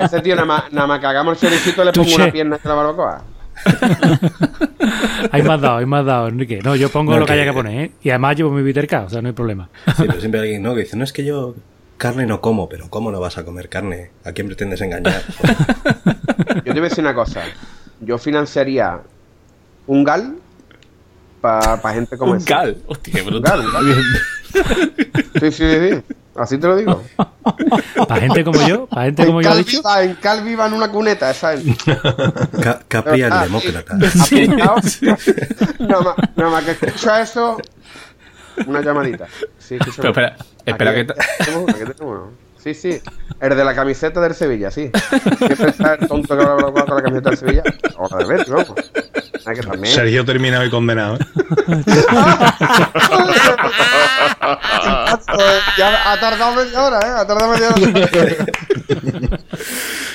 Ese 0.00 0.20
tío 0.20 0.34
nada 0.34 0.46
más, 0.46 0.72
nada 0.72 0.86
más 0.86 1.00
que 1.00 1.06
hagamos 1.06 1.42
el 1.42 1.48
choricito 1.48 1.84
le 1.84 1.92
pongo 1.92 2.14
una 2.14 2.30
pierna 2.32 2.56
en 2.62 2.68
la 2.68 2.74
barbacoa. 2.74 3.24
Hay 5.30 5.42
más 5.42 5.60
dado, 5.60 5.76
hay 5.78 5.86
más 5.86 6.04
dado, 6.04 6.26
Enrique. 6.28 6.60
No, 6.64 6.74
yo 6.74 6.88
pongo 6.88 7.12
No, 7.12 7.20
lo 7.20 7.26
que 7.26 7.32
que- 7.34 7.40
haya 7.40 7.50
que 7.50 7.52
poner, 7.56 7.78
¿eh? 7.84 7.92
Y 8.02 8.10
además 8.10 8.36
llevo 8.36 8.50
mi 8.50 8.62
bitter 8.62 8.88
K, 8.88 9.02
o 9.02 9.10
sea, 9.10 9.22
no 9.22 9.28
hay 9.28 9.34
problema. 9.34 9.68
Sí, 9.96 10.04
pero 10.06 10.18
siempre 10.20 10.40
hay 10.40 10.46
alguien, 10.48 10.62
¿no? 10.62 10.74
Que 10.74 10.80
dice, 10.80 10.96
no, 10.96 11.04
es 11.04 11.12
que 11.12 11.24
yo 11.24 11.54
carne 11.98 12.26
no 12.26 12.40
como, 12.40 12.68
pero 12.68 12.88
¿cómo 12.90 13.10
no 13.12 13.20
vas 13.20 13.38
a 13.38 13.44
comer 13.44 13.68
carne? 13.68 14.10
¿A 14.24 14.32
quién 14.32 14.46
pretendes 14.48 14.80
engañar? 14.80 15.22
Yo 16.56 16.62
te 16.62 16.70
voy 16.72 16.80
a 16.80 16.82
decir 16.82 17.00
una 17.04 17.14
cosa. 17.14 17.42
Yo 18.00 18.18
financiaría 18.18 19.00
un 19.86 20.04
gal 20.04 20.36
para 21.40 21.78
gente 21.92 22.16
como 22.16 22.32
Un 22.32 22.38
ese. 22.38 22.46
cal. 22.46 22.76
Hostia, 22.86 23.14
qué 23.14 23.20
Un 23.22 23.26
brutal. 23.28 23.62
gal, 23.72 23.84
un 23.84 23.86
gal. 23.86 24.04
Sí, 25.40 25.50
sí, 25.50 25.50
sí, 25.52 25.90
sí. 25.90 26.02
Así 26.34 26.56
te 26.58 26.66
lo 26.66 26.76
digo. 26.76 27.02
Para 28.08 28.20
gente 28.22 28.42
como 28.42 28.66
yo, 28.66 28.86
para 28.86 29.04
gente 29.04 29.22
En 29.22 29.28
como 29.28 29.42
yo 29.42 29.54
dicho. 29.56 29.78
viva, 29.78 30.02
en 30.02 30.14
cal 30.14 30.42
viva 30.44 30.66
en 30.66 30.72
una 30.72 30.90
cuneta, 30.90 31.32
¿sabes? 31.34 31.62
Ca- 32.62 32.80
Capri 32.88 33.20
el 33.22 33.32
Ah, 33.32 33.42
demócrata. 33.44 33.98
Sí. 34.10 34.48
Nada 34.48 34.74
más, 36.00 36.16
nada 36.36 36.50
más 36.50 36.64
que 36.64 36.70
escucha 36.86 37.20
eso, 37.20 37.58
una 38.66 38.80
llamadita. 38.80 39.26
Sí, 39.58 39.76
escucha 39.76 39.96
Pero 40.02 40.08
espera, 40.10 40.36
espera 40.64 40.90
Aquí 40.90 41.00
que... 41.00 41.04
ta- 41.06 41.14
tenemos 41.38 41.62
uno, 41.62 41.72
aquí 41.72 41.78
tenemos 41.80 42.00
uno. 42.00 42.30
Sí, 42.62 42.74
sí. 42.74 43.00
El 43.40 43.56
de 43.56 43.64
la 43.64 43.74
camiseta 43.74 44.20
del 44.20 44.34
Sevilla, 44.34 44.70
sí. 44.70 44.90
¿Qué 45.48 45.56
pensar 45.56 45.98
el 46.00 46.06
tonto 46.06 46.36
que 46.38 46.44
habla 46.44 46.70
con 46.70 46.96
la 46.96 47.02
camiseta 47.02 47.30
del 47.30 47.38
Sevilla? 47.38 47.62
O 47.96 48.08
la 48.08 48.16
del 48.18 48.26
Betis, 48.28 48.48
vamos. 48.50 48.70
Hay 49.44 49.56
que 49.56 49.62
también. 49.62 49.92
Sergio 49.92 50.24
terminado 50.24 50.64
y 50.64 50.70
condenado. 50.70 51.16
¿eh? 51.16 51.18
ya 55.76 56.12
ha 56.12 56.20
tardado 56.20 56.54
media 56.54 56.84
hora, 56.84 56.98
¿eh? 57.00 57.10
Ha 57.18 57.26
tardado 57.26 57.52
media 57.52 57.68
hora. 57.70 58.46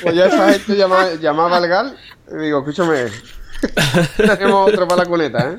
pues 0.04 0.16
ya 0.16 0.26
esa 0.28 0.54
gente 0.54 0.76
llama, 0.76 1.14
llamaba 1.20 1.58
al 1.58 1.68
gal 1.68 1.98
y 2.32 2.36
digo, 2.46 2.60
escúchame, 2.60 3.08
tenemos 4.16 4.70
otro 4.70 4.88
para 4.88 5.04
la 5.04 5.10
cuneta, 5.10 5.52
¿eh? 5.52 5.58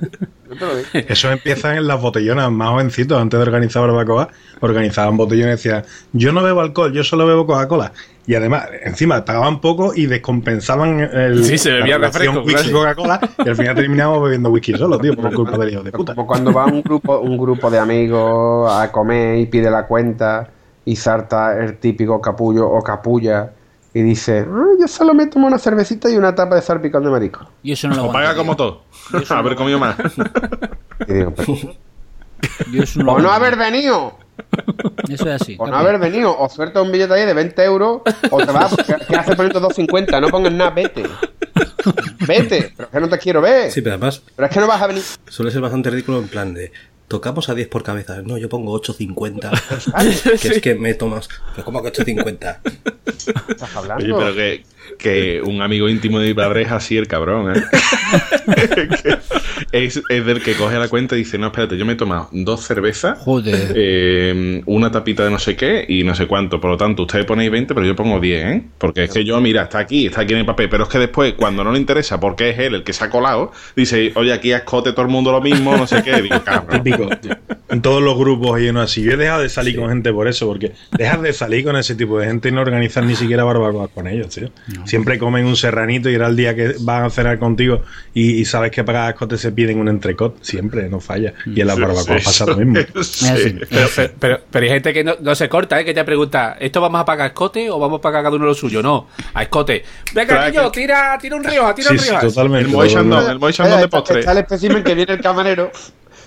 Eso 0.92 1.30
empiezan 1.30 1.76
en 1.76 1.86
las 1.86 2.00
botellonas 2.00 2.50
más 2.50 2.70
jovencitos, 2.70 3.20
antes 3.20 3.38
de 3.38 3.42
organizar 3.42 3.82
barbacoa, 3.82 4.28
organizaban 4.60 5.16
botellones 5.16 5.64
y 5.64 5.68
decían, 5.68 5.84
yo 6.12 6.32
no 6.32 6.42
bebo 6.42 6.60
alcohol, 6.60 6.92
yo 6.92 7.04
solo 7.04 7.26
bebo 7.26 7.46
Coca-Cola. 7.46 7.92
Y 8.26 8.34
además, 8.34 8.66
encima, 8.82 9.24
pagaban 9.24 9.60
poco 9.60 9.92
y 9.94 10.06
descompensaban 10.06 11.00
el, 11.00 11.44
Sí, 11.44 11.56
se 11.56 11.72
bebía 11.72 11.98
la 11.98 12.08
refresco, 12.08 12.42
whisky-Coca-Cola 12.42 13.20
y 13.44 13.48
al 13.48 13.56
final 13.56 13.74
terminábamos 13.74 14.22
bebiendo 14.24 14.50
whisky 14.50 14.74
solo, 14.74 14.98
tío, 14.98 15.16
por 15.16 15.32
culpa 15.34 15.56
del 15.58 15.72
hijo 15.72 15.82
de 15.82 15.92
puta. 15.92 16.14
Como 16.14 16.26
cuando 16.26 16.52
va 16.52 16.66
un 16.66 16.82
grupo, 16.82 17.18
un 17.20 17.38
grupo 17.38 17.70
de 17.70 17.78
amigos 17.78 18.70
a 18.72 18.92
comer 18.92 19.38
y 19.38 19.46
pide 19.46 19.70
la 19.70 19.86
cuenta 19.86 20.50
y 20.84 20.96
salta 20.96 21.58
el 21.58 21.78
típico 21.78 22.20
capullo 22.20 22.68
o 22.68 22.82
capulla 22.82 23.52
y 23.94 24.02
dice, 24.02 24.46
"Ah, 24.48 24.66
yo 24.80 24.86
solo 24.88 25.14
me 25.14 25.26
tomo 25.26 25.46
una 25.46 25.58
cervecita 25.58 26.10
y 26.10 26.16
una 26.16 26.34
tapa 26.34 26.54
de 26.56 26.62
salpicón 26.62 27.04
de 27.04 27.10
marisco. 27.10 27.48
Yo 27.62 27.72
eso 27.74 27.88
no 27.88 27.96
lo 27.96 28.04
O 28.06 28.12
paga 28.12 28.34
como 28.34 28.54
todo. 28.56 28.82
Haber 29.30 29.56
comido 29.56 29.78
más. 29.78 29.96
Y 31.08 31.12
digo, 31.12 31.32
"Pero, 31.34 31.54
tío. 31.54 31.72
Yo 32.72 32.82
eso 32.84 33.00
no 33.02 33.16
lo 33.16 33.18
no 33.22 33.30
haber 33.32 33.56
venido, 33.56 34.16
Eso 35.08 35.28
es 35.28 35.42
así. 35.42 35.56
por 35.56 35.68
no 35.68 35.76
haber 35.76 35.98
venido, 35.98 36.38
o 36.38 36.48
suelta 36.48 36.80
un 36.80 36.92
billete 36.92 37.12
ahí 37.14 37.26
de 37.26 37.34
20 37.34 37.64
euros, 37.64 38.02
o 38.30 38.38
te 38.38 38.52
vas, 38.52 38.76
¿qué, 38.86 38.94
qué 39.08 39.16
haces 39.16 39.34
poniendo 39.34 39.60
2.50? 39.60 40.20
No 40.20 40.28
pongas 40.28 40.52
nada, 40.52 40.70
vete. 40.70 41.02
Vete, 42.26 42.72
pero 42.76 42.88
es 42.88 42.92
que 42.92 43.00
no 43.00 43.08
te 43.08 43.18
quiero 43.18 43.40
ver. 43.40 43.70
Sí, 43.72 43.80
pero 43.80 43.94
además 43.96 44.22
Pero 44.36 44.46
es 44.46 44.54
que 44.54 44.60
no 44.60 44.66
vas 44.68 44.80
a 44.82 44.86
venir. 44.86 45.02
suele 45.28 45.50
ser 45.50 45.60
bastante 45.60 45.90
ridículo 45.90 46.18
en 46.18 46.28
plan 46.28 46.54
de 46.54 46.70
tocamos 47.08 47.48
a 47.48 47.54
10 47.54 47.68
por 47.68 47.82
cabeza. 47.82 48.22
No, 48.22 48.38
yo 48.38 48.48
pongo 48.48 48.80
8.50. 48.80 50.38
que 50.40 50.48
es 50.48 50.60
que 50.60 50.74
me 50.74 50.94
tomas. 50.94 51.28
Pero 51.54 51.64
¿cómo 51.64 51.82
que 51.82 51.92
8.50? 51.92 52.58
Estás 53.48 53.76
hablando. 53.76 54.04
Oye, 54.04 54.14
pero 54.14 54.34
que, 54.34 54.64
que 54.98 55.42
un 55.42 55.62
amigo 55.62 55.88
íntimo 55.88 56.20
de 56.20 56.28
mi 56.28 56.34
padre 56.34 56.62
es 56.62 56.70
así 56.70 56.96
el 56.96 57.08
cabrón, 57.08 57.56
¿eh? 57.56 57.62
Que 59.02 59.18
es, 59.72 60.02
es 60.08 60.26
del 60.26 60.42
que 60.42 60.54
coge 60.54 60.78
la 60.78 60.88
cuenta 60.88 61.14
y 61.14 61.18
dice, 61.18 61.38
no, 61.38 61.46
espérate, 61.48 61.76
yo 61.76 61.84
me 61.84 61.92
he 61.92 61.96
tomado 61.96 62.28
dos 62.32 62.64
cervezas, 62.64 63.18
Joder. 63.20 63.72
eh, 63.76 64.62
una 64.66 64.90
tapita 64.90 65.24
de 65.24 65.30
no 65.30 65.38
sé 65.38 65.56
qué 65.56 65.84
y 65.88 66.04
no 66.04 66.14
sé 66.14 66.26
cuánto. 66.26 66.60
Por 66.60 66.70
lo 66.70 66.76
tanto, 66.76 67.02
ustedes 67.02 67.24
ponéis 67.24 67.50
20, 67.50 67.74
pero 67.74 67.86
yo 67.86 67.94
pongo 67.94 68.20
10, 68.20 68.44
¿eh? 68.44 68.62
Porque 68.78 69.04
es 69.04 69.10
que 69.12 69.24
yo, 69.24 69.40
mira, 69.40 69.64
está 69.64 69.78
aquí, 69.80 70.06
está 70.06 70.22
aquí 70.22 70.32
en 70.32 70.40
el 70.40 70.46
papel. 70.46 70.68
Pero 70.68 70.84
es 70.84 70.88
que 70.88 70.98
después, 70.98 71.34
cuando 71.34 71.64
no 71.64 71.72
le 71.72 71.78
interesa, 71.78 72.18
porque 72.20 72.50
es 72.50 72.58
él 72.58 72.74
el 72.76 72.82
que 72.84 72.92
se 72.92 73.04
ha 73.04 73.10
colado, 73.10 73.52
dice, 73.76 74.12
oye, 74.14 74.32
aquí 74.32 74.52
a 74.52 74.58
escote 74.58 74.92
todo 74.92 75.02
el 75.02 75.10
mundo 75.10 75.32
lo 75.32 75.40
mismo, 75.40 75.76
no 75.76 75.86
sé 75.86 76.02
qué. 76.02 76.20
Digo. 76.22 76.36
Típico. 76.70 77.08
En 77.70 77.82
todos 77.82 78.02
los 78.02 78.16
grupos 78.16 78.56
hay 78.56 78.68
uno 78.68 78.80
así. 78.80 79.02
Yo 79.02 79.12
he 79.12 79.16
dejado 79.16 79.42
de 79.42 79.48
salir 79.48 79.76
con 79.76 79.88
gente 79.90 80.12
por 80.12 80.26
eso, 80.28 80.46
porque 80.46 80.72
dejas 80.96 81.20
de 81.20 81.32
salir 81.32 81.64
con 81.64 81.76
ese 81.76 81.94
tipo 81.94 82.18
de 82.18 82.26
gente 82.26 82.48
y 82.48 82.52
no 82.52 82.62
organizar 82.62 83.04
ni 83.04 83.14
siquiera 83.14 83.44
barbacoas 83.44 83.90
con 83.90 84.06
ellos, 84.06 84.28
tío. 84.34 84.50
Siempre 84.84 85.18
comen 85.18 85.44
un 85.44 85.56
serranito 85.56 86.08
y 86.08 86.14
era 86.14 86.28
el 86.28 86.36
día 86.36 86.54
que 86.54 86.74
van 86.80 87.04
a 87.04 87.10
cenar 87.10 87.38
contigo 87.38 87.82
y, 88.14 88.40
y 88.40 88.44
sabes 88.46 88.70
que 88.70 88.84
para 88.84 88.98
cada 89.00 89.10
escote 89.10 89.36
se 89.36 89.52
piden 89.68 89.80
un 89.80 89.88
entrecot. 89.88 90.36
Siempre, 90.42 90.88
no 90.88 91.00
falla. 91.00 91.34
Y 91.46 91.60
en 91.60 91.66
barbacoas 91.68 92.04
sí, 92.04 92.12
pasa 92.24 92.46
lo 92.46 92.56
mismo. 92.56 92.80
Sí. 93.02 93.56
Pero, 93.68 93.88
pero, 93.94 94.12
pero- 94.18 94.40
pero 94.50 94.64
hay 94.64 94.70
gente 94.70 94.92
que 94.92 95.04
no, 95.04 95.14
no 95.20 95.34
se 95.34 95.48
corta, 95.48 95.80
¿eh? 95.80 95.84
que 95.84 95.94
te 95.94 96.04
pregunta, 96.04 96.56
¿esto 96.60 96.80
vamos 96.80 97.00
a 97.00 97.04
pagar 97.04 97.24
a 97.24 97.28
escote 97.28 97.70
o 97.70 97.78
vamos 97.78 97.98
a 97.98 98.02
pagar 98.02 98.22
cada 98.22 98.34
uno 98.36 98.46
lo 98.46 98.54
suyo? 98.54 98.82
No, 98.82 99.08
a 99.34 99.42
escote. 99.42 99.84
Venga, 100.14 100.48
niño, 100.48 100.70
que- 100.70 100.80
tira, 100.80 101.18
tira 101.20 101.36
un 101.36 101.44
río, 101.44 101.72
tira 101.74 101.88
Sí, 101.88 101.94
un 101.94 102.00
sí, 102.00 102.10
río. 102.10 102.20
totalmente. 102.20 102.68
El 102.70 102.74
Moy. 102.76 102.88
Shandong, 102.88 103.30
el 103.30 103.38
Moy 103.38 103.52
Shandong 103.52 103.74
Oye, 103.74 103.82
de 103.82 103.88
postre. 103.88 104.20
Está 104.20 104.32
el 104.32 104.38
espécimen 104.38 104.82
que 104.84 104.94
viene 104.94 105.12
el 105.14 105.20
camarero. 105.20 105.70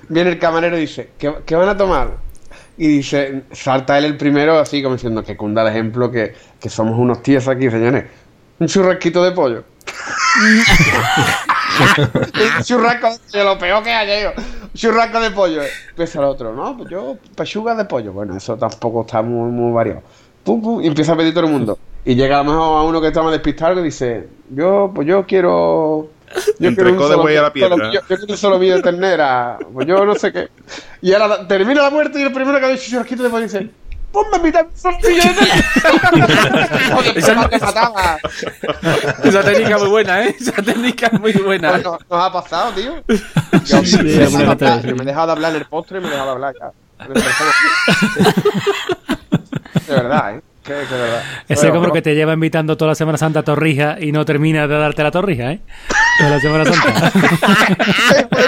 Viene 0.09 0.29
el 0.31 0.39
camarero 0.39 0.77
y 0.77 0.81
dice, 0.81 1.11
¿qué, 1.17 1.33
qué 1.45 1.55
van 1.55 1.69
a 1.69 1.77
tomar? 1.77 2.17
Y 2.77 2.87
dice, 2.87 3.43
salta 3.51 3.97
él 3.97 4.05
el 4.05 4.17
primero, 4.17 4.57
así 4.59 4.81
como 4.81 4.95
diciendo 4.95 5.23
que 5.23 5.37
cunda 5.37 5.61
el 5.61 5.67
ejemplo, 5.69 6.09
que, 6.11 6.33
que 6.59 6.69
somos 6.69 6.97
unos 6.97 7.21
tíos 7.21 7.47
aquí, 7.47 7.69
señores. 7.69 8.05
Un 8.59 8.67
churrasquito 8.67 9.23
de 9.23 9.31
pollo. 9.31 9.63
un 12.57 12.63
churrasco 12.63 13.09
de 13.09 13.17
pollo, 13.31 13.43
lo 13.43 13.57
peor 13.57 13.83
que 13.83 13.91
haya. 13.91 14.33
Un 14.37 14.73
churrasco 14.73 15.19
de 15.19 15.31
pollo. 15.31 15.61
Empieza 15.89 16.19
el 16.19 16.25
otro, 16.25 16.53
¿no? 16.53 16.77
Pues 16.77 16.89
yo, 16.89 17.17
pechuga 17.35 17.75
de 17.75 17.85
pollo. 17.85 18.13
Bueno, 18.13 18.37
eso 18.37 18.57
tampoco 18.57 19.01
está 19.01 19.21
muy, 19.21 19.51
muy 19.51 19.71
variado. 19.71 20.03
Pum, 20.43 20.61
pum, 20.61 20.83
y 20.83 20.87
empieza 20.87 21.13
a 21.13 21.17
pedir 21.17 21.33
todo 21.33 21.45
el 21.45 21.51
mundo. 21.51 21.77
Y 22.03 22.15
llega 22.15 22.39
a 22.39 22.43
lo 22.43 22.51
mejor 22.51 22.79
a 22.79 22.83
uno 22.83 22.99
que 22.99 23.07
está 23.07 23.21
más 23.21 23.31
despistado 23.31 23.75
que 23.75 23.81
dice, 23.83 24.27
yo, 24.49 24.91
pues 24.93 25.07
yo 25.07 25.25
quiero... 25.25 26.09
Yo 26.59 26.73
quiero 26.73 26.91
un 26.91 27.09
de 27.09 27.15
buey 27.17 27.35
a 27.35 27.41
la 27.41 27.53
yo, 27.53 27.91
yo 27.91 28.01
quiero 28.07 28.23
un 28.29 28.37
solomillo 28.37 28.77
de 28.77 28.81
ternera. 28.81 29.59
Pues 29.73 29.85
yo 29.85 30.05
no 30.05 30.15
sé 30.15 30.31
qué. 30.31 30.47
Y 31.01 31.13
ahora 31.13 31.45
termina 31.45 31.81
la 31.81 31.89
muerte 31.89 32.19
y 32.19 32.23
el 32.23 32.31
primero 32.31 32.57
que 32.57 32.65
ha 32.65 32.69
dicho 32.69 32.89
churrasquito 32.89 33.23
de 33.23 33.29
pollo 33.29 33.43
dice, 33.43 33.69
ponme 34.11 34.51
de 34.51 34.65
solomillo 34.75 35.23
de. 35.23 36.93
Joder, 36.93 37.17
Esa- 37.17 37.33
técnica 39.43 39.75
es 39.75 39.81
muy 39.81 39.89
buena, 39.89 40.23
¿eh? 40.25 40.35
Esa 40.39 40.51
técnica 40.61 41.07
es 41.07 41.19
muy 41.19 41.31
buena. 41.33 41.69
Pues 41.71 41.83
no- 41.83 41.97
nos 42.09 42.23
ha 42.25 42.31
pasado, 42.31 42.71
tío. 42.73 43.03
Yo, 43.65 43.83
sí, 43.85 43.97
me, 43.97 44.03
me 44.03 45.03
he 45.03 45.05
dejado 45.05 45.27
de 45.27 45.31
hablar 45.33 45.51
en 45.51 45.57
el 45.57 45.65
postre 45.65 45.99
y 45.99 46.01
me 46.01 46.07
he 46.07 46.11
dejado 46.11 46.27
de 46.29 46.33
hablar 46.33 46.53
ya. 46.59 46.71
De 49.87 49.93
verdad, 49.95 50.35
¿eh? 50.35 50.41
Verdad. 50.67 51.23
Ese 51.49 51.61
Bueno, 51.61 51.71
como 51.71 51.81
pero- 51.85 51.93
que 51.93 52.01
te 52.03 52.13
lleva 52.15 52.33
invitando 52.33 52.77
toda 52.77 52.89
la 52.91 52.95
Semana 52.95 53.17
Santa 53.17 53.39
a 53.39 53.43
Torrija 53.43 53.97
y 53.99 54.11
no 54.11 54.23
termina 54.25 54.67
de 54.67 54.77
darte 54.77 55.01
la 55.03 55.11
torrija, 55.11 55.51
¿eh? 55.53 55.59
Toda 56.19 56.29
la 56.29 56.39
Semana 56.39 56.65
Santa. 56.65 57.11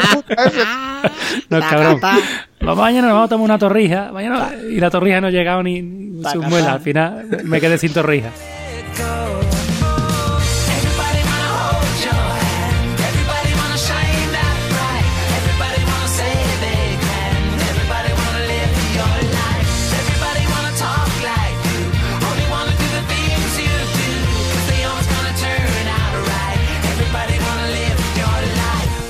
No, 1.50 1.60
cabrón. 1.60 2.00
Vamos, 2.62 2.78
mañana 2.78 3.08
nos 3.08 3.14
vamos 3.16 3.26
a 3.26 3.30
tomar 3.30 3.46
una 3.46 3.58
torrija. 3.58 4.12
Mañana, 4.14 4.52
y 4.70 4.80
la 4.80 4.90
torrija 4.90 5.20
no 5.22 5.28
ha 5.28 5.32
llegado 5.32 5.62
ni, 5.64 5.82
ni 5.82 6.24
su 6.32 6.42
muela. 6.42 6.74
Al 6.74 6.80
final 6.82 7.26
me 7.44 7.60
quedé 7.60 7.78
sin 7.78 7.92
torrija. 7.94 8.30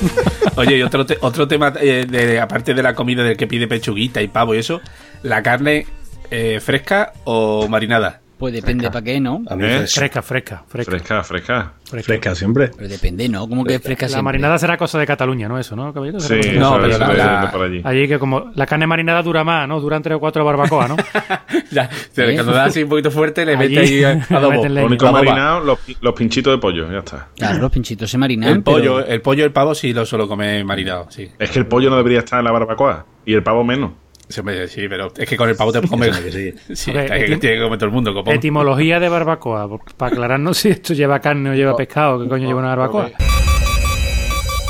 Oye, 0.56 0.78
y 0.78 0.82
otro, 0.82 1.04
otro 1.20 1.48
tema, 1.48 1.72
eh, 1.80 2.06
de, 2.08 2.40
aparte 2.40 2.74
de 2.74 2.82
la 2.82 2.94
comida 2.94 3.22
del 3.22 3.36
que 3.36 3.46
pide 3.46 3.66
pechuguita 3.66 4.22
y 4.22 4.28
pavo 4.28 4.54
y 4.54 4.58
eso, 4.58 4.80
la 5.22 5.42
carne 5.42 5.86
eh, 6.30 6.60
fresca 6.60 7.12
o 7.24 7.68
marinada. 7.68 8.20
Pues 8.38 8.52
depende 8.52 8.88
para 8.90 9.02
qué, 9.02 9.20
¿no? 9.20 9.42
A 9.48 9.54
mí 9.54 9.64
¿Eh? 9.64 9.86
fresca. 9.86 10.20
Fresca, 10.20 10.22
fresca, 10.22 10.64
fresca. 10.66 10.90
Fresca, 10.90 11.22
fresca. 11.24 11.72
fresca. 11.88 12.04
Fresca 12.06 12.34
siempre. 12.34 12.70
Pero 12.76 12.88
depende, 12.88 13.28
¿no? 13.28 13.48
¿Cómo 13.48 13.64
que 13.64 13.78
fresca 13.78 14.06
La 14.06 14.08
siempre? 14.08 14.22
marinada 14.24 14.58
será 14.58 14.76
cosa 14.76 14.98
de 14.98 15.06
Cataluña, 15.06 15.46
¿no? 15.48 15.56
Eso, 15.58 15.76
¿no? 15.76 15.92
Sí, 16.18 16.34
de- 16.34 16.52
No, 16.58 16.74
pero 16.80 16.98
la- 16.98 17.12
la- 17.14 17.64
allí. 17.64 17.80
Allí 17.84 18.08
que 18.08 18.18
como 18.18 18.50
la 18.56 18.66
carne 18.66 18.86
marinada 18.88 19.22
dura 19.22 19.44
más, 19.44 19.68
¿no? 19.68 19.80
Duran 19.80 20.02
tres 20.02 20.16
o 20.16 20.20
cuatro 20.20 20.44
barbacoas, 20.44 20.88
¿no? 20.90 20.96
Ya, 21.70 21.88
¿Eh? 22.16 22.32
Cuando 22.34 22.52
da 22.52 22.64
así 22.64 22.82
un 22.82 22.88
poquito 22.88 23.10
fuerte, 23.10 23.44
le 23.46 23.56
Allí- 23.56 23.74
mete 23.76 23.80
ahí 23.80 24.04
a- 24.04 24.26
adobo. 24.36 24.66
Lo 24.68 24.86
único 24.86 25.10
marinado, 25.12 25.60
los, 25.60 25.78
pi- 25.78 25.96
los 26.00 26.14
pinchitos 26.14 26.52
de 26.52 26.58
pollo, 26.58 26.90
ya 26.90 26.98
está. 26.98 27.28
Claro, 27.36 27.58
los 27.60 27.70
pinchitos 27.70 28.10
se 28.10 28.18
marinan. 28.18 28.50
El 28.50 28.62
pollo, 28.62 28.96
pero- 28.96 29.06
el 29.06 29.20
pollo 29.22 29.42
y 29.42 29.46
el 29.46 29.52
pavo 29.52 29.74
sí 29.74 29.92
lo 29.92 30.04
suelo 30.04 30.26
comer 30.28 30.64
marinado, 30.64 31.06
sí. 31.10 31.30
Es 31.38 31.50
que 31.50 31.60
el 31.60 31.66
pollo 31.66 31.88
no 31.90 31.96
debería 31.96 32.18
estar 32.18 32.40
en 32.40 32.44
la 32.44 32.50
barbacoa 32.52 33.06
y 33.24 33.34
el 33.34 33.42
pavo 33.42 33.62
menos. 33.64 33.92
Sí, 34.28 34.40
hombre, 34.40 34.66
sí, 34.68 34.86
pero 34.88 35.12
es 35.16 35.28
que 35.28 35.36
con 35.36 35.48
el 35.50 35.54
pavo 35.56 35.70
te 35.70 35.80
que 35.82 36.32
sí. 36.32 36.54
Sí, 36.74 36.90
Ok, 36.90 36.96
es 36.96 37.10
que 37.30 37.36
tiene 37.36 37.56
que 37.56 37.62
comer 37.62 37.78
todo 37.78 37.86
el 37.86 37.92
mundo, 37.94 38.14
copón. 38.14 38.34
Etimología 38.34 38.98
de 38.98 39.08
barbacoa. 39.08 39.68
por- 39.68 39.94
Para 39.96 40.12
aclararnos 40.12 40.56
si 40.58 40.70
esto 40.70 40.94
lleva 40.94 41.20
carne 41.20 41.50
o 41.50 41.54
lleva 41.54 41.76
pescado. 41.76 42.22
¿Qué 42.22 42.28
coño 42.28 42.46
lleva 42.46 42.60
una 42.60 42.68
barbacoa? 42.70 43.10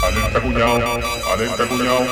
Alerta 0.03 0.41
cuñado, 0.43 0.75
alerta 1.35 1.65
cuñado. 1.69 2.05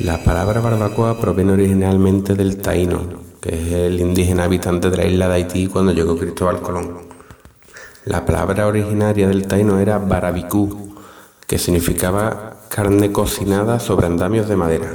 La 0.00 0.18
palabra 0.24 0.60
barbacoa 0.60 1.20
proviene 1.20 1.52
originalmente 1.52 2.34
del 2.34 2.56
taíno, 2.60 3.22
que 3.40 3.50
es 3.54 3.72
el 3.72 4.00
indígena 4.00 4.44
habitante 4.44 4.90
de 4.90 4.96
la 4.96 5.04
isla 5.06 5.28
de 5.28 5.34
Haití 5.34 5.66
cuando 5.68 5.92
llegó 5.92 6.16
Cristóbal 6.18 6.60
Colón. 6.60 6.98
La 8.06 8.24
palabra 8.26 8.66
originaria 8.66 9.28
del 9.28 9.46
taíno 9.46 9.78
era 9.78 9.98
barabicú, 9.98 10.96
que 11.46 11.58
significaba 11.58 12.56
carne 12.68 13.12
cocinada 13.12 13.78
sobre 13.78 14.06
andamios 14.06 14.48
de 14.48 14.56
madera. 14.56 14.88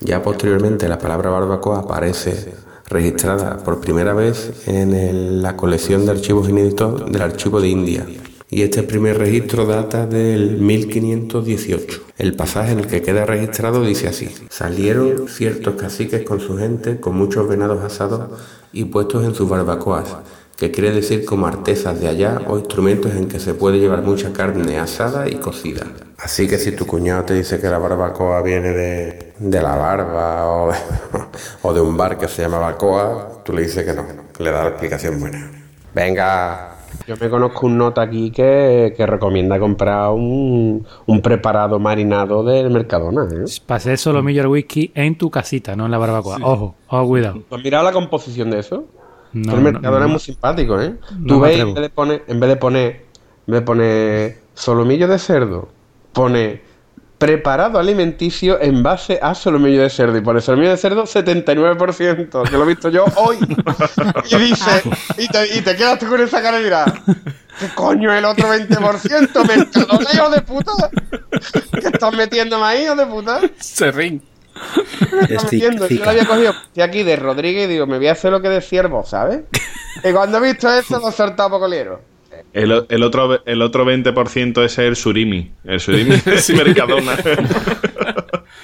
Ya 0.00 0.22
posteriormente 0.22 0.88
la 0.88 0.98
palabra 0.98 1.30
barbacoa 1.30 1.80
aparece 1.80 2.54
registrada 2.88 3.58
por 3.58 3.80
primera 3.80 4.14
vez 4.14 4.66
en 4.66 5.42
la 5.42 5.56
colección 5.56 6.04
de 6.04 6.12
archivos 6.12 6.48
inéditos 6.48 7.10
del 7.10 7.22
Archivo 7.22 7.60
de 7.60 7.68
India. 7.68 8.06
Y 8.48 8.62
este 8.62 8.84
primer 8.84 9.18
registro 9.18 9.66
data 9.66 10.06
del 10.06 10.58
1518. 10.58 12.02
El 12.16 12.34
pasaje 12.34 12.72
en 12.72 12.78
el 12.78 12.86
que 12.86 13.02
queda 13.02 13.26
registrado 13.26 13.84
dice 13.84 14.06
así. 14.06 14.28
Salieron 14.50 15.26
ciertos 15.28 15.74
caciques 15.74 16.22
con 16.22 16.38
su 16.38 16.56
gente, 16.56 17.00
con 17.00 17.16
muchos 17.16 17.48
venados 17.48 17.82
asados 17.82 18.30
y 18.72 18.84
puestos 18.84 19.24
en 19.24 19.34
sus 19.34 19.48
barbacoas, 19.48 20.16
que 20.56 20.70
quiere 20.70 20.90
decir 20.90 21.24
como 21.24 21.46
artesas 21.46 22.00
de 22.00 22.08
allá 22.08 22.40
o 22.46 22.58
instrumentos 22.58 23.14
en 23.14 23.28
que 23.28 23.38
se 23.38 23.54
puede 23.54 23.78
llevar 23.78 24.02
mucha 24.02 24.32
carne 24.32 24.78
asada 24.78 25.28
y 25.28 25.36
cocida. 25.36 25.86
Así 26.18 26.48
que 26.48 26.56
si 26.56 26.72
tu 26.72 26.86
cuñado 26.86 27.24
te 27.24 27.34
dice 27.34 27.60
que 27.60 27.68
la 27.68 27.78
barbacoa 27.78 28.40
viene 28.42 28.70
de, 28.70 29.32
de 29.38 29.62
la 29.62 29.76
barba 29.76 30.46
o 30.48 30.72
de, 30.72 30.78
o 31.62 31.72
de 31.74 31.80
un 31.80 31.96
bar 31.96 32.16
que 32.18 32.26
se 32.26 32.42
llama 32.42 32.58
barbacoa, 32.58 33.42
tú 33.44 33.52
le 33.52 33.62
dices 33.62 33.84
que 33.84 33.92
no, 33.92 34.04
que 34.34 34.42
le 34.42 34.50
da 34.50 34.64
la 34.64 34.70
explicación 34.70 35.20
buena. 35.20 35.50
Venga, 35.94 36.76
Yo 37.06 37.16
me 37.20 37.28
conozco 37.28 37.66
un 37.66 37.76
nota 37.76 38.02
aquí 38.02 38.30
que, 38.30 38.94
que 38.96 39.06
recomienda 39.06 39.58
comprar 39.58 40.10
un, 40.10 40.86
un 41.04 41.20
preparado 41.20 41.78
marinado 41.78 42.42
del 42.42 42.70
Mercadona. 42.70 43.28
¿eh? 43.30 43.44
Para 43.66 43.76
hacer 43.76 43.98
solomillo 43.98 44.40
al 44.40 44.48
whisky 44.48 44.90
en 44.94 45.18
tu 45.18 45.30
casita, 45.30 45.76
no 45.76 45.84
en 45.84 45.90
la 45.90 45.98
barbacoa. 45.98 46.38
Ojo, 46.42 46.74
ojo, 46.88 47.06
cuidado. 47.06 47.42
¿Tú 47.46 47.54
has 47.54 47.62
mirado 47.62 47.84
la 47.84 47.92
composición 47.92 48.50
de 48.50 48.60
eso? 48.60 48.84
No, 49.32 49.54
el 49.54 49.60
Mercadona 49.60 50.00
no, 50.00 50.06
es 50.06 50.10
muy 50.12 50.20
simpático, 50.20 50.80
¿eh? 50.80 50.94
No 51.18 51.26
Tú 51.26 51.40
me 51.40 51.48
ves, 51.48 51.60
atrevo. 51.60 51.68
en 51.68 51.74
vez 51.74 51.82
de 51.82 51.90
poner, 51.90 52.24
en 52.26 52.40
vez 52.40 52.48
de 52.50 52.56
poner, 52.56 53.06
en 53.46 53.52
vez 53.52 53.60
de 53.60 53.66
poner 53.66 54.40
solomillo 54.54 55.08
de 55.08 55.18
cerdo, 55.18 55.68
pone 56.12 56.62
preparado 57.18 57.78
alimenticio 57.78 58.60
en 58.60 58.82
base 58.82 59.18
a 59.22 59.34
solomillo 59.34 59.82
de 59.82 59.90
cerdo. 59.90 60.16
Y 60.16 60.20
pone 60.20 60.40
solomillo 60.40 60.70
de 60.70 60.76
cerdo 60.76 61.04
79%, 61.04 62.48
que 62.48 62.56
lo 62.56 62.64
he 62.64 62.66
visto 62.66 62.88
yo 62.88 63.04
hoy. 63.16 63.38
y 64.30 64.36
dice, 64.36 64.82
y 65.18 65.28
te, 65.28 65.58
y 65.58 65.60
te 65.62 65.76
quedas 65.76 65.98
tú 65.98 66.06
con 66.06 66.20
esa 66.20 66.42
cara 66.42 66.60
y 66.60 66.64
dirás, 66.64 66.92
¿qué 67.58 67.68
coño 67.74 68.12
es 68.12 68.18
el 68.18 68.24
otro 68.24 68.48
20%? 68.48 69.46
¿Mercadona, 69.46 70.10
hijo 70.12 70.30
de 70.30 70.40
puta? 70.42 70.72
¿Qué 71.72 71.88
estás 71.88 72.14
metiéndome 72.14 72.64
ahí, 72.64 72.84
hijo 72.84 72.96
de 72.96 73.06
puta? 73.06 73.40
Serrín. 73.58 74.22
Yo 75.52 75.70
lo 75.70 76.10
había 76.10 76.26
cogido 76.26 76.54
de 76.74 76.82
aquí 76.82 77.02
de 77.02 77.16
Rodríguez 77.16 77.68
y 77.68 77.72
digo, 77.72 77.86
me 77.86 77.98
voy 77.98 78.08
a 78.08 78.12
hacer 78.12 78.32
lo 78.32 78.40
que 78.40 78.48
de 78.48 78.60
ciervo, 78.60 79.04
¿sabes? 79.04 79.42
Y 80.04 80.12
cuando 80.12 80.38
he 80.38 80.52
visto 80.52 80.72
eso, 80.72 80.98
lo 80.98 81.08
he 81.08 81.12
soltado 81.12 81.50
poco 81.50 81.68
liero. 81.68 82.00
El, 82.52 82.86
el 82.88 83.02
otro, 83.02 83.44
el 83.44 83.62
otro 83.62 83.84
20% 83.84 84.64
es 84.64 84.78
el 84.78 84.96
surimi. 84.96 85.52
El 85.64 85.80
surimi 85.80 86.14
es 86.26 86.50
Mercadona. 86.50 87.16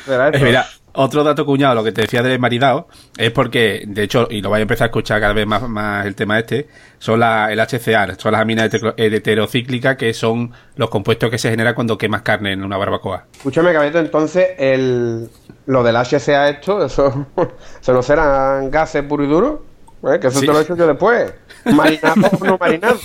Eh, 0.08 0.40
mira, 0.42 0.66
otro 0.94 1.24
dato 1.24 1.44
cuñado, 1.46 1.74
lo 1.74 1.84
que 1.84 1.92
te 1.92 2.02
decía 2.02 2.22
del 2.22 2.38
maridado, 2.38 2.88
es 3.16 3.30
porque, 3.30 3.84
de 3.86 4.02
hecho, 4.02 4.28
y 4.30 4.40
lo 4.42 4.50
vais 4.50 4.60
a 4.60 4.62
empezar 4.62 4.84
a 4.84 4.88
escuchar 4.88 5.20
cada 5.20 5.32
vez 5.32 5.46
más, 5.46 5.62
más 5.68 6.04
el 6.06 6.14
tema 6.14 6.38
este, 6.38 6.68
son 6.98 7.20
la, 7.20 7.52
el 7.52 7.58
HCA, 7.60 8.14
son 8.18 8.32
las 8.32 8.40
aminas 8.42 8.70
hetero- 8.72 8.94
heterocíclicas, 8.96 9.96
que 9.96 10.12
son 10.14 10.52
los 10.76 10.90
compuestos 10.90 11.30
que 11.30 11.38
se 11.38 11.50
generan 11.50 11.74
cuando 11.74 11.96
quemas 11.98 12.22
carne 12.22 12.52
en 12.52 12.62
una 12.62 12.76
barbacoa. 12.76 13.26
Escúchame, 13.32 13.72
Cabeto, 13.72 13.98
entonces 13.98 14.48
el, 14.58 15.28
lo 15.66 15.82
del 15.82 15.96
HCA 15.96 16.48
esto, 16.48 16.84
eso, 16.84 17.26
eso 17.80 17.92
no 17.92 18.02
serán 18.02 18.70
gases 18.70 19.02
puro 19.04 19.24
y 19.24 19.28
duro. 19.28 19.64
¿eh? 20.04 20.18
Que 20.20 20.26
eso 20.28 20.40
Sí. 20.40 20.46
te 20.46 20.52
lo 20.52 20.58
he 20.58 20.62
hecho 20.62 20.76
yo 20.76 20.86
después. 20.86 21.32
Marinado 21.64 22.28
o 22.40 22.44
no 22.44 22.58
marinado. 22.58 22.98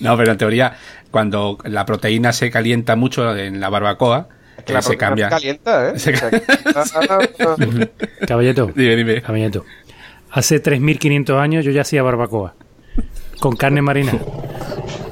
No, 0.00 0.16
pero 0.16 0.32
en 0.32 0.38
teoría, 0.38 0.76
cuando 1.10 1.58
la 1.64 1.84
proteína 1.86 2.32
se 2.32 2.50
calienta 2.50 2.96
mucho 2.96 3.36
en 3.36 3.60
la 3.60 3.68
barbacoa, 3.68 4.28
Que 4.66 4.72
la 4.72 4.82
se 4.82 4.96
cambia. 4.96 5.28
calienta, 5.28 5.90
¿eh? 5.90 5.98
Se 5.98 6.12
ca- 6.12 6.30
Caballeto. 8.26 8.70
Dime, 8.74 8.96
dime. 8.96 9.22
Caballeto. 9.22 9.64
Hace 10.30 10.62
3.500 10.62 11.38
años 11.40 11.64
yo 11.64 11.70
ya 11.70 11.82
hacía 11.82 12.02
barbacoa. 12.02 12.54
Con 13.40 13.54
carne 13.56 13.80
marina. 13.82 14.12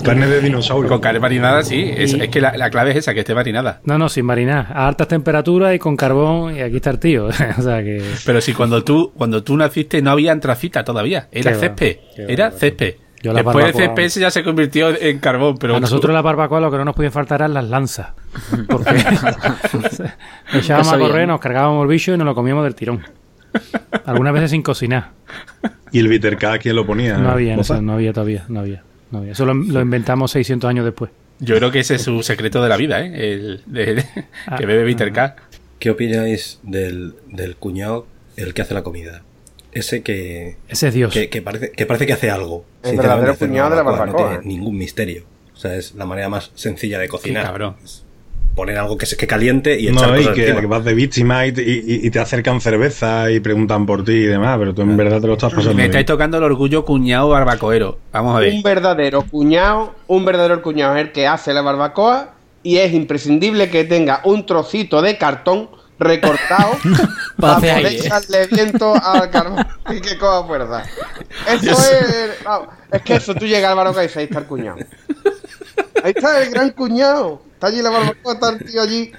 Carne 0.03 0.27
de 0.27 0.41
dinosaurio. 0.41 0.89
Con 0.91 1.01
carne 1.01 1.21
marinada, 1.21 1.63
sí. 1.63 1.91
Es, 1.97 2.13
es 2.15 2.29
que 2.29 2.41
la, 2.41 2.57
la 2.57 2.69
clave 2.71 2.91
es 2.91 2.97
esa, 2.99 3.15
que 3.15 3.21
esté 3.21 3.35
marinada. 3.35 3.81
No, 3.85 3.97
no, 3.97 4.09
sin 4.09 4.25
marinar. 4.27 4.67
A 4.75 4.87
altas 4.89 5.09
temperaturas 5.09 5.75
y 5.75 5.79
con 5.79 5.97
carbón. 5.97 6.57
Y 6.57 6.61
aquí 6.61 6.77
está 6.77 6.91
el 6.91 6.99
tío. 6.99 7.27
o 7.29 7.33
sea 7.33 7.83
que. 7.83 8.03
Pero 8.27 8.41
si 8.41 8.53
cuando 8.53 8.83
tú, 8.85 9.13
cuando 9.17 9.43
tú 9.43 9.57
naciste 9.57 10.03
no 10.03 10.11
había 10.11 10.33
antracita 10.33 10.85
todavía, 10.85 11.29
era 11.33 11.53
Qué 11.53 11.59
césped, 11.59 11.97
era 12.29 12.51
césped. 12.51 12.95
Yo 13.25 13.33
la 13.33 13.43
Después 13.43 13.65
el 13.65 13.73
barbacoa- 13.73 13.77
césped 13.87 14.03
ese 14.05 14.21
ya 14.21 14.31
se 14.31 14.45
convirtió 14.45 14.91
en 15.01 15.19
carbón, 15.19 15.57
pero 15.57 15.77
a 15.77 15.81
nosotros 15.81 16.13
la 16.13 16.21
barbacoa 16.21 16.61
lo 16.61 16.71
que 16.71 16.77
no 16.77 16.85
nos 16.85 16.95
podía 16.95 17.11
faltar 17.11 17.41
eran 17.41 17.55
las 17.55 17.65
lanzas. 17.65 18.09
Porque 18.69 18.91
echábamos 20.53 20.93
a 20.93 20.99
correr, 20.99 21.27
¿no? 21.27 21.35
nos 21.35 21.41
cargábamos 21.41 21.83
el 21.83 21.89
bicho 21.89 22.13
y 22.13 22.19
nos 22.19 22.27
lo 22.27 22.35
comíamos 22.35 22.65
del 22.65 22.75
tirón. 22.75 23.03
Algunas 24.05 24.33
veces 24.35 24.51
sin 24.51 24.63
cocinar. 24.63 25.11
Y 25.91 26.01
el 26.01 26.09
bitter 26.09 26.37
K, 26.37 26.59
¿quién 26.59 26.77
lo 26.77 26.85
ponía? 26.87 27.17
No 27.17 27.31
había, 27.31 27.57
no 27.57 27.93
había 27.95 28.13
todavía. 28.13 28.45
No 28.49 28.61
había, 28.61 28.83
no 29.11 29.19
había. 29.21 29.33
Eso 29.33 29.47
lo, 29.47 29.55
lo 29.55 29.81
inventamos 29.81 30.31
600 30.33 30.69
años 30.69 30.85
después. 30.85 31.11
yo 31.39 31.57
creo 31.57 31.71
que 31.71 31.81
ese 31.81 31.95
es 31.95 32.03
su 32.03 32.23
secreto 32.23 32.63
de 32.63 32.69
la 32.69 32.77
vida, 32.77 33.01
¿eh? 33.01 33.13
El, 33.33 33.63
de- 33.67 33.95
de- 33.95 34.05
Ah. 34.47 34.57
que 34.59 34.67
bebe 34.67 34.85
Bitter 34.85 35.13
K. 35.13 35.37
¿Qué 35.79 35.91
opináis 35.91 36.61
del, 36.63 37.15
del 37.31 37.57
cuñado, 37.57 38.07
el 38.37 38.53
que 38.55 38.63
hace 38.63 38.75
la 38.75 38.83
comida? 38.83 39.23
Ese 39.75 40.03
que, 40.03 40.57
Ese 40.69 40.89
es 40.89 40.95
Dios. 40.95 41.13
que, 41.13 41.29
que 41.29 41.43
parece, 41.43 41.71
que 41.73 41.87
parece 41.87 42.07
que 42.07 42.13
hace 42.13 42.31
algo. 42.31 42.65
El 42.83 42.97
verdadero 42.97 43.35
una 43.41 43.71
de 43.71 43.77
la 43.77 43.83
barbacoa 43.83 44.07
No 44.07 44.29
tiene 44.41 44.45
ningún 44.47 44.77
misterio. 44.79 45.25
O 45.53 45.57
sea, 45.57 45.75
es 45.77 45.95
la 45.95 46.07
manera 46.07 46.29
más 46.29 46.51
sencilla 46.55 46.99
de 46.99 47.07
Qué 47.07 47.11
cocinar. 47.11 47.45
cabrón. 47.45 47.77
Poner 48.55 48.79
algo 48.79 48.97
que, 48.97 49.05
se, 49.07 49.17
que 49.17 49.27
caliente 49.27 49.81
y 49.81 49.89
echar 49.89 50.11
No, 50.11 50.21
y 50.21 50.33
que, 50.33 50.53
vas 50.67 50.85
de 50.85 50.95
víctima 50.95 51.45
y, 51.45 51.51
te- 51.51 51.63
y- 51.63 52.07
y 52.07 52.11
te 52.11 52.21
acercan 52.21 52.61
cerveza 52.61 53.29
y 53.33 53.41
preguntan 53.41 53.85
por 53.85 54.05
ti 54.05 54.13
y 54.13 54.27
demás, 54.27 54.57
pero 54.61 54.73
tú 54.73 54.83
en 54.83 54.97
verdad 54.97 55.21
te 55.21 55.27
lo 55.27 55.33
estás 55.33 55.51
pasando 55.53 55.71
Me 55.75 55.83
bien. 55.83 55.91
estáis 55.91 56.07
tocando 56.07 56.39
el 56.39 56.45
orgullo 56.45 56.85
cuñado 56.85 57.31
barbacoero. 57.31 57.99
Vamos 58.13 58.37
a 58.37 58.41
ver. 58.41 58.53
Un 58.55 58.63
verdadero 58.63 59.23
cuñado, 59.23 59.93
un 60.07 60.25
verdadero 60.25 60.63
cuñado 60.63 60.95
es 60.95 61.03
el 61.03 61.11
que 61.13 61.27
hace 61.27 61.53
la 61.53 61.63
barbacoa 61.63 62.35
y 62.63 62.77
es 62.77 62.93
imprescindible 62.93 63.71
que 63.71 63.83
tenga 63.85 64.21
un 64.23 64.47
trocito 64.47 65.03
de 65.03 65.19
cartón 65.19 65.69
recortado 65.99 66.73
Pa' 67.37 67.61
para 67.61 67.61
poder 67.61 67.87
echarle 67.87 68.47
viento 68.49 68.95
al 68.95 69.31
carbón 69.31 69.67
y 69.91 70.01
que 70.01 70.17
coja 70.19 70.47
fuerza. 70.47 70.83
Eso 71.49 71.71
es. 71.73 72.39
es 72.93 73.03
que 73.03 73.15
eso, 73.17 73.35
tú 73.35 73.47
llegas 73.47 73.71
al 73.71 73.77
barbacoa 73.77 74.03
y 74.03 74.07
dices, 74.07 74.17
ahí 74.19 74.25
está 74.25 74.39
el 74.41 74.47
cuñado. 74.47 74.79
Ahí 76.03 76.13
está 76.15 76.43
el 76.43 76.51
gran 76.51 76.71
cuñado. 76.71 77.43
Está 77.55 77.69
allí 77.69 77.83
la 77.83 77.91
barbacoa, 77.91 78.35
está 78.35 78.51
el 78.51 78.65
tío 78.65 78.83
allí. 78.83 79.13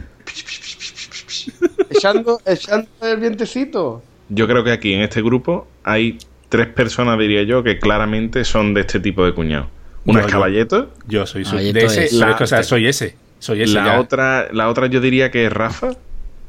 Echando, 1.90 2.42
echando 2.46 2.88
el 3.02 3.18
vientecito. 3.20 4.04
Yo 4.30 4.48
creo 4.48 4.64
que 4.64 4.72
aquí 4.72 4.94
en 4.94 5.02
este 5.02 5.22
grupo 5.22 5.68
hay 5.84 6.18
tres 6.50 6.68
personas, 6.68 7.18
diría 7.20 7.44
yo, 7.44 7.64
que 7.64 7.80
claramente 7.80 8.44
son 8.46 8.74
de 8.74 8.82
este 8.82 9.00
tipo 9.00 9.26
de 9.26 9.34
cuñado. 9.34 9.68
Una 10.06 10.22
Yo, 10.22 10.26
es 10.26 10.32
yo. 10.32 10.38
Caballito, 10.40 10.90
Yo 11.08 11.26
soy, 11.26 11.44
soy 11.46 11.52
Caballeto 11.74 11.80
de 11.80 11.86
ese, 11.86 12.06
es- 12.06 12.14
La- 12.14 12.36
o 12.40 12.48
sea, 12.48 12.64
soy 12.64 12.88
ese. 12.88 13.16
Soy 13.40 13.64
ese. 13.64 13.74
la 13.74 13.86
ya. 13.86 14.00
otra, 14.00 14.48
la 14.52 14.70
otra 14.70 14.88
yo 14.88 15.02
diría 15.02 15.32
que 15.32 15.46
es 15.46 15.52
Rafa, 15.54 15.92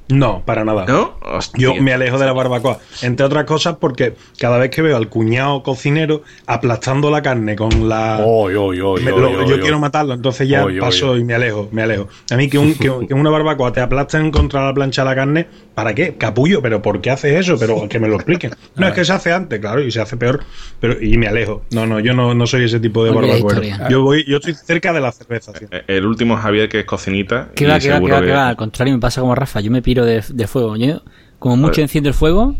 No, 0.08 0.42
para 0.44 0.64
nada. 0.64 0.84
¿no? 0.86 1.16
Hostia. 1.22 1.60
Yo 1.74 1.82
me 1.82 1.92
alejo 1.92 2.18
de 2.18 2.26
la 2.26 2.32
barbacoa. 2.32 2.78
Entre 3.02 3.26
otras 3.26 3.44
cosas 3.44 3.76
porque 3.80 4.14
cada 4.38 4.56
vez 4.58 4.70
que 4.70 4.80
veo 4.82 4.96
al 4.96 5.08
cuñado 5.08 5.62
cocinero 5.64 6.22
aplastando 6.46 7.10
la 7.10 7.22
carne 7.22 7.56
con 7.56 7.88
la... 7.88 8.20
Oy, 8.24 8.54
oy, 8.54 8.80
oy, 8.80 9.02
me- 9.02 9.10
oy, 9.12 9.20
lo- 9.20 9.30
oy, 9.30 9.48
yo 9.48 9.54
oy. 9.56 9.60
quiero 9.60 9.78
matarlo, 9.80 10.14
entonces 10.14 10.48
ya 10.48 10.64
paso 10.80 11.10
oy. 11.12 11.20
y 11.20 11.24
me 11.24 11.34
alejo, 11.34 11.68
me 11.72 11.82
alejo. 11.82 12.08
A 12.30 12.36
mí 12.36 12.48
que, 12.48 12.58
un, 12.58 12.74
que, 12.74 12.90
que 13.08 13.14
una 13.14 13.30
barbacoa 13.30 13.72
te 13.72 13.80
aplasten 13.80 14.30
contra 14.30 14.64
la 14.64 14.72
plancha 14.72 15.04
la 15.04 15.14
carne, 15.16 15.46
¿para 15.74 15.92
qué? 15.94 16.14
Capullo, 16.16 16.62
pero 16.62 16.80
¿por 16.82 17.00
qué 17.00 17.10
haces 17.10 17.34
eso? 17.40 17.58
Pero 17.58 17.88
que 17.88 17.98
me 17.98 18.06
lo 18.08 18.14
expliquen. 18.14 18.52
No, 18.76 18.86
es 18.86 18.94
que 18.94 19.04
se 19.04 19.12
hace 19.12 19.32
antes, 19.32 19.58
claro, 19.58 19.82
y 19.82 19.90
se 19.90 20.00
hace 20.00 20.16
peor, 20.16 20.40
pero 20.80 21.02
y 21.02 21.16
me 21.18 21.26
alejo. 21.26 21.62
No, 21.72 21.84
no, 21.86 21.98
yo 22.00 22.14
no, 22.14 22.32
no 22.34 22.46
soy 22.46 22.64
ese 22.64 22.78
tipo 22.78 23.04
de 23.04 23.10
historia. 23.38 23.88
Yo 23.88 24.02
voy, 24.02 24.24
yo 24.24 24.36
estoy 24.36 24.54
cerca 24.54 24.92
de 24.92 25.00
la 25.00 25.10
cerveza. 25.12 25.52
sí. 25.58 25.66
Eh, 25.70 25.82
El 25.88 26.06
último 26.06 26.36
Javier, 26.36 26.68
que 26.68 26.80
es 26.80 26.86
cocinita. 26.86 27.48
Que 27.54 27.64
y 27.64 27.66
va, 27.66 27.78
que 27.80 27.88
va, 27.88 27.94
que 27.94 27.98
seguro 27.98 28.14
va, 28.14 28.20
que 28.22 28.30
va. 28.32 28.48
Al 28.48 28.56
contrario, 28.56 28.94
me 28.94 29.00
pasa 29.00 29.20
como 29.20 29.34
Rafa. 29.34 29.60
Yo 29.60 29.70
me 29.70 29.82
piro 29.96 30.04
de, 30.06 30.22
de 30.28 30.46
fuego. 30.46 30.76
Yo, 30.76 31.02
como 31.38 31.56
mucho 31.56 31.72
Vale. 31.72 31.82
enciendo 31.82 32.08
el 32.08 32.14
fuego 32.14 32.54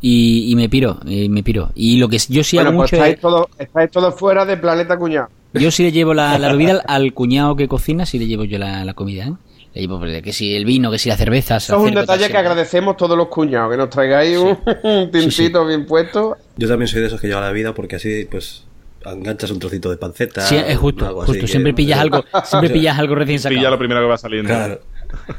y, 0.00 0.50
y 0.50 0.56
me 0.56 0.68
piro. 0.68 0.98
Y 1.06 1.28
me 1.28 1.42
piro. 1.42 1.70
Y 1.74 1.98
lo 1.98 2.08
que 2.08 2.18
yo 2.28 2.42
sí 2.44 2.56
bueno, 2.56 2.70
hago 2.70 2.78
pues 2.78 2.92
mucho 2.92 2.96
estáis 2.96 3.14
es. 3.16 3.20
todos, 3.20 3.46
estáis 3.58 3.90
todos 3.90 4.14
fuera 4.18 4.44
de 4.44 4.56
planeta 4.56 4.96
cuñado. 4.96 5.28
Yo 5.54 5.70
sí 5.70 5.82
le 5.84 5.92
llevo 5.92 6.14
la, 6.14 6.38
la 6.38 6.50
bebida 6.52 6.72
al, 6.72 6.82
al 6.86 7.12
cuñado 7.14 7.54
que 7.56 7.68
cocina, 7.68 8.06
sí 8.06 8.18
le 8.18 8.26
llevo 8.26 8.44
yo 8.44 8.58
la, 8.58 8.84
la 8.84 8.94
comida. 8.94 9.24
¿eh? 9.26 9.32
Le 9.74 9.80
llevo 9.82 9.98
pues, 9.98 10.22
que 10.22 10.32
si 10.32 10.54
el 10.54 10.64
vino, 10.64 10.90
que 10.90 10.98
si 10.98 11.08
la 11.08 11.16
cerveza. 11.16 11.56
Eso 11.56 11.76
es 11.76 11.88
un 11.90 11.94
detalle 11.94 12.28
que 12.28 12.36
agradecemos 12.36 12.96
todos 12.96 13.16
los 13.16 13.28
cuñados, 13.28 13.70
que 13.70 13.76
nos 13.76 13.90
traigáis 13.90 14.38
un, 14.38 14.58
un 14.82 15.10
tintito 15.10 15.66
bien 15.66 15.84
puesto. 15.86 16.36
Yo 16.56 16.68
también 16.68 16.88
soy 16.88 17.00
de 17.02 17.06
esos 17.08 17.20
que 17.20 17.28
lleva 17.28 17.40
la 17.40 17.52
vida 17.52 17.72
porque 17.74 17.96
así, 17.96 18.26
pues, 18.30 18.64
enganchas 19.06 19.50
un 19.50 19.58
trocito 19.58 19.90
de 19.90 19.96
panceta. 19.96 20.42
Sí, 20.42 20.56
es 20.56 20.76
justo. 20.78 21.06
algo 21.06 21.22
así 21.22 21.32
justo. 21.32 21.42
que- 21.46 21.50
Siempre 21.50 21.72
pillas 21.74 21.98
algo, 22.00 22.24
siempre 22.44 22.70
pillas 22.70 22.98
algo 22.98 23.14
recién 23.16 23.38
Pilla 23.38 23.50
sacado. 23.56 23.70
lo 23.70 23.78
primero 23.78 24.00
que 24.00 24.06
va 24.06 24.18
saliendo. 24.18 24.48
Claro. 24.48 24.80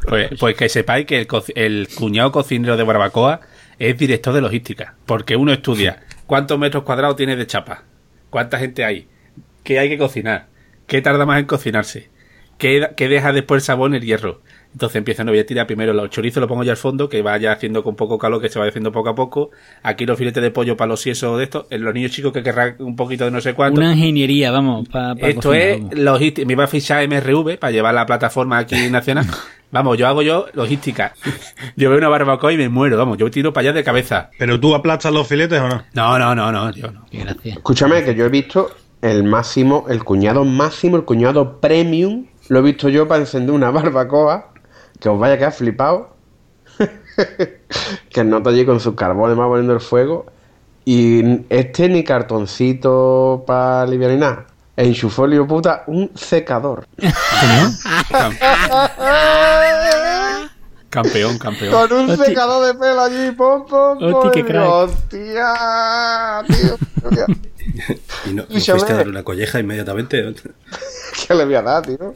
Pues, 0.07 0.29
pues 0.39 0.55
que 0.55 0.69
sepáis 0.69 1.05
que 1.05 1.19
el, 1.19 1.27
el 1.55 1.87
cuñado 1.95 2.31
cocinero 2.31 2.77
de 2.77 2.83
barbacoa 2.83 3.41
es 3.79 3.97
director 3.97 4.33
de 4.33 4.41
logística. 4.41 4.95
Porque 5.05 5.35
uno 5.35 5.53
estudia 5.53 6.03
cuántos 6.25 6.59
metros 6.59 6.83
cuadrados 6.83 7.15
tiene 7.15 7.35
de 7.35 7.47
chapa, 7.47 7.83
cuánta 8.29 8.59
gente 8.59 8.83
hay, 8.83 9.07
qué 9.63 9.79
hay 9.79 9.89
que 9.89 9.97
cocinar, 9.97 10.47
qué 10.87 11.01
tarda 11.01 11.25
más 11.25 11.39
en 11.39 11.45
cocinarse, 11.45 12.09
qué, 12.57 12.89
qué 12.95 13.07
deja 13.07 13.31
después 13.33 13.61
el 13.61 13.65
sabor 13.65 13.89
en 13.91 13.95
el 13.95 14.05
hierro. 14.05 14.41
Entonces 14.75 14.97
empieza, 14.97 15.23
no 15.23 15.31
voy 15.31 15.39
a 15.39 15.45
tirar 15.45 15.65
primero 15.67 15.93
los 15.93 16.09
chorizos, 16.09 16.41
lo 16.41 16.49
pongo 16.49 16.65
ya 16.65 16.71
al 16.71 16.77
fondo, 16.77 17.07
que 17.07 17.21
vaya 17.21 17.53
haciendo 17.53 17.81
con 17.81 17.95
poco 17.95 18.17
calor, 18.17 18.41
que 18.41 18.49
se 18.49 18.59
vaya 18.59 18.67
haciendo 18.67 18.91
poco 18.91 19.07
a 19.07 19.15
poco. 19.15 19.51
Aquí 19.83 20.05
los 20.05 20.17
filetes 20.17 20.43
de 20.43 20.51
pollo 20.51 20.75
para 20.75 20.89
los 20.89 20.99
siesos 20.99 21.37
de 21.37 21.45
estos, 21.45 21.65
en 21.69 21.81
los 21.85 21.93
niños 21.93 22.11
chicos 22.11 22.33
que 22.33 22.43
querrán 22.43 22.75
un 22.79 22.93
poquito 22.97 23.23
de 23.23 23.31
no 23.31 23.39
sé 23.39 23.53
cuánto. 23.53 23.79
Una 23.79 23.93
ingeniería, 23.93 24.51
vamos. 24.51 24.89
pa- 24.89 25.15
pa 25.15 25.27
Esto 25.29 25.43
cocinar, 25.51 25.61
es 25.69 25.79
vamos. 25.81 25.95
logística. 25.97 26.45
Me 26.45 26.53
iba 26.53 26.63
a 26.65 26.67
fichar 26.67 27.07
MRV 27.07 27.57
para 27.57 27.71
llevar 27.71 27.93
la 27.93 28.05
plataforma 28.05 28.57
aquí 28.57 28.75
nacional. 28.91 29.25
Vamos, 29.71 29.97
yo 29.97 30.07
hago 30.07 30.21
yo 30.21 30.47
logística. 30.53 31.13
Yo 31.77 31.89
veo 31.89 31.97
una 31.97 32.09
barbacoa 32.09 32.51
y 32.51 32.57
me 32.57 32.67
muero. 32.67 32.97
Vamos, 32.97 33.17
yo 33.17 33.31
tiro 33.31 33.53
para 33.53 33.69
allá 33.69 33.73
de 33.77 33.83
cabeza. 33.85 34.29
¿Pero 34.37 34.59
tú 34.59 34.75
aplastas 34.75 35.13
los 35.13 35.25
filetes 35.25 35.59
o 35.61 35.69
no? 35.69 35.83
No, 35.93 36.19
no, 36.19 36.35
no, 36.35 36.51
no, 36.51 36.71
yo 36.71 36.91
no. 36.91 37.05
Qué 37.09 37.19
gracia. 37.19 37.53
Escúchame, 37.53 38.03
que 38.03 38.13
yo 38.13 38.25
he 38.25 38.29
visto 38.29 38.71
el 39.01 39.23
máximo, 39.23 39.85
el 39.89 40.03
cuñado 40.03 40.43
máximo, 40.43 40.97
el 40.97 41.05
cuñado 41.05 41.61
premium, 41.61 42.25
lo 42.49 42.59
he 42.59 42.61
visto 42.61 42.89
yo 42.89 43.07
para 43.07 43.21
encender 43.21 43.51
una 43.55 43.71
barbacoa, 43.71 44.51
que 44.99 45.09
os 45.09 45.19
vaya 45.19 45.35
a 45.35 45.37
quedar 45.37 45.53
flipado. 45.53 46.15
que 48.09 48.21
el 48.21 48.29
nota 48.29 48.49
allí 48.49 48.65
con 48.65 48.79
sus 48.79 48.95
carbones 48.95 49.37
va 49.37 49.47
poniendo 49.47 49.73
el 49.73 49.79
fuego. 49.81 50.25
Y 50.85 51.41
este 51.49 51.89
ni 51.89 52.03
cartoncito 52.03 53.43
para 53.47 53.81
aliviar 53.83 54.11
ni 54.11 54.17
nada. 54.17 54.45
Enchufó, 54.77 55.25
puta, 55.47 55.83
un 55.87 56.11
secador. 56.15 56.85
Cam- 58.09 58.37
Campeón, 60.89 61.37
campeón. 61.39 61.73
Con 61.73 61.91
un 61.99 62.09
Hostia. 62.11 62.25
secador 62.27 62.65
de 62.67 62.73
pelo 62.79 63.01
allí, 63.01 63.31
pom, 63.31 63.65
pom, 63.65 63.99
pom. 63.99 64.13
Hostia, 64.13 64.31
qué 64.31 64.39
y 64.39 64.43
crack. 64.43 64.63
digo, 64.63 64.75
Hostia, 64.77 66.43
tío. 66.47 66.77
hostia. 67.03 67.25
Y 68.25 68.29
no, 68.29 68.35
no 68.35 68.41
Escúchame. 68.43 68.79
fuiste 68.79 68.93
a 68.93 68.97
darle 68.97 69.11
una 69.11 69.23
colleja 69.23 69.59
inmediatamente. 69.59 70.23
¿Qué 71.27 71.33
le 71.35 71.45
voy 71.45 71.55
a 71.55 71.61
dar, 71.61 71.85
tío? 71.85 72.13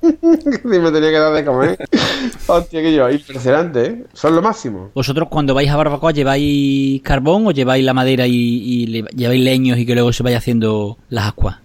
Si 0.62 0.78
me 0.78 0.90
tenía 0.92 1.10
que 1.10 1.18
dar 1.18 1.34
de 1.34 1.44
comer. 1.44 1.78
Hostia, 2.46 2.82
que 2.82 2.94
yo, 2.94 3.10
impresionante, 3.10 3.84
¿eh? 3.86 4.04
Son 4.12 4.34
lo 4.34 4.42
máximo. 4.42 4.90
¿Vosotros 4.94 5.28
cuando 5.30 5.54
vais 5.54 5.68
a 5.70 5.76
barbacoa 5.76 6.12
lleváis 6.12 7.02
carbón 7.02 7.46
o 7.46 7.50
lleváis 7.50 7.84
la 7.84 7.94
madera 7.94 8.26
y, 8.26 8.32
y 8.34 8.86
le- 8.86 9.04
lleváis 9.14 9.42
leños 9.42 9.78
y 9.78 9.86
que 9.86 9.94
luego 9.94 10.12
se 10.12 10.22
vaya 10.22 10.38
haciendo 10.38 10.98
las 11.08 11.26
ascuas? 11.26 11.56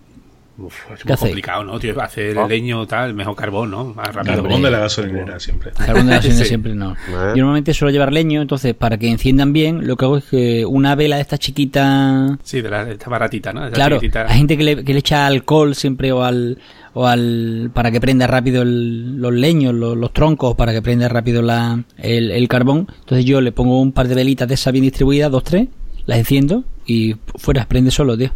Uf, 0.56 0.76
es 0.94 1.00
¿Qué 1.04 1.10
muy 1.10 1.18
complicado, 1.18 1.64
¿no, 1.64 1.80
tío? 1.80 2.00
Hacer 2.00 2.38
Ah. 2.38 2.48
leño, 2.48 2.86
tal, 2.86 3.16
mejor 3.16 3.36
carbón, 3.36 3.72
¿no? 3.72 3.86
Más 3.86 4.14
rápido. 4.14 4.36
Carbón 4.44 4.62
de 4.62 4.70
la 4.70 4.80
gasolinera 4.80 5.40
siempre. 5.40 5.72
Carbón 5.72 6.06
de 6.06 6.12
la 6.12 6.16
gasolina 6.18 6.40
Sí. 6.42 6.46
siempre 6.46 6.76
no. 6.76 6.92
Eh. 6.94 6.96
Yo 7.10 7.38
normalmente 7.38 7.74
suelo 7.74 7.92
llevar 7.92 8.14
leño, 8.14 8.40
entonces 8.42 8.76
para 8.76 8.98
que 9.00 9.10
enciendan 9.10 9.52
bien, 9.52 9.88
lo 9.88 9.96
que 9.96 10.06
hago 10.06 10.18
es 10.18 10.26
que 10.26 10.64
una 10.66 10.94
vela 10.94 11.16
de 11.16 11.24
esta 11.24 11.40
chiquita. 11.40 12.38
Sí, 12.44 12.62
de 12.62 12.70
la, 12.70 12.84
esta 12.90 13.10
baratita, 13.10 13.52
¿no? 13.52 13.70
Claro, 13.72 13.96
chiquitita. 13.98 14.28
hay 14.30 14.38
gente 14.38 14.56
que 14.58 14.64
le, 14.64 14.84
que 14.86 14.94
le 14.94 15.00
echa 15.00 15.26
alcohol 15.26 15.74
siempre 15.76 16.12
o 16.12 16.24
al. 16.24 16.60
O 16.96 17.08
al 17.08 17.72
para 17.74 17.90
que 17.90 18.00
prenda 18.00 18.28
rápido 18.28 18.62
el- 18.62 19.18
los 19.20 19.34
leños, 19.34 19.74
los, 19.74 19.98
los 19.98 20.14
troncos, 20.14 20.56
para 20.56 20.72
que 20.74 20.84
prenda 20.84 21.10
rápido 21.10 21.42
la, 21.42 21.84
el, 21.98 22.30
el 22.30 22.48
carbón. 22.48 22.88
Entonces 23.00 23.26
yo 23.26 23.42
le 23.42 23.52
pongo 23.52 23.82
un 23.82 23.92
par 23.94 24.08
de 24.08 24.14
velitas 24.14 24.48
de 24.48 24.54
esas 24.54 24.72
bien 24.72 24.84
distribuidas, 24.84 25.32
dos, 25.32 25.44
tres, 25.44 25.70
las 26.06 26.20
enciendo 26.20 26.64
y 26.86 27.16
fuera, 27.38 27.66
prende 27.68 27.90
solo, 27.90 28.16
tío. 28.16 28.30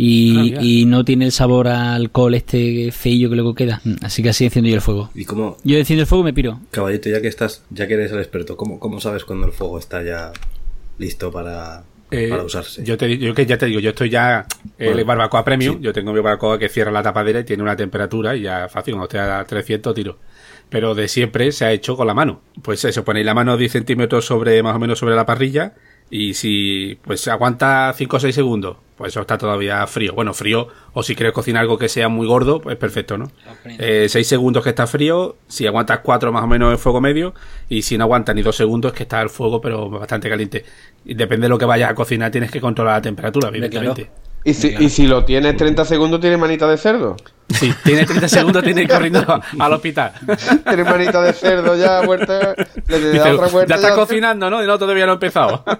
Ah, 0.00 0.02
Y, 0.02 0.32
mira. 0.42 0.62
y 0.62 0.84
no 0.86 1.04
tiene 1.04 1.26
el 1.26 1.32
sabor 1.32 1.68
a 1.68 1.94
alcohol 1.94 2.34
este 2.34 2.90
feillo 2.90 3.28
que 3.28 3.36
luego 3.36 3.54
queda. 3.54 3.80
Mm, 3.84 3.96
Así 4.02 4.22
que 4.22 4.30
así 4.30 4.44
enciendo 4.44 4.68
yo 4.70 4.76
el 4.76 4.80
fuego. 4.80 5.10
¿Y 5.14 5.24
cómo, 5.26 5.56
Yo 5.62 5.76
enciendo 5.76 6.02
el 6.02 6.06
fuego 6.06 6.22
y 6.22 6.24
me 6.26 6.32
piro. 6.32 6.60
caballito, 6.70 7.08
ya 7.10 7.20
que 7.20 7.28
estás, 7.28 7.64
ya 7.70 7.86
que 7.86 7.94
eres 7.94 8.10
el 8.12 8.18
experto, 8.18 8.56
¿cómo, 8.56 8.78
cómo 8.80 9.00
sabes 9.00 9.24
cuando 9.24 9.46
el 9.46 9.52
fuego 9.52 9.78
está 9.78 10.02
ya 10.02 10.32
listo 10.98 11.30
para, 11.30 11.82
Eh, 12.10 12.28
para 12.30 12.42
usarse? 12.44 12.82
Yo, 12.84 12.96
te, 12.96 13.18
yo 13.18 13.34
que 13.34 13.44
ya 13.46 13.58
te 13.58 13.66
digo, 13.66 13.80
yo 13.80 13.90
estoy 13.90 14.10
ya 14.10 14.46
el 14.78 14.92
Bueno, 14.94 15.06
barbacoa 15.06 15.44
premium, 15.44 15.76
sí. 15.76 15.82
yo 15.82 15.92
tengo 15.92 16.12
mi 16.12 16.20
barbacoa 16.20 16.58
que 16.58 16.68
cierra 16.68 16.90
la 16.90 17.02
tapadera 17.02 17.40
y 17.40 17.44
tiene 17.44 17.62
una 17.62 17.76
temperatura 17.76 18.34
y 18.36 18.42
ya 18.42 18.68
fácil, 18.68 18.94
cuando 18.94 19.04
esté 19.06 19.18
a 19.18 19.44
300 19.44 19.94
tiro. 19.94 20.18
Pero 20.70 20.94
de 20.94 21.08
siempre 21.08 21.50
se 21.52 21.64
ha 21.64 21.72
hecho 21.72 21.96
con 21.96 22.06
la 22.06 22.14
mano. 22.14 22.40
Pues 22.62 22.84
eso, 22.84 23.04
ponéis 23.04 23.26
la 23.26 23.34
mano 23.34 23.56
10 23.56 23.72
centímetros 23.72 24.24
sobre, 24.24 24.62
más 24.62 24.76
o 24.76 24.78
menos 24.78 24.98
sobre 24.98 25.14
la 25.16 25.26
parrilla 25.26 25.74
y 26.10 26.34
si 26.34 26.98
pues 27.02 27.26
aguanta 27.28 27.92
5 27.96 28.16
o 28.16 28.20
6 28.20 28.34
segundos, 28.34 28.76
pues 29.00 29.14
eso 29.14 29.22
está 29.22 29.38
todavía 29.38 29.86
frío. 29.86 30.12
Bueno, 30.12 30.34
frío, 30.34 30.68
o 30.92 31.02
si 31.02 31.16
quieres 31.16 31.32
cocinar 31.32 31.62
algo 31.62 31.78
que 31.78 31.88
sea 31.88 32.08
muy 32.10 32.26
gordo, 32.26 32.60
pues 32.60 32.76
perfecto, 32.76 33.16
¿no? 33.16 33.32
Eh, 33.64 34.06
6 34.10 34.28
segundos 34.28 34.62
que 34.62 34.68
está 34.68 34.86
frío, 34.86 35.36
si 35.48 35.66
aguantas 35.66 36.00
4 36.00 36.30
más 36.32 36.44
o 36.44 36.46
menos 36.46 36.70
en 36.70 36.78
fuego 36.78 37.00
medio, 37.00 37.32
y 37.70 37.80
si 37.80 37.96
no 37.96 38.04
aguanta 38.04 38.34
ni 38.34 38.42
2 38.42 38.54
segundos 38.54 38.92
que 38.92 39.04
está 39.04 39.22
el 39.22 39.30
fuego 39.30 39.58
pero 39.62 39.88
bastante 39.88 40.28
caliente. 40.28 40.66
Y 41.06 41.14
depende 41.14 41.46
de 41.46 41.48
lo 41.48 41.56
que 41.56 41.64
vayas 41.64 41.90
a 41.90 41.94
cocinar, 41.94 42.30
tienes 42.30 42.50
que 42.50 42.60
controlar 42.60 42.96
la 42.96 43.00
temperatura, 43.02 43.48
evidentemente. 43.48 44.10
¿Y 44.44 44.52
si, 44.54 44.68
y 44.78 44.90
si 44.90 45.06
lo 45.06 45.24
tienes 45.24 45.56
30 45.56 45.82
segundos, 45.86 46.20
¿tiene 46.20 46.36
manita 46.36 46.68
de 46.68 46.76
cerdo? 46.76 47.16
Si 47.48 47.72
tienes 47.82 48.06
30 48.06 48.28
segundos, 48.28 48.62
tienes 48.62 48.86
que 48.86 48.92
ir 48.92 48.96
corriendo 48.96 49.40
al 49.58 49.72
hospital. 49.72 50.12
Tiene 50.66 50.84
manita 50.84 51.22
de 51.22 51.32
cerdo 51.32 51.74
ya, 51.76 52.02
vuelta. 52.02 52.54
Le 52.86 53.00
da 53.00 53.10
Dice, 53.12 53.30
otra 53.32 53.48
vuelta. 53.48 53.68
ya 53.70 53.76
estás 53.76 53.90
ya- 53.92 53.96
cocinando, 53.96 54.50
¿no? 54.50 54.62
Y 54.62 54.66
no, 54.66 54.78
todavía 54.78 55.06
no 55.06 55.12
he 55.12 55.14
empezado. 55.14 55.64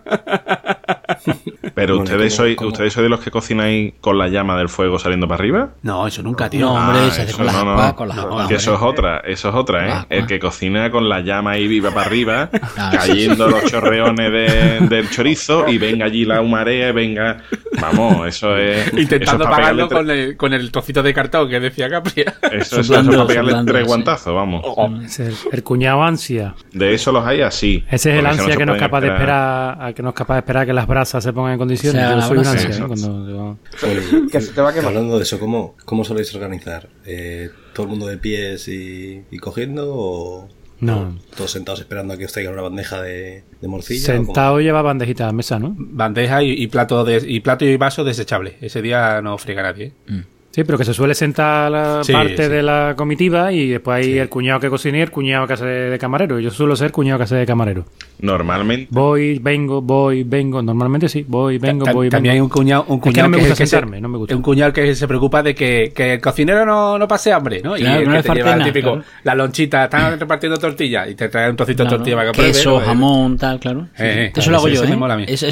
Pero 1.80 1.96
Bueno, 1.96 2.04
ustedes, 2.12 2.36
¿cómo- 2.36 2.46
sois, 2.48 2.72
ustedes 2.72 2.92
sois 2.92 3.02
de 3.04 3.08
los 3.08 3.20
que 3.20 3.30
cocináis 3.30 3.94
con 4.00 4.18
la 4.18 4.28
llama 4.28 4.56
del 4.58 4.68
fuego 4.68 4.98
saliendo 4.98 5.26
para 5.26 5.40
arriba. 5.40 5.70
No, 5.82 6.06
eso 6.06 6.22
nunca, 6.22 6.48
tío. 6.50 6.66
No, 6.66 6.74
hombre, 6.74 6.98
Ah, 7.00 7.10
se 7.10 7.22
hace 7.22 7.30
eso 7.30 7.36
con 7.38 7.46
las 7.46 7.54
no, 7.54 7.64
no. 7.64 7.70
ascuas, 7.72 7.92
con 7.94 8.08
las 8.08 8.16
No, 8.16 8.22
ascuas, 8.24 8.48
Que 8.48 8.54
eso 8.56 8.74
es 8.74 8.80
otra, 8.82 9.18
eso 9.24 9.48
es 9.48 9.54
otra, 9.54 9.88
¿eh? 9.88 9.90
Ah, 9.92 10.06
El 10.10 10.26
que 10.26 10.38
cocina 10.38 10.90
con 10.90 11.08
la 11.08 11.20
llama 11.20 11.52
ahí 11.52 11.66
viva 11.68 11.90
para 11.90 12.06
arriba, 12.06 12.50
cayendo 12.92 13.48
los 13.48 13.64
chorreones 13.64 14.30
de- 14.32 14.86
del 14.88 15.10
chorizo 15.10 15.68
y 15.68 15.78
venga 15.78 16.06
allí 16.06 16.24
la 16.24 16.40
humarea, 16.40 16.92
venga. 16.92 17.38
Vamos, 17.80 18.26
eso 18.26 18.56
es. 18.56 18.92
Intentando 18.92 19.44
eso 19.44 19.44
es 19.44 19.50
pa' 19.50 19.56
pagarlo 19.56 19.88
con 19.88 20.10
el, 20.10 20.36
con 20.36 20.52
el 20.52 20.70
trocito 20.70 21.02
de 21.02 21.14
cartón 21.14 21.48
que 21.48 21.60
decía 21.60 21.88
Capri. 21.88 22.22
Eso, 22.52 22.80
eso, 22.80 22.80
es 22.80 23.06
para 23.06 23.26
pegarle 23.26 23.50
soplando, 23.52 23.72
tres 23.72 23.82
sí. 23.84 23.88
guantazos, 23.88 24.34
vamos. 24.34 24.64
Ese 25.04 25.28
es 25.28 25.44
el, 25.46 25.50
el 25.54 25.62
cuñado 25.62 26.02
ansia. 26.02 26.54
De 26.72 26.94
eso 26.94 27.12
los 27.12 27.24
hay 27.24 27.40
así. 27.42 27.84
Ese 27.90 28.12
es 28.12 28.18
el 28.18 28.26
ansia 28.26 28.56
que 28.56 28.66
no 28.66 28.74
es 28.74 28.80
capaz 28.80 29.00
de 29.00 29.08
esperar, 29.08 29.94
que 29.94 30.02
no 30.02 30.10
es 30.10 30.14
capaz 30.14 30.34
de 30.34 30.38
esperar 30.40 30.66
que 30.66 30.72
las 30.72 30.86
brasas 30.86 31.22
se 31.24 31.32
pongan 31.32 31.52
en 31.52 31.58
condiciones. 31.70 32.00
Se 32.00 32.06
hagan 32.06 32.12
Yo 32.12 32.20
la 32.20 32.26
soy 32.26 32.36
un 32.36 32.42
brasa, 32.42 32.52
ansia, 32.52 32.70
eso. 32.70 32.82
¿eh? 32.84 32.86
Cuando 32.86 33.26
digo- 33.26 33.58
Bueno, 33.82 34.28
Que 34.30 34.40
se 34.40 34.52
te 34.52 34.60
va 34.60 34.70
a 34.70 34.72
quemar. 34.74 34.88
Hablando 34.88 35.16
de 35.16 35.22
eso, 35.22 35.38
¿cómo, 35.38 35.76
cómo 35.84 36.04
soléis 36.04 36.34
organizar? 36.34 36.88
Eh, 37.06 37.50
¿Todo 37.72 37.84
el 37.84 37.90
mundo 37.90 38.06
de 38.06 38.18
pies 38.18 38.68
y, 38.68 39.22
y 39.30 39.38
cogiendo 39.38 39.92
o 39.94 40.48
No. 40.80 41.18
todos 41.36 41.50
sentados 41.52 41.80
esperando 41.80 42.14
a 42.14 42.16
que 42.16 42.24
os 42.24 42.32
traigan 42.32 42.52
una 42.54 42.62
bandeja 42.62 43.00
de, 43.02 43.44
de 43.60 43.68
morcilla? 43.68 44.06
Sentado 44.06 44.60
lleva 44.60 44.82
bandejita 44.82 45.28
a 45.28 45.32
mesa, 45.32 45.58
¿no? 45.58 45.74
Bandeja 45.78 46.42
y, 46.42 46.50
y 46.52 46.66
plato 46.66 47.04
de, 47.04 47.22
y 47.26 47.40
plato 47.40 47.64
y 47.64 47.76
vaso 47.76 48.02
desechable. 48.04 48.56
Ese 48.60 48.82
día 48.82 49.20
no 49.22 49.38
friega 49.38 49.62
nadie. 49.62 49.92
¿eh? 50.08 50.24
Sí, 50.52 50.64
pero 50.64 50.76
que 50.76 50.84
se 50.84 50.92
suele 50.94 51.14
sentar 51.14 51.70
la 51.70 52.02
Sí, 52.02 52.12
parte 52.12 52.36
sí. 52.44 52.48
de 52.50 52.62
la 52.62 52.94
comitiva 52.96 53.52
y 53.52 53.68
después 53.68 54.04
hay 54.04 54.18
el 54.18 54.28
cuñado 54.28 54.58
que 54.58 54.68
cocina 54.68 54.98
y 54.98 55.00
el 55.02 55.10
cuñado 55.12 55.46
que 55.46 55.52
hace 55.52 55.64
de 55.64 55.98
camarero. 55.98 56.40
Yo 56.40 56.50
suelo 56.50 56.74
ser 56.74 56.90
cuñado 56.90 57.18
que 57.18 57.24
hace 57.24 57.36
de 57.36 57.46
camarero. 57.46 57.84
Normalmente. 58.18 58.88
Voy, 58.90 59.38
vengo, 59.38 59.80
voy, 59.80 60.24
vengo. 60.24 60.60
Normalmente 60.60 61.08
sí, 61.08 61.24
voy, 61.26 61.58
vengo, 61.58 61.84
Ta- 61.84 61.92
voy, 61.92 62.08
También 62.10 62.32
hay 62.32 62.36
vengo. 62.38 62.46
un 62.46 62.50
cuñado, 62.50 62.84
un 62.88 62.96
Es 62.98 63.02
que 63.04 63.10
cuñado 63.10 63.28
no 63.28 63.36
me 63.36 63.42
es 63.42 63.48
gusta 63.48 63.56
se- 63.64 63.66
sentarme, 63.70 64.00
no 64.00 64.08
me 64.08 64.18
gusta. 64.18 64.34
Un 64.36 64.42
cuñado 64.42 64.72
que 64.72 64.94
se 64.94 65.06
preocupa 65.08 65.42
de 65.42 65.54
que, 65.54 65.92
que 65.94 66.14
el 66.14 66.20
cocinero 66.20 66.66
no, 66.66 66.98
no 66.98 67.06
pase 67.08 67.32
hambre, 67.32 67.60
¿no? 67.62 67.76
Y 67.76 67.80
Claro, 67.82 68.06
no 68.10 68.16
que 68.16 68.22
te 68.28 68.34
lleva 68.34 68.54
el 68.54 68.64
típico, 68.64 68.90
claro. 68.94 69.04
la 69.24 69.34
lonchita, 69.36 69.84
están 69.84 70.18
repartiendo 70.20 70.58
tortillas 70.58 71.08
y 71.08 71.14
te 71.14 71.28
trae 71.28 71.48
un 71.50 71.56
trocito 71.56 71.84
de 71.84 71.90
tortilla 71.90 72.16
para 72.16 72.26
que 72.30 72.34
pruebe, 72.34 72.52
queso, 72.52 72.80
jamón, 72.80 73.38
tal, 73.38 73.58
claro. 73.60 73.86
Sí, 73.96 74.02
Eh, 74.02 74.12
sí. 74.12 74.18
eh, 74.20 74.32
eso 74.36 74.50
lo 74.50 74.56
hago 74.58 74.68
yo, 74.68 74.84
¿eh? 74.84 74.88
me 74.88 74.96
mola 74.96 75.14
a 75.14 75.16
mí. 75.16 75.24
Eso, 75.28 75.46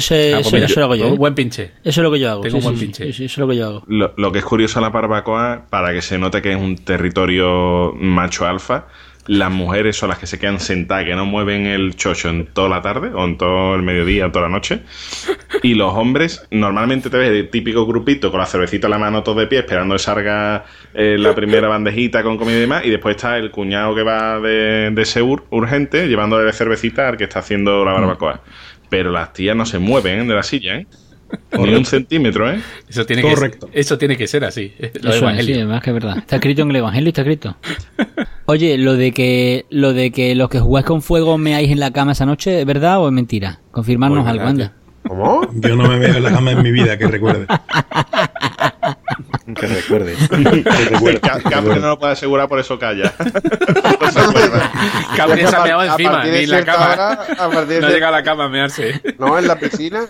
lo 0.79 0.83
hago 0.85 0.95
yo. 0.95 1.07
un 1.07 1.17
buen 1.17 1.33
pinche. 1.35 1.71
Eso 1.83 2.01
es 2.01 2.03
lo 2.03 2.11
que 2.11 2.19
yo 2.19 2.29
hago. 2.31 2.41
Tengo 2.41 2.57
un 2.57 2.63
buen 2.63 2.77
pinche. 2.77 3.09
Eso 3.09 3.23
es 3.23 3.37
lo 3.37 3.47
que 3.47 3.55
yo 3.55 3.65
hago. 3.65 3.83
Lo, 3.87 4.13
lo 4.17 4.31
que 4.31 4.39
es 4.39 4.45
curioso 4.45 4.79
la 4.89 5.01
barbacoa, 5.01 5.65
para 5.69 5.93
que 5.93 6.01
se 6.01 6.17
note 6.17 6.41
que 6.41 6.51
es 6.51 6.57
un 6.57 6.75
territorio 6.75 7.93
macho 7.95 8.47
alfa, 8.47 8.87
las 9.29 9.51
mujeres 9.51 9.95
son 9.95 10.09
las 10.09 10.17
que 10.17 10.25
se 10.25 10.39
quedan 10.39 10.59
sentadas, 10.59 11.05
que 11.05 11.13
no 11.13 11.23
mueven 11.23 11.67
el 11.67 11.95
chocho 11.95 12.29
en 12.29 12.47
toda 12.47 12.67
la 12.67 12.81
tarde, 12.81 13.11
o 13.13 13.25
en 13.25 13.37
todo 13.37 13.75
el 13.75 13.83
mediodía, 13.83 14.25
o 14.25 14.31
toda 14.31 14.45
la 14.45 14.49
noche. 14.49 14.81
Y 15.61 15.75
los 15.75 15.93
hombres, 15.93 16.47
normalmente 16.49 17.11
te 17.11 17.17
ves 17.17 17.29
el 17.29 17.49
típico 17.49 17.85
grupito 17.85 18.31
con 18.31 18.39
la 18.39 18.47
cervecita 18.47 18.87
en 18.87 18.91
la 18.91 18.97
mano, 18.97 19.21
todo 19.21 19.39
de 19.39 19.45
pie, 19.45 19.59
esperando 19.59 19.93
que 19.93 19.99
salga 19.99 20.65
eh, 20.95 21.17
la 21.19 21.35
primera 21.35 21.67
bandejita 21.67 22.23
con 22.23 22.37
comida 22.37 22.57
y 22.57 22.61
demás. 22.61 22.85
Y 22.85 22.89
después 22.89 23.17
está 23.17 23.37
el 23.37 23.51
cuñado 23.51 23.93
que 23.93 24.01
va 24.01 24.39
de, 24.39 24.89
de 24.89 25.21
urgente, 25.51 26.07
llevándole 26.07 26.51
cervecita 26.51 27.07
al 27.07 27.17
que 27.17 27.25
está 27.25 27.39
haciendo 27.39 27.85
la 27.85 27.93
barbacoa. 27.93 28.41
Pero 28.89 29.11
las 29.11 29.31
tías 29.33 29.55
no 29.55 29.67
se 29.67 29.77
mueven 29.77 30.27
de 30.27 30.33
la 30.33 30.41
silla, 30.41 30.75
¿eh? 30.77 30.87
Ni 31.57 31.75
un 31.75 31.85
centímetro, 31.85 32.49
¿eh? 32.51 32.61
Eso 32.87 33.05
tiene, 33.05 33.21
Correcto. 33.21 33.69
Que, 33.71 33.79
eso 33.79 33.97
tiene 33.97 34.15
que 34.17 34.27
ser 34.27 34.45
así. 34.45 34.73
Lo 35.01 35.11
Eso 35.11 35.29
sí, 35.41 35.63
más 35.65 35.81
que 35.83 35.91
verdad. 35.91 36.17
Está 36.17 36.37
escrito 36.37 36.61
en 36.63 36.69
el 36.71 36.75
Evangelio, 36.77 37.09
está 37.09 37.21
escrito. 37.21 37.55
Oye, 38.45 38.77
lo 38.77 38.93
de 38.95 39.11
que 39.13 39.65
lo 39.69 39.93
de 39.93 40.11
que 40.11 40.33
los 40.35 40.49
que 40.49 40.59
jugáis 40.59 40.85
con 40.85 41.01
fuego 41.01 41.37
meáis 41.37 41.69
en 41.71 41.79
la 41.79 41.91
cama 41.91 42.13
esa 42.13 42.25
noche, 42.25 42.59
¿es 42.61 42.65
verdad 42.65 42.99
o 42.99 43.07
es 43.07 43.13
mentira? 43.13 43.59
Confirmarnos 43.71 44.23
Pues 44.23 44.31
algo, 44.31 44.45
anda. 44.47 44.73
¿Cómo? 45.07 45.41
Yo 45.53 45.75
no 45.75 45.87
me 45.87 45.97
veo 45.97 46.15
en 46.17 46.23
la 46.23 46.31
cama 46.31 46.51
en 46.51 46.61
mi 46.61 46.71
vida, 46.71 46.97
que 46.97 47.07
recuerde. 47.07 47.47
Que 49.55 49.65
recuerde. 49.67 50.13
Ca- 51.21 51.39
Capri 51.41 51.79
no 51.79 51.87
lo 51.87 51.99
puede 51.99 52.13
asegurar, 52.13 52.47
por 52.47 52.59
eso 52.59 52.77
calla. 52.77 53.13
No 53.99 54.11
se 55.49 55.55
ha 55.55 55.63
meado 55.63 55.79
A 55.81 55.85
encima, 55.87 56.11
partir 56.11 56.31
de 56.31 56.37
ni 56.39 56.43
en 56.45 56.49
la 56.51 56.65
cama. 56.65 56.85
hora, 56.93 57.11
a 57.37 57.49
partir 57.49 57.67
de 57.75 57.81
No 57.81 57.89
llega 57.89 58.07
a 58.09 58.11
la 58.11 58.23
cama 58.23 58.45
a 58.45 58.49
mearse. 58.49 59.01
No, 59.17 59.37
en 59.39 59.47
la 59.47 59.57
piscina. 59.57 60.01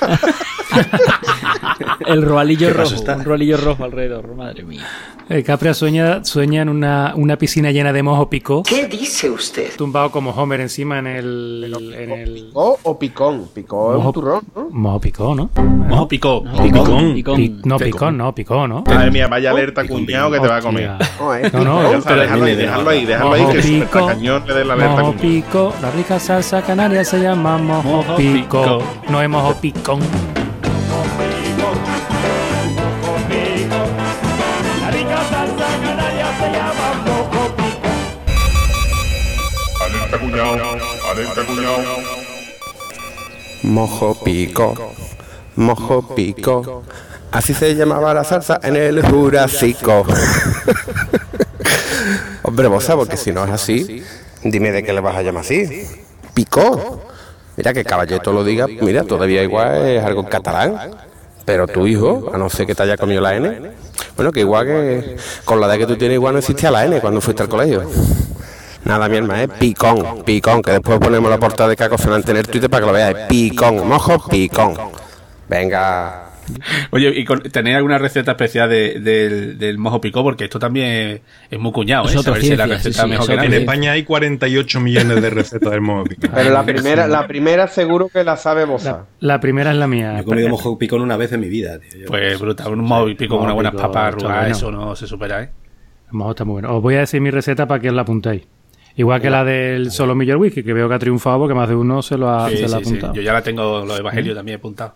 El 2.06 2.22
roalillo 2.22 2.68
¿Qué 2.68 2.74
paso 2.74 2.90
rojo, 2.90 2.94
está? 2.96 3.16
un 3.16 3.24
roalillo 3.24 3.56
rojo 3.56 3.84
alrededor, 3.84 4.34
madre 4.34 4.62
mía. 4.64 4.86
El 5.28 5.42
Capria 5.42 5.72
sueña, 5.72 6.22
sueña 6.24 6.60
en 6.62 6.68
una, 6.68 7.14
una 7.16 7.36
piscina 7.38 7.70
llena 7.70 7.92
de 7.94 8.02
mojo 8.02 8.28
picó, 8.28 8.62
¿Qué 8.62 8.86
dice 8.86 9.30
usted? 9.30 9.74
tumbado 9.76 10.10
como 10.10 10.30
Homer 10.32 10.60
encima 10.60 10.98
en 10.98 11.06
el... 11.06 11.94
En 11.98 12.10
el 12.12 12.50
¿O, 12.52 12.78
o 12.82 12.98
picón? 12.98 13.48
Picó 13.54 13.92
es 13.92 13.98
Mojo- 13.98 14.06
un 14.08 14.12
turrón, 14.12 14.42
¿no? 14.54 14.68
mojo 14.70 15.00
picó, 15.00 15.34
¿no? 15.34 15.50
Mojo 15.56 16.08
picó. 16.08 16.42
Picón. 16.62 17.14
Picón. 17.14 17.36
Pi- 17.36 17.60
no, 17.64 17.78
picón, 17.78 18.18
no, 18.18 18.34
picó, 18.34 18.68
¿no? 18.68 18.84
Madre 18.86 19.10
mía, 19.10 19.26
vaya 19.28 19.50
alerta, 19.50 19.86
cuñado, 19.86 20.30
que 20.30 20.40
te 20.40 20.46
va 20.48 20.56
a 20.56 20.60
comer. 20.60 20.90
Hostia. 20.90 21.08
No, 21.18 21.34
es 21.34 21.52
No, 21.54 21.64
no, 21.64 21.92
está, 21.94 22.16
déjalo 22.16 22.44
ahí, 22.44 22.54
déjalo 22.56 22.90
ahí, 22.90 23.04
déjalo 23.06 23.32
ahí, 23.32 23.46
que 23.46 23.58
el 23.78 23.88
cañón 23.88 24.44
le 24.46 24.54
dé 24.54 24.64
la 24.64 24.74
alerta, 24.74 25.00
Mojo 25.02 25.12
pico, 25.14 25.74
la 25.80 25.90
rica 25.90 26.20
salsa 26.20 26.60
canaria 26.62 27.02
se 27.04 27.20
llama 27.22 27.56
mojo, 27.56 27.82
Mojo 27.88 28.16
pico. 28.16 28.62
pico. 28.62 28.82
No 29.08 29.22
es 29.22 29.28
mojo 29.30 29.54
picón. 29.54 30.00
Alerta. 40.34 41.42
Mojo 43.62 44.14
pico, 44.24 44.74
mojo 45.54 46.14
pico. 46.16 46.82
Así 47.30 47.54
se 47.54 47.76
llamaba 47.76 48.12
la 48.12 48.24
salsa 48.24 48.58
en 48.62 48.74
el 48.74 49.06
Jurásico. 49.06 50.04
Hombre, 52.42 52.66
bosa, 52.66 52.96
porque 52.96 53.16
si 53.16 53.30
no 53.30 53.44
es 53.44 53.52
así, 53.52 54.02
dime 54.42 54.72
de 54.72 54.82
qué 54.82 54.92
le 54.92 55.00
vas 55.00 55.14
a 55.16 55.22
llamar 55.22 55.42
así. 55.42 55.86
Picó. 56.34 57.00
Mira 57.56 57.72
que 57.72 57.84
Caballeto 57.84 58.32
lo 58.32 58.42
diga, 58.42 58.66
mira, 58.66 59.04
todavía 59.04 59.44
igual 59.44 59.86
es 59.86 60.04
algo 60.04 60.22
en 60.22 60.26
catalán. 60.26 60.96
Pero 61.44 61.68
tu 61.68 61.86
hijo, 61.86 62.32
a 62.34 62.38
no 62.38 62.50
ser 62.50 62.66
que 62.66 62.74
te 62.74 62.82
haya 62.82 62.96
comido 62.96 63.20
la 63.20 63.36
N, 63.36 63.70
bueno, 64.16 64.32
que 64.32 64.40
igual 64.40 64.66
que 64.66 65.16
con 65.44 65.60
la 65.60 65.66
edad 65.68 65.76
que 65.76 65.86
tú 65.86 65.96
tienes, 65.96 66.16
igual 66.16 66.32
no 66.32 66.40
existía 66.40 66.72
la 66.72 66.84
N 66.84 67.00
cuando 67.00 67.20
fuiste 67.20 67.42
al 67.44 67.48
colegio. 67.48 67.88
Nada, 68.84 69.08
mi 69.08 69.16
hermano, 69.16 69.40
es 69.42 69.48
picón, 69.58 70.22
picón, 70.24 70.62
que 70.62 70.72
después 70.72 70.98
ponemos 70.98 71.30
la 71.30 71.38
portada 71.38 71.70
de 71.70 71.76
Caco 71.76 71.96
Fernández 71.98 72.28
en 72.30 72.36
el 72.38 72.46
Twitter 72.46 72.68
para 72.70 72.82
que 72.82 72.86
lo 72.86 72.92
veáis. 72.92 73.16
Picón, 73.28 73.88
mojo, 73.88 74.28
picón. 74.28 74.74
Venga, 75.48 76.20
Oye, 76.90 77.08
¿y 77.18 77.24
con- 77.24 77.40
tenéis 77.40 77.76
alguna 77.76 77.96
receta 77.96 78.32
especial 78.32 78.68
de- 78.68 79.00
del, 79.00 79.58
del 79.58 79.78
mojo 79.78 79.98
picó? 79.98 80.22
Porque 80.22 80.44
esto 80.44 80.58
también 80.58 80.86
es, 80.90 81.20
es 81.50 81.58
muy 81.58 81.72
cuñado, 81.72 82.04
¿eh? 82.06 82.18
Saber 82.22 82.42
si 82.42 82.54
la 82.54 82.66
receta 82.66 82.96
sí, 82.98 83.02
sí, 83.02 83.08
mejor 83.08 83.26
que 83.40 83.46
En. 83.46 83.52
España 83.54 83.92
hay 83.92 84.04
48 84.04 84.78
millones 84.80 85.22
de 85.22 85.30
recetas 85.30 85.70
del 85.70 85.80
mojo 85.80 86.04
picón. 86.04 86.30
Pero 86.34 86.50
la 86.50 86.62
primera, 86.62 87.06
la 87.06 87.26
primera 87.26 87.66
seguro 87.66 88.10
que 88.10 88.24
la 88.24 88.36
sabe 88.36 88.66
Bosa. 88.66 89.06
La, 89.20 89.34
la 89.34 89.40
primera 89.40 89.70
es 89.70 89.76
la 89.78 89.86
mía. 89.86 90.12
Yo 90.16 90.20
he 90.20 90.24
comido 90.24 90.48
mojo 90.50 90.76
picón 90.78 91.00
una 91.00 91.16
vez 91.16 91.32
en 91.32 91.40
mi 91.40 91.48
vida, 91.48 91.78
tío. 91.78 92.00
Yo- 92.02 92.06
Pues 92.08 92.38
brutal, 92.38 92.72
un 92.74 92.80
mojo 92.84 93.06
picó 93.16 93.36
con 93.36 93.44
unas 93.44 93.54
buenas 93.54 93.72
picó, 93.72 93.82
papas 93.84 94.08
arrugadas, 94.08 94.40
bueno. 94.42 94.56
eso 94.56 94.70
no 94.70 94.96
se 94.96 95.06
supera, 95.06 95.42
¿eh? 95.44 95.50
El 96.08 96.12
mojo 96.12 96.30
está 96.32 96.44
muy 96.44 96.52
bueno. 96.54 96.76
Os 96.76 96.82
voy 96.82 96.96
a 96.96 96.98
decir 97.00 97.22
mi 97.22 97.30
receta 97.30 97.66
para 97.66 97.80
que 97.80 97.88
os 97.88 97.94
la 97.94 98.02
apuntéis. 98.02 98.42
Igual 98.96 99.20
que 99.20 99.28
la 99.30 99.44
del 99.44 99.90
solo 99.90 100.14
Miller 100.14 100.36
Whisky, 100.36 100.62
que 100.62 100.72
veo 100.72 100.88
que 100.88 100.94
ha 100.94 100.98
triunfado 100.98 101.38
porque 101.40 101.54
más 101.54 101.68
de 101.68 101.74
uno 101.74 102.00
se 102.02 102.16
lo 102.16 102.30
ha, 102.30 102.48
Sí, 102.48 102.56
se 102.58 102.68
lo 102.68 102.76
ha 102.76 102.78
sí, 102.78 102.84
sí. 102.84 102.88
apuntado. 102.90 103.14
Yo 103.14 103.22
ya 103.22 103.32
la 103.32 103.42
tengo, 103.42 103.84
los 103.84 103.98
evangelios 103.98 104.36
también 104.36 104.58
apuntados. 104.58 104.92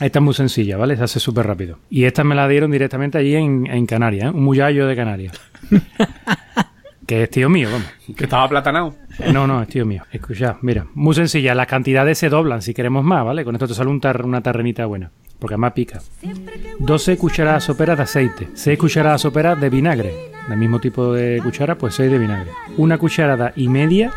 Esta 0.00 0.18
es 0.18 0.22
muy 0.24 0.32
sencilla, 0.34 0.76
¿vale? 0.76 0.96
Se 0.96 1.02
hace 1.04 1.20
súper 1.20 1.46
rápido. 1.46 1.78
Y 1.90 2.04
esta 2.04 2.22
me 2.24 2.34
la 2.34 2.46
dieron 2.48 2.70
directamente 2.70 3.18
allí 3.18 3.34
en, 3.34 3.66
en 3.66 3.84
Canarias, 3.86 4.28
¿eh? 4.28 4.30
un 4.36 4.44
muyallo 4.44 4.86
de 4.86 4.96
Canarias. 4.96 5.38
que 7.06 7.24
es 7.24 7.30
tío 7.30 7.48
mío, 7.48 7.68
vamos. 7.72 7.88
Que 8.16 8.24
estaba 8.24 8.48
platanado. 8.48 8.94
No, 9.32 9.46
no, 9.46 9.62
es 9.62 9.68
tío 9.68 9.84
mío. 9.84 10.04
Escucha, 10.12 10.56
mira, 10.62 10.86
muy 10.94 11.14
sencilla. 11.14 11.54
Las 11.54 11.66
cantidades 11.66 12.18
se 12.18 12.28
doblan 12.28 12.62
si 12.62 12.72
queremos 12.72 13.04
más, 13.04 13.24
¿vale? 13.24 13.44
Con 13.44 13.54
esto 13.56 13.66
te 13.66 13.74
sale 13.74 13.90
un 13.90 14.00
tar- 14.00 14.24
una 14.24 14.40
terrenita 14.42 14.86
buena, 14.86 15.10
porque 15.38 15.54
además 15.54 15.72
pica. 15.72 16.00
12 16.78 17.16
cucharadas 17.18 17.64
soperas 17.64 17.96
de 17.98 18.02
aceite, 18.04 18.48
6 18.54 18.78
cucharadas 18.78 19.20
soperas 19.22 19.60
de 19.60 19.68
vinagre, 19.70 20.29
del 20.48 20.58
mismo 20.58 20.80
tipo 20.80 21.12
de 21.12 21.40
cuchara, 21.42 21.76
pues 21.76 21.94
6 21.94 22.10
de 22.10 22.18
vinagre. 22.18 22.50
Una 22.76 22.98
cucharada 22.98 23.52
y 23.56 23.68
media 23.68 24.12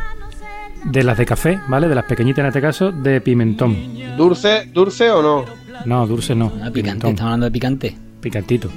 de 0.86 1.04
las 1.04 1.18
de 1.18 1.26
café, 1.26 1.60
¿vale? 1.68 1.88
De 1.88 1.96
las 1.96 2.06
pequeñitas 2.06 2.40
en 2.44 2.48
este 2.48 2.62
caso, 2.62 2.92
de 2.92 3.22
pimentón. 3.22 3.78
¿Dulce, 4.18 4.70
dulce 4.74 5.10
o 5.12 5.22
no? 5.22 5.46
No, 5.86 6.08
dulce 6.08 6.36
no. 6.36 6.46
Ah, 6.46 6.50
picante, 6.50 6.72
pimentón. 6.74 7.10
estamos 7.12 7.22
hablando 7.22 7.46
de 7.46 7.52
picante. 7.52 7.98
picantito. 8.22 8.70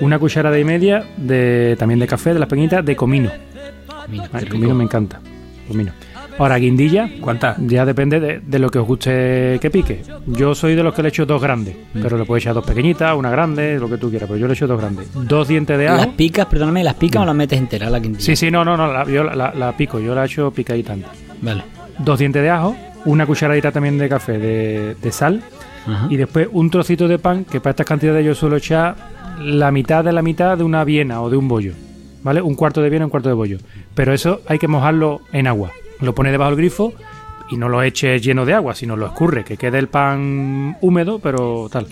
Una 0.00 0.18
cucharada 0.18 0.58
y 0.58 0.64
media 0.64 1.04
de 1.16 1.76
también 1.78 1.98
de 2.00 2.06
café, 2.06 2.32
de 2.32 2.38
las 2.38 2.48
pequeñitas, 2.48 2.84
de 2.84 2.94
comino. 2.94 3.30
Qué 4.10 4.38
El 4.38 4.48
comino 4.48 4.74
me 4.74 4.84
encanta. 4.84 5.20
Comino. 5.66 5.92
Ahora, 6.38 6.56
guindilla, 6.58 7.10
¿Cuántas? 7.20 7.56
ya 7.66 7.84
depende 7.84 8.20
de, 8.20 8.38
de 8.40 8.58
lo 8.60 8.70
que 8.70 8.78
os 8.78 8.86
guste 8.86 9.58
que 9.60 9.70
pique. 9.70 10.02
Yo 10.26 10.54
soy 10.54 10.74
de 10.76 10.82
los 10.84 10.94
que 10.94 11.02
le 11.02 11.08
echo 11.08 11.26
dos 11.26 11.42
grandes, 11.42 11.74
Mm. 11.94 12.00
pero 12.02 12.16
le 12.16 12.24
puedes 12.24 12.44
echar 12.44 12.54
dos 12.54 12.64
pequeñitas, 12.64 13.16
una 13.16 13.30
grande, 13.30 13.78
lo 13.78 13.88
que 13.88 13.98
tú 13.98 14.08
quieras, 14.08 14.28
pero 14.28 14.38
yo 14.38 14.46
le 14.46 14.52
echo 14.54 14.66
dos 14.66 14.80
grandes. 14.80 15.08
Dos 15.14 15.48
dientes 15.48 15.76
de 15.78 15.86
Las 15.86 16.02
ajo. 16.02 16.12
picas, 16.16 16.46
perdóname, 16.46 16.84
¿las 16.84 16.94
picas 16.94 17.22
o 17.22 17.26
las 17.26 17.34
metes 17.34 17.58
enteras 17.58 17.90
la 17.90 18.00
quintilla? 18.00 18.24
Sí, 18.24 18.36
sí, 18.36 18.50
no, 18.50 18.64
no, 18.64 18.76
no, 18.76 18.92
la, 18.92 19.04
yo 19.04 19.24
la, 19.24 19.34
la- 19.34 19.52
la 19.54 19.76
pico, 19.76 19.98
yo 19.98 20.14
la 20.14 20.24
echo 20.26 20.50
picadita. 20.52 20.94
Vale. 21.42 21.62
Dos 21.98 22.18
dientes 22.18 22.40
de 22.42 22.50
ajo, 22.50 22.76
una 23.04 23.26
cucharadita 23.26 23.72
también 23.72 23.98
de 23.98 24.08
café 24.08 24.38
de, 24.38 24.94
de 24.94 25.12
sal 25.12 25.42
Ajá. 25.86 26.06
y 26.10 26.16
después 26.16 26.48
un 26.52 26.70
trocito 26.70 27.08
de 27.08 27.18
pan, 27.18 27.44
que 27.44 27.60
para 27.60 27.70
estas 27.72 27.86
cantidades 27.86 28.24
yo 28.24 28.34
suelo 28.36 28.56
echar 28.56 28.94
la 29.42 29.70
mitad 29.72 30.04
de 30.04 30.12
la 30.12 30.22
mitad 30.22 30.56
de 30.56 30.62
una 30.64 30.84
viena 30.84 31.20
o 31.22 31.30
de 31.30 31.36
un 31.36 31.48
bollo. 31.48 31.72
¿Vale? 32.22 32.42
Un 32.42 32.54
cuarto 32.56 32.82
de 32.82 32.90
viena, 32.90 33.06
un 33.06 33.10
cuarto 33.10 33.28
de 33.28 33.34
bollo. 33.34 33.58
Pero 33.94 34.12
eso 34.12 34.40
hay 34.48 34.58
que 34.58 34.66
mojarlo 34.68 35.20
en 35.32 35.46
agua. 35.46 35.70
Lo 36.00 36.14
pones 36.14 36.32
debajo 36.32 36.50
del 36.50 36.58
grifo 36.58 36.92
y 37.50 37.56
no 37.56 37.68
lo 37.68 37.82
eches 37.82 38.22
lleno 38.22 38.44
de 38.44 38.54
agua, 38.54 38.74
sino 38.74 38.96
lo 38.96 39.06
escurre, 39.06 39.44
que 39.44 39.56
quede 39.56 39.78
el 39.78 39.88
pan 39.88 40.76
húmedo, 40.80 41.18
pero 41.18 41.68
tal. 41.70 41.86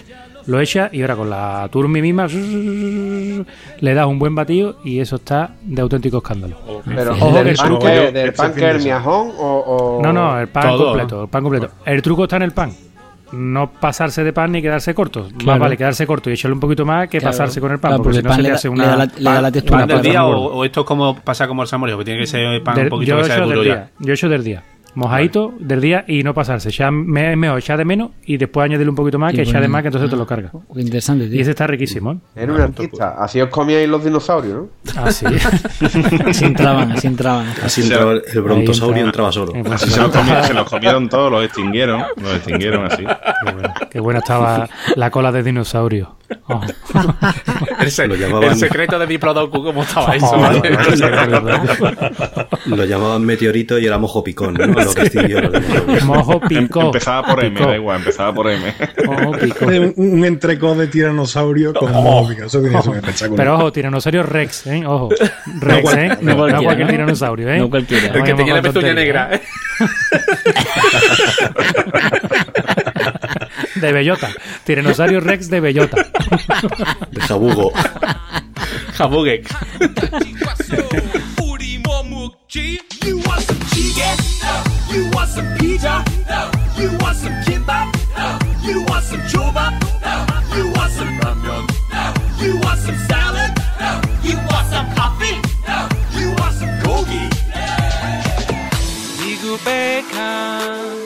Lo 0.46 0.61
echas 0.61 0.94
y 0.94 1.00
ahora 1.00 1.16
con 1.16 1.28
la 1.28 1.68
turmi 1.72 2.00
misma 2.00 2.28
le 3.80 3.94
das 3.94 4.07
un 4.07 4.18
buen 4.18 4.34
batido 4.34 4.76
y 4.84 5.00
eso 5.00 5.16
está 5.16 5.50
de 5.62 5.82
auténtico 5.82 6.18
escándalo. 6.18 6.57
Pero 6.84 7.12
Ojo 7.12 7.32
que 7.32 7.38
del 7.38 7.48
el 7.48 7.57
pan 7.57 7.78
que, 7.80 8.12
del 8.12 8.32
pan 8.32 8.54
que 8.54 8.70
el 8.70 8.82
miajón 8.82 9.30
o, 9.38 9.98
o- 9.98 10.02
No, 10.02 10.12
no, 10.12 10.38
el 10.38 10.46
pan 10.48 10.62
Todo, 10.68 10.84
completo, 10.86 11.22
el 11.24 11.28
pan 11.28 11.42
completo. 11.42 11.68
El 11.84 12.00
truco 12.02 12.22
está 12.24 12.36
en 12.36 12.42
el 12.42 12.52
pan. 12.52 12.72
No 13.33 13.70
pasarse 13.72 14.22
de 14.22 14.33
pan 14.33 14.53
ni 14.53 14.62
quedarse 14.62 14.95
corto. 14.95 15.29
Más 15.45 15.59
vale 15.59 15.77
quedarse 15.77 16.07
corto 16.07 16.31
y 16.31 16.35
echarle 16.35 16.55
un 16.55 16.61
poquito 16.61 16.85
más 16.85 17.09
que 17.09 17.18
Claro. 17.18 17.33
pasarse 17.33 17.61
con 17.61 17.72
el 17.72 17.79
pan, 17.79 17.91
Claro, 17.91 18.03
porque, 18.05 18.20
porque 18.22 18.22
si 18.22 18.22
no 18.22 18.29
el 18.31 18.33
pan 18.33 18.37
se 18.37 18.43
le 18.43 18.49
le 18.49 18.55
hace 18.55 18.68
da- 18.68 18.72
una 18.74 18.85
le 18.85 18.91
da 18.91 18.97
la- 18.97 19.12
le 19.31 19.35
da 19.37 19.43
la 19.43 19.53
textura 19.53 19.79
¿Pan 19.81 19.89
del 19.89 20.03
día 20.03 20.24
o, 20.27 20.64
esto 20.64 20.81
es 20.83 20.87
como 20.87 21.16
pasa 21.16 21.49
como 21.49 21.62
el 21.62 21.68
salmorejo? 21.68 21.99
Que 21.99 22.05
tiene 22.05 22.20
que 22.20 22.27
ser 22.27 22.62
pan 22.62 22.74
Del- 22.77 22.85
un 22.85 22.91
poquito 22.91 23.16
yo 23.16 23.18
que 23.18 23.24
sea 23.24 23.41
duro 23.45 23.59
del 23.61 23.68
ya. 23.68 23.74
día. 23.74 23.89
Yo 23.99 24.12
echo 24.14 24.29
del 24.29 24.45
día. 24.45 24.62
Mojadito 24.97 25.55
del 25.61 25.80
día 25.80 26.05
y 26.09 26.22
no 26.22 26.32
pasarse. 26.34 26.70
Ya 26.70 26.90
me, 26.90 27.32
es 27.32 27.36
mejor 27.36 27.59
echar 27.59 27.78
de 27.78 27.84
menos 27.84 28.11
y 28.24 28.36
después 28.38 28.64
añadirle 28.64 28.90
un 28.90 28.97
poquito 28.97 29.18
más 29.18 29.32
Y 29.32 29.36
que 29.36 29.42
echar 29.42 29.61
de 29.61 29.68
más 29.68 29.82
que 29.82 29.88
entonces 29.88 30.09
te 30.11 30.16
ah. 30.16 30.18
lo 30.18 30.26
carga. 30.26 30.51
Qué 30.74 30.80
interesante, 30.80 31.26
Y 31.26 31.30
tío. 31.30 31.40
ese 31.42 31.51
está 31.51 31.66
riquísimo. 31.66 32.12
¿eh? 32.12 32.18
Era 32.34 32.53
un 32.53 32.61
artista. 32.61 33.14
Así 33.18 33.40
os 33.40 33.51
comíais 33.51 33.88
los 33.88 34.03
dinosaurios, 34.03 34.64
¿no? 34.94 35.03
Así. 35.03 35.26
Así 36.26 36.44
entraban, 36.44 36.92
así 36.92 37.07
entraban. 37.07 37.47
Así 37.62 37.82
entraba 37.82 38.12
el, 38.12 38.42
brontosaurio 38.42 39.03
Ahí 39.03 39.07
entraba 39.07 39.32
solo. 39.32 39.53
Así 39.70 39.90
se 39.90 40.01
los, 40.01 40.11
comi- 40.11 40.42
se 40.42 40.55
los 40.55 40.68
comieron 40.68 41.09
todos, 41.09 41.30
los 41.30 41.44
extinguieron. 41.44 42.03
Los 42.16 42.34
extinguieron 42.34 42.86
así. 42.86 43.05
Qué 43.90 44.01
buena 44.01 44.20
estaba 44.20 44.68
la 44.97 45.11
cola 45.11 45.30
de 45.32 45.42
dinosaurio. 45.42 46.16
Oh. 46.49 46.61
El, 47.81 47.91
se- 47.91 48.07
Lo 48.07 48.14
llamaban- 48.16 48.51
el 48.51 48.57
secreto 48.57 48.99
de 48.99 49.07
Diplodocus, 49.07 49.61
¿cómo 49.64 49.83
estaba 49.83 50.14
eso? 50.16 50.31
Oh, 50.33 50.41
¿vale? 50.41 50.61
sí. 50.97 51.03
Lo 52.66 52.85
llamaban 52.85 53.24
meteorito 53.24 53.79
y 53.79 53.87
era 53.87 53.99
mojo 53.99 54.22
picón, 54.24 54.55
¿no? 54.55 54.66
Lo 54.66 54.74
que 54.74 54.85
los 54.85 54.95
dinosaurios. 55.11 56.05
Mojo 56.05 56.33
Em- 56.35 56.41
picó. 56.49 56.81
empezaba 56.87 57.27
por 57.35 57.45
M, 57.45 57.61
da 57.61 57.77
igual, 57.77 57.99
empezaba 57.99 58.33
por 58.35 58.51
M. 58.51 58.74
Mojo 59.07 59.33
picó. 59.39 59.66
Un, 59.66 59.93
un 59.97 60.24
entrecó 60.24 60.74
de 60.74 60.87
tiranosaurio 60.87 61.74
con 61.74 61.93
mojo 61.93 62.29
picón. 62.29 62.47
Eso 62.47 62.59
espectacular. 62.61 63.37
Pero 63.37 63.55
ojo, 63.57 63.72
tiranosaurio 63.72 64.22
Rex, 64.22 64.66
¿eh? 64.68 64.85
Ojo. 64.87 65.09
Rex, 65.61 65.95
¿eh? 65.95 66.09
no 66.09 66.16
No, 66.20 66.31
no 66.33 66.37
cualquiera, 66.37 66.62
cualquier 66.64 66.87
¿no? 66.87 66.93
tiranosaurio, 66.93 67.51
¿eh? 67.51 67.59
No 67.59 67.70
cualquiera. 67.70 68.07
El 68.14 68.22
que 68.22 68.35
tenía 68.35 68.55
la 68.55 68.62
pezuña 68.62 68.95
negra. 68.95 69.31
¿eh? 69.33 69.41
De 73.81 73.93
bellota. 73.93 74.29
Tiranosaurio 74.64 75.20
Rex 75.20 75.49
de 75.49 75.61
bellota. 75.61 75.97
De 77.11 77.20
jabugo. 77.20 77.72
Jabugex. 78.97 79.47
우 99.49 101.05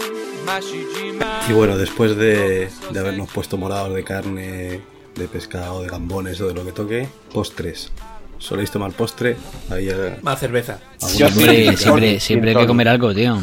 Y 1.48 1.52
bueno, 1.52 1.76
después 1.76 2.16
de, 2.16 2.68
de 2.92 2.98
habernos 2.98 3.28
puesto 3.30 3.56
morados 3.56 3.94
de 3.94 4.04
carne, 4.04 4.80
de 5.16 5.28
pescado, 5.30 5.82
de 5.82 5.88
gambones 5.88 6.40
o 6.40 6.48
de 6.48 6.54
lo 6.54 6.64
que 6.64 6.72
toque, 6.72 7.08
postres. 7.32 7.90
¿Soléis 8.38 8.70
tomar 8.70 8.92
postre? 8.92 9.36
Ahí 9.70 9.88
Más 10.22 10.38
cerveza. 10.40 10.78
Yo 11.16 11.28
Siempre, 11.28 11.76
siempre, 11.76 12.20
siempre 12.20 12.50
hay 12.50 12.56
que 12.56 12.66
comer 12.66 12.88
algo, 12.88 13.14
tío. 13.14 13.38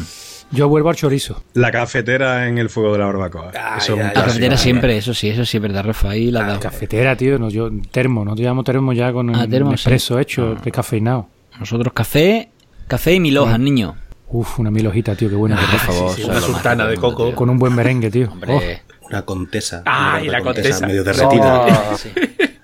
Yo 0.50 0.68
vuelvo 0.68 0.88
al 0.88 0.96
chorizo. 0.96 1.42
La 1.54 1.70
cafetera 1.70 2.48
en 2.48 2.56
el 2.58 2.70
fuego 2.70 2.92
de 2.94 2.98
la 3.00 3.04
barbacoa. 3.06 3.52
Ay, 3.52 3.78
Eso 3.78 3.92
es 3.92 3.98
un 4.00 4.06
ay, 4.06 4.12
La 4.14 4.24
cafetera 4.24 4.56
siempre, 4.56 4.96
eso 4.96 5.12
sí, 5.14 5.28
eso 5.28 5.44
sí, 5.44 5.58
es 5.58 5.62
verdad, 5.62 5.84
Rafa. 5.84 6.10
Ahí 6.10 6.30
la 6.30 6.42
dado. 6.42 6.60
Cafetera, 6.60 7.14
tío. 7.16 7.38
No, 7.38 7.50
yo, 7.50 7.68
termo, 7.90 8.24
no 8.24 8.34
te 8.34 8.42
llamo 8.42 8.64
termo 8.64 8.92
ya 8.94 9.12
con 9.12 9.34
Ah, 9.34 9.44
un 9.44 9.50
termo, 9.50 9.72
expreso 9.72 10.16
sí. 10.16 10.22
hecho, 10.22 10.56
descafeinado. 10.64 11.28
Nosotros 11.60 11.92
café, 11.92 12.48
café 12.86 13.12
y 13.14 13.20
mil 13.20 13.36
hojas, 13.36 13.60
niño. 13.60 13.94
Uf, 14.30 14.58
una 14.58 14.70
mil 14.70 14.86
hojita, 14.86 15.14
tío, 15.14 15.28
qué 15.30 15.34
buena. 15.34 15.56
Ah, 15.58 15.66
por 15.70 15.80
favor, 15.80 16.14
sí, 16.14 16.20
eso 16.22 16.30
una 16.30 16.40
sultana 16.40 16.86
de 16.86 16.96
coco. 16.96 17.26
tío. 17.28 17.34
Con 17.34 17.48
un 17.50 17.58
buen 17.58 17.74
merengue, 17.74 18.10
tío. 18.10 18.30
Hombre, 18.30 18.82
una 19.08 19.22
contesa. 19.22 19.82
Ay, 19.86 20.28
una 20.28 20.38
la 20.38 20.44
contesa. 20.44 20.86
medio 20.86 21.02
derretida. 21.02 21.64
Oh, 21.66 21.96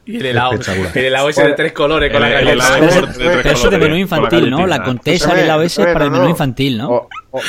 Y 0.07 0.19
el 0.19 0.27
helado. 0.27 0.59
El 0.95 1.05
helado 1.07 1.29
ese 1.31 1.43
de 1.47 1.55
tres 1.55 1.73
colores 1.73 2.12
con 2.12 2.21
la 2.21 2.29
El- 2.29 2.49
el 2.49 2.59
galleta. 2.59 2.79
helado 2.79 3.07
Pero, 3.17 3.31
de 3.31 3.37
pero 3.43 3.51
eso 3.51 3.71
de 3.71 3.79
menú 3.79 3.97
infantil, 3.97 4.51
¿no? 4.51 4.67
La 4.67 4.83
contesa 4.85 5.31
del 5.35 5.45
helado 5.45 5.62
ese 5.62 5.83
es 5.83 5.89
para 5.89 6.05
el 6.05 6.11
menú 6.11 6.29
infantil, 6.29 6.77
¿no? 6.77 6.89
O, 6.91 7.09
o- 7.31 7.41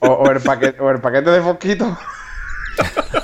o- 0.00 0.08
o 0.12 0.30
el 0.30 0.40
paquete, 0.40 0.80
o 0.82 0.90
el 0.90 1.00
paquete 1.00 1.30
de 1.30 1.40
fosquito. 1.40 1.96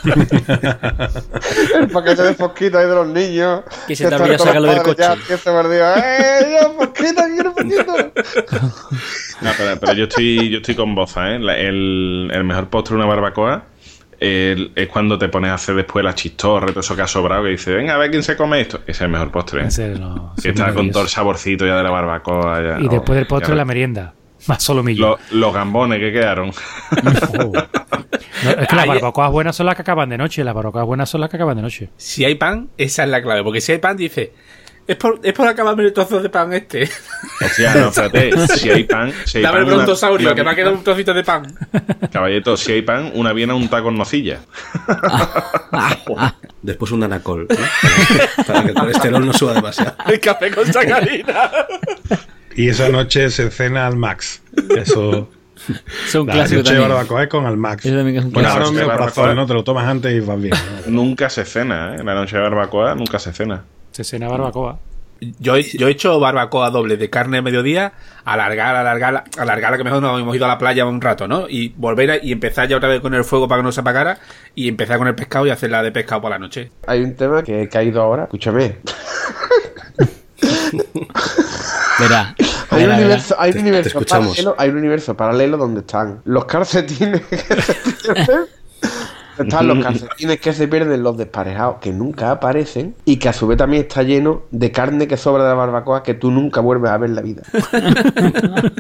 el 1.80 1.88
paquete 1.88 2.22
de 2.22 2.34
fosquito 2.34 2.78
ahí 2.78 2.86
de 2.86 2.94
los 2.94 3.07
niños. 3.09 3.62
Que 3.86 3.96
se 3.96 4.09
te 4.09 4.18
los 4.18 4.40
sacarlo 4.42 4.68
del 4.68 4.76
ya, 4.78 4.82
coche. 4.82 5.05
Que 5.28 5.36
se 5.36 5.50
perdió. 5.50 5.94
¡Eh, 5.96 6.59
yo, 6.62 6.72
fosquito, 6.74 7.22
quiero 7.34 7.52
fosquito! 7.52 8.12
No, 9.40 9.50
pero, 9.57 9.80
pero 9.80 9.92
yo 9.94 10.05
estoy 10.05 10.50
yo 10.50 10.59
estoy 10.59 10.74
con 10.74 10.94
Boza, 10.94 11.34
¿eh? 11.34 11.38
La- 11.38 11.57
el, 11.57 12.30
el 12.32 12.44
mejor 12.44 12.68
postre 12.68 12.96
de 12.96 13.02
una 13.02 13.07
barbacoa 13.09 13.64
el- 14.20 14.72
es 14.74 14.88
cuando 14.88 15.18
te 15.18 15.28
pones 15.28 15.50
a 15.50 15.55
hacer 15.55 15.74
después 15.74 16.05
la 16.05 16.14
chistorra, 16.14 16.68
todo 16.68 16.80
eso 16.80 16.94
que 16.96 17.02
ha 17.02 17.07
sobrado, 17.07 17.42
que 17.44 17.50
dices, 17.50 17.74
venga, 17.74 17.94
a 17.94 17.98
ver 17.98 18.11
quién 18.11 18.22
se 18.22 18.36
come 18.36 18.61
esto. 18.61 18.78
Ese 18.82 18.90
es 18.92 19.00
el 19.02 19.09
mejor 19.09 19.30
postre. 19.30 19.64
¿eh? 19.66 19.70
Serio, 19.70 19.98
no, 19.98 20.34
está 20.42 20.72
con 20.72 20.90
todo 20.90 21.02
el 21.02 21.09
saborcito 21.09 21.66
ya 21.66 21.76
de 21.76 21.82
la 21.82 21.90
barbacoa. 21.90 22.62
ya. 22.62 22.80
Y 22.80 22.86
Oh, 22.86 22.90
después 22.90 23.16
del 23.16 23.26
postre, 23.26 23.50
ya 23.50 23.57
la 23.57 23.64
merienda. 23.64 24.14
Más 24.49 24.62
solomillo. 24.62 25.09
Los, 25.11 25.32
los 25.32 25.55
gambones 25.55 25.99
que 26.01 26.12
quedaron. 26.12 26.51
Oh. 27.38 27.53
No, 28.45 28.51
es 28.51 28.68
que 28.68 28.76
las 28.76 28.86
barbacoas 28.86 29.30
buenas 29.32 29.57
son 29.57 29.64
las 29.64 29.74
que 29.74 29.80
acaban 29.82 30.11
de 30.11 30.18
noche. 30.18 30.45
Las 30.45 30.55
barbacoas 30.55 30.84
buenas 30.84 31.09
son 31.09 31.22
las 31.22 31.30
que 31.30 31.36
acaban 31.36 31.57
de 31.57 31.62
noche. 31.62 31.88
Si 31.97 32.26
hay 32.26 32.34
pan, 32.34 32.68
esa 32.76 33.05
es 33.05 33.09
la 33.09 33.22
clave. 33.22 33.42
Porque 33.42 33.62
si 33.62 33.72
hay 33.72 33.78
pan, 33.78 33.97
dice, 33.97 34.34
Es 34.86 34.97
por, 34.97 35.18
es 35.22 35.32
por 35.32 35.49
acabarme 35.49 35.82
el 35.84 35.95
trozo 35.95 36.20
de 36.20 36.28
pan 36.28 36.53
este. 36.53 36.82
Hostia, 37.40 37.74
no, 37.74 37.88
espérate. 37.88 38.47
Si 38.49 38.68
hay 38.68 38.84
pan. 38.84 39.14
Si 39.24 39.38
hay 39.38 39.45
Dame 39.45 39.61
el 39.61 39.64
pan, 39.64 39.72
una- 39.72 39.76
brontosaurio, 39.84 40.26
una- 40.28 40.34
que 40.34 40.45
me 40.45 40.51
ha 40.51 40.55
quedado 40.55 40.74
un 40.74 40.84
trocito 40.84 41.14
de 41.14 41.24
pan. 41.24 41.55
Caballito, 42.12 42.55
si 42.59 42.72
hay 42.72 42.82
pan, 42.82 43.12
una 43.14 43.32
viena 43.32 43.55
unta 43.55 43.80
con 43.82 43.97
nocilla. 43.97 44.40
Después 46.61 46.92
un 46.92 47.03
anacol, 47.03 47.47
¿no? 47.49 48.45
Para 48.47 48.62
que 48.62 48.68
el 48.68 48.74
colesterol 48.74 49.24
no 49.26 49.32
suba 49.32 49.55
demasiado. 49.55 49.95
El 50.07 50.20
café 50.20 50.51
con 50.51 50.70
sacarina. 50.70 51.51
Y 52.57 52.68
esa 52.68 52.88
noche 52.88 53.30
se 53.30 53.50
cena 53.50 53.86
al 53.86 53.96
max. 53.96 54.42
Eso. 54.76 55.30
Son 56.09 56.26
La 56.26 56.32
clásicos 56.34 56.64
noche 56.64 56.74
de 56.74 56.80
también. 56.80 56.88
barbacoa 56.88 57.22
es 57.22 57.28
con 57.28 57.46
al 57.46 57.57
max. 57.57 57.86
Es 57.86 57.92
un 57.92 58.02
Bueno, 58.02 58.30
clásico. 58.32 58.48
ahora 58.50 58.68
un 58.68 58.76
La 58.76 58.86
barbacoa- 58.86 59.34
¿no? 59.34 59.46
Te 59.46 59.55
lo 59.55 59.64
tomas 59.64 59.86
antes 59.88 60.12
y 60.14 60.20
vas 60.20 60.40
bien. 60.40 60.55
¿no? 60.86 60.92
Nunca 60.92 61.30
se 61.30 61.44
cena, 61.44 61.96
¿eh? 61.96 62.05
La 62.05 62.14
noche 62.14 62.36
de 62.36 62.42
barbacoa 62.42 62.94
nunca 62.94 63.18
se 63.18 63.32
cena. 63.32 63.64
Se 63.92 64.05
cena 64.05 64.28
barbacoa. 64.28 64.78
Yo, 65.38 65.57
he- 65.57 65.62
yo 65.78 65.88
he 65.88 65.92
hecho 65.92 66.18
barbacoa 66.20 66.68
doble 66.70 66.96
de 66.98 67.09
carne 67.09 67.38
a 67.38 67.42
mediodía, 67.42 67.92
alargar, 68.24 68.76
alargar, 68.76 69.24
alargar, 69.38 69.76
que 69.78 69.84
mejor 69.84 70.02
nos 70.02 70.20
hemos 70.20 70.36
ido 70.36 70.44
a 70.44 70.48
la 70.48 70.59
playa 70.59 70.84
un 70.84 71.00
rato, 71.00 71.26
¿no? 71.28 71.48
Y 71.48 71.72
volver 71.76 72.11
a- 72.11 72.16
y 72.22 72.32
empezar 72.32 72.68
ya 72.68 72.76
otra 72.76 72.88
vez 72.90 73.00
con 73.00 73.14
el 73.14 73.24
fuego 73.24 73.48
para 73.48 73.61
que 73.61 73.64
no 73.64 73.72
se 73.72 73.80
apagara 73.80 74.18
y 74.55 74.68
empezar 74.68 74.98
con 74.98 75.07
el 75.09 75.14
pescado 75.14 75.46
y 75.46 75.50
hacerla 75.50 75.82
de 75.82 75.92
pescado 75.92 76.20
por 76.20 76.30
la 76.30 76.38
noche. 76.38 76.72
Hay 76.86 77.00
un 77.02 77.14
tema 77.14 77.42
que 77.42 77.62
he 77.62 77.68
caído 77.68 78.02
ahora. 78.02 78.24
Escúchame. 78.24 78.76
Verá. 81.99 82.34
Hay 82.70 82.82
un 82.82 82.88
verá. 82.88 82.95
universo, 82.97 83.36
hay 83.38 83.51
un 83.51 83.53
Te- 83.53 83.59
te 83.62 83.68
universo 83.68 84.01
paralelo, 84.05 84.55
hay 84.59 84.68
un 84.70 84.76
universo 84.78 85.16
paralelo 85.16 85.57
donde 85.57 85.80
están 85.80 86.20
los 86.24 86.45
calcetines 86.47 87.20
que 87.22 87.36
se 87.38 87.74
pierden. 88.14 88.40
Están 89.38 89.66
los 89.66 89.82
calcetines 89.82 90.40
que 90.40 90.53
se 90.53 90.68
pierden, 90.68 91.03
los 91.03 91.16
desparejados 91.16 91.76
que 91.80 91.90
nunca 91.92 92.30
aparecen 92.30 92.95
y 93.05 93.16
que 93.16 93.28
a 93.28 93.32
su 93.32 93.47
vez 93.49 93.59
también 93.59 93.82
está 93.82 94.03
lleno 94.05 94.42
de 94.53 94.70
carne 94.70 95.09
que 95.09 95.16
sobra 95.16 95.42
de 95.42 95.49
la 95.49 95.55
barbacoa 95.57 96.03
que 96.05 96.14
tú 96.14 96.30
nunca 96.30 96.61
vuelves 96.61 96.90
a 96.92 96.99
ver 96.99 97.11
en 97.11 97.16
la 97.16 97.22
vida. 97.22 97.42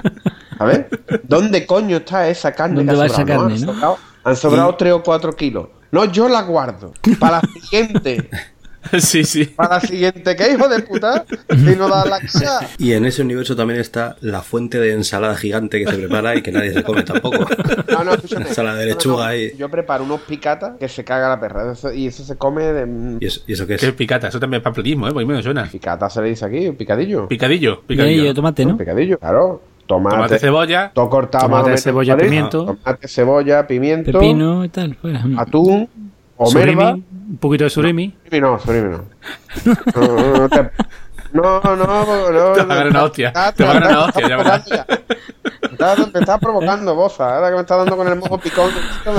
A 0.56 0.64
ver, 0.66 0.88
¿dónde 1.24 1.66
coño 1.66 1.96
está 1.96 2.28
esa 2.28 2.52
carne 2.52 2.84
¿Dónde 2.84 2.94
que 2.94 3.02
ha 3.02 3.08
sobrado? 3.08 3.26
carne, 3.40 3.54
han 3.56 3.60
no? 3.66 3.72
sobrado, 3.74 3.98
han 4.22 4.36
sobrado 4.36 4.74
3 4.76 4.92
o 4.92 5.02
4 5.02 5.32
kilos. 5.34 5.68
No, 5.90 6.04
yo 6.04 6.28
la 6.28 6.42
guardo 6.42 6.92
para 7.18 7.40
la 7.42 7.48
siguiente. 7.60 8.30
sí, 8.98 9.24
sí. 9.24 9.44
Para 9.46 9.76
la 9.76 9.80
siguiente, 9.80 10.36
¿qué 10.36 10.52
hijo 10.52 10.68
de 10.68 10.80
puta? 10.80 11.24
Y 11.50 11.76
no 11.76 11.88
da 11.88 12.04
la 12.04 12.20
cara. 12.32 12.68
Y 12.78 12.92
en 12.92 13.04
ese 13.06 13.22
universo 13.22 13.54
también 13.56 13.80
está 13.80 14.16
la 14.20 14.42
fuente 14.42 14.78
de 14.78 14.92
ensalada 14.92 15.34
gigante 15.36 15.82
que 15.84 15.90
se 15.90 15.98
prepara 15.98 16.34
y 16.36 16.42
que 16.42 16.52
nadie 16.52 16.72
se 16.72 16.82
come 16.82 17.02
tampoco. 17.02 17.46
No, 17.90 18.04
no, 18.04 18.14
escúchame. 18.14 18.44
Ensalada 18.48 18.76
de 18.78 18.84
No, 18.86 18.90
no, 18.90 18.96
lechuga 18.96 19.16
no. 19.24 19.30
ahí. 19.30 19.52
Yo 19.56 19.68
preparo 19.70 20.04
unos 20.04 20.20
picatas 20.22 20.72
que 20.78 20.88
se 20.88 21.04
caga 21.04 21.28
la 21.28 21.40
perra. 21.40 21.72
Eso- 21.72 21.92
y 21.92 22.06
eso 22.06 22.24
se 22.24 22.36
come 22.36 22.62
de. 22.64 23.16
¿Y 23.20 23.26
eso, 23.26 23.40
y 23.46 23.52
eso 23.54 23.66
qué 23.66 23.74
es? 23.74 23.80
Que 23.80 23.86
es 23.88 23.92
picata, 23.94 24.28
eso 24.28 24.38
también 24.40 24.60
es 24.60 24.64
papelismo, 24.64 25.08
¿eh? 25.08 25.12
Porque 25.12 25.26
me 25.26 25.42
suena. 25.42 25.68
Picata 25.70 26.08
se 26.10 26.22
le 26.22 26.28
dice 26.28 26.44
aquí, 26.44 26.70
picadillo. 26.72 27.28
Picadillo, 27.28 27.72
Y 27.72 27.74
ahí 27.76 27.96
picadillo. 27.96 28.24
yo 28.24 28.34
tomate, 28.34 28.64
¿no? 28.66 28.76
Picadillo, 28.76 29.18
claro. 29.18 29.62
Tomate, 29.86 30.16
Tomate, 30.16 30.38
cebolla. 30.38 30.90
todo 30.94 31.10
cortado 31.10 31.44
Tomate, 31.44 31.76
cebolla, 31.76 32.16
pimiento. 32.16 32.64
Tomate, 32.64 33.06
cebolla, 33.06 33.66
pimiento, 33.66 34.12
Pepino 34.12 34.64
y 34.64 34.70
tal. 34.70 34.94
Fuera. 34.94 35.22
atún, 35.36 35.88
o 36.36 36.46
Surimi, 36.50 36.74
merva. 36.76 36.92
un 36.94 37.38
poquito 37.40 37.64
de 37.64 37.70
surimi. 37.70 38.14
Surimi 38.24 38.40
no, 38.40 38.58
surimi 38.58 38.88
no. 38.90 39.04
No, 39.94 40.16
no, 40.16 40.38
no, 40.38 40.48
te- 40.48 40.70
no, 41.32 41.60
no, 41.60 41.76
no, 41.76 42.52
Te 42.54 42.62
va 42.64 42.74
a 42.74 42.76
dar 42.76 42.86
una 42.88 43.02
hostia, 43.04 43.32
te 43.56 43.64
va 43.64 43.70
a 43.70 43.74
dar 43.74 43.84
una 43.90 44.04
hostia, 44.04 44.28
ya 44.28 44.36
verás. 44.36 44.64
Me 46.12 46.20
estás, 46.20 46.38
provocando, 46.40 46.94
boza. 46.94 47.34
Ahora 47.36 47.48
que 47.50 47.54
me 47.56 47.60
estás 47.62 47.78
dando 47.78 47.96
con 47.96 48.06
el 48.08 48.16
mojo 48.16 48.38
picón. 48.38 48.70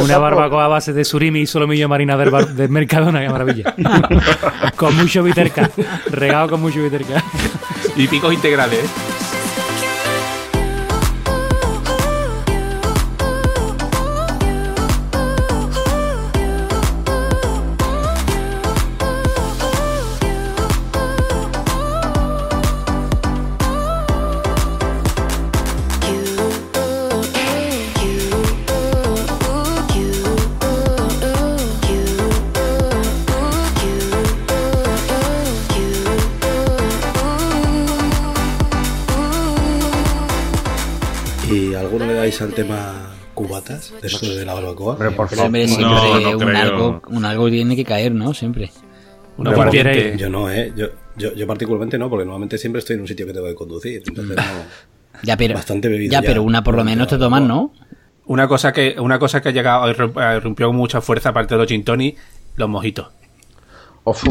Una 0.01 0.17
barbacoa 0.17 0.65
a 0.65 0.67
base 0.69 0.93
de 0.93 1.03
surimi 1.03 1.41
y 1.41 1.45
solomillo 1.45 1.89
marina 1.89 2.15
del, 2.17 2.31
bar- 2.31 2.47
del 2.47 2.69
Mercadona, 2.69 3.19
qué 3.21 3.29
maravilla. 3.29 3.75
con 4.77 4.95
mucho 4.95 5.21
viterca. 5.23 5.69
Regado 6.09 6.49
con 6.49 6.61
mucho 6.61 6.81
viterca. 6.81 7.21
Y 7.97 8.07
picos 8.07 8.33
integrales, 8.33 8.85
¿eh? 8.85 8.87
Tema 42.55 43.11
cubatas? 43.33 43.93
De 44.01 44.45
la 44.45 44.53
barbacoa. 44.53 44.97
Por 44.97 45.29
Pero, 45.29 45.43
hombre, 45.43 45.67
favor. 45.67 45.67
siempre 45.67 45.67
No, 45.81 46.19
no 46.19 46.29
un, 46.31 46.39
creo. 46.39 46.57
algo, 46.57 47.01
un 47.09 47.25
algo 47.25 47.49
tiene 47.49 47.75
que 47.75 47.83
caer, 47.85 48.13
¿no? 48.13 48.33
Siempre. 48.33 48.71
Una 49.37 49.69
quieres- 49.69 50.17
Yo 50.17 50.29
no, 50.29 50.49
¿eh? 50.49 50.71
Yo, 50.75 50.87
yo, 51.17 51.33
yo 51.33 51.45
particularmente 51.45 51.97
no, 51.97 52.09
porque 52.09 52.23
normalmente 52.25 52.57
siempre 52.57 52.79
estoy 52.79 52.95
en 52.95 53.01
un 53.01 53.07
sitio 53.07 53.25
que 53.25 53.33
tengo 53.33 53.47
que 53.47 53.55
conducir. 53.55 54.01
Entonces 54.07 54.35
no... 54.37 54.43
Ya, 55.23 55.37
pero, 55.37 55.53
Bastante 55.55 55.87
bebido 55.89 56.11
ya, 56.11 56.21
ya. 56.21 56.27
pero 56.27 56.43
una 56.43 56.63
por 56.63 56.75
lo 56.75 56.83
menos 56.83 57.07
te 57.07 57.17
tomas, 57.17 57.41
¿no? 57.41 57.73
Una 58.25 58.47
cosa 58.47 58.71
que, 58.73 58.95
una 58.99 59.19
cosa 59.19 59.41
que 59.41 59.49
ha 59.49 59.51
llegado, 59.51 59.89
irrumpió 59.89 60.67
con 60.67 60.75
mucha 60.75 60.99
fuerza, 61.01 61.29
aparte 61.29 61.53
de 61.55 61.59
los 61.59 61.67
gin 61.67 61.83
tonic, 61.83 62.17
los 62.55 62.67
mojitos. 62.69 63.07
Uf, 64.03 64.23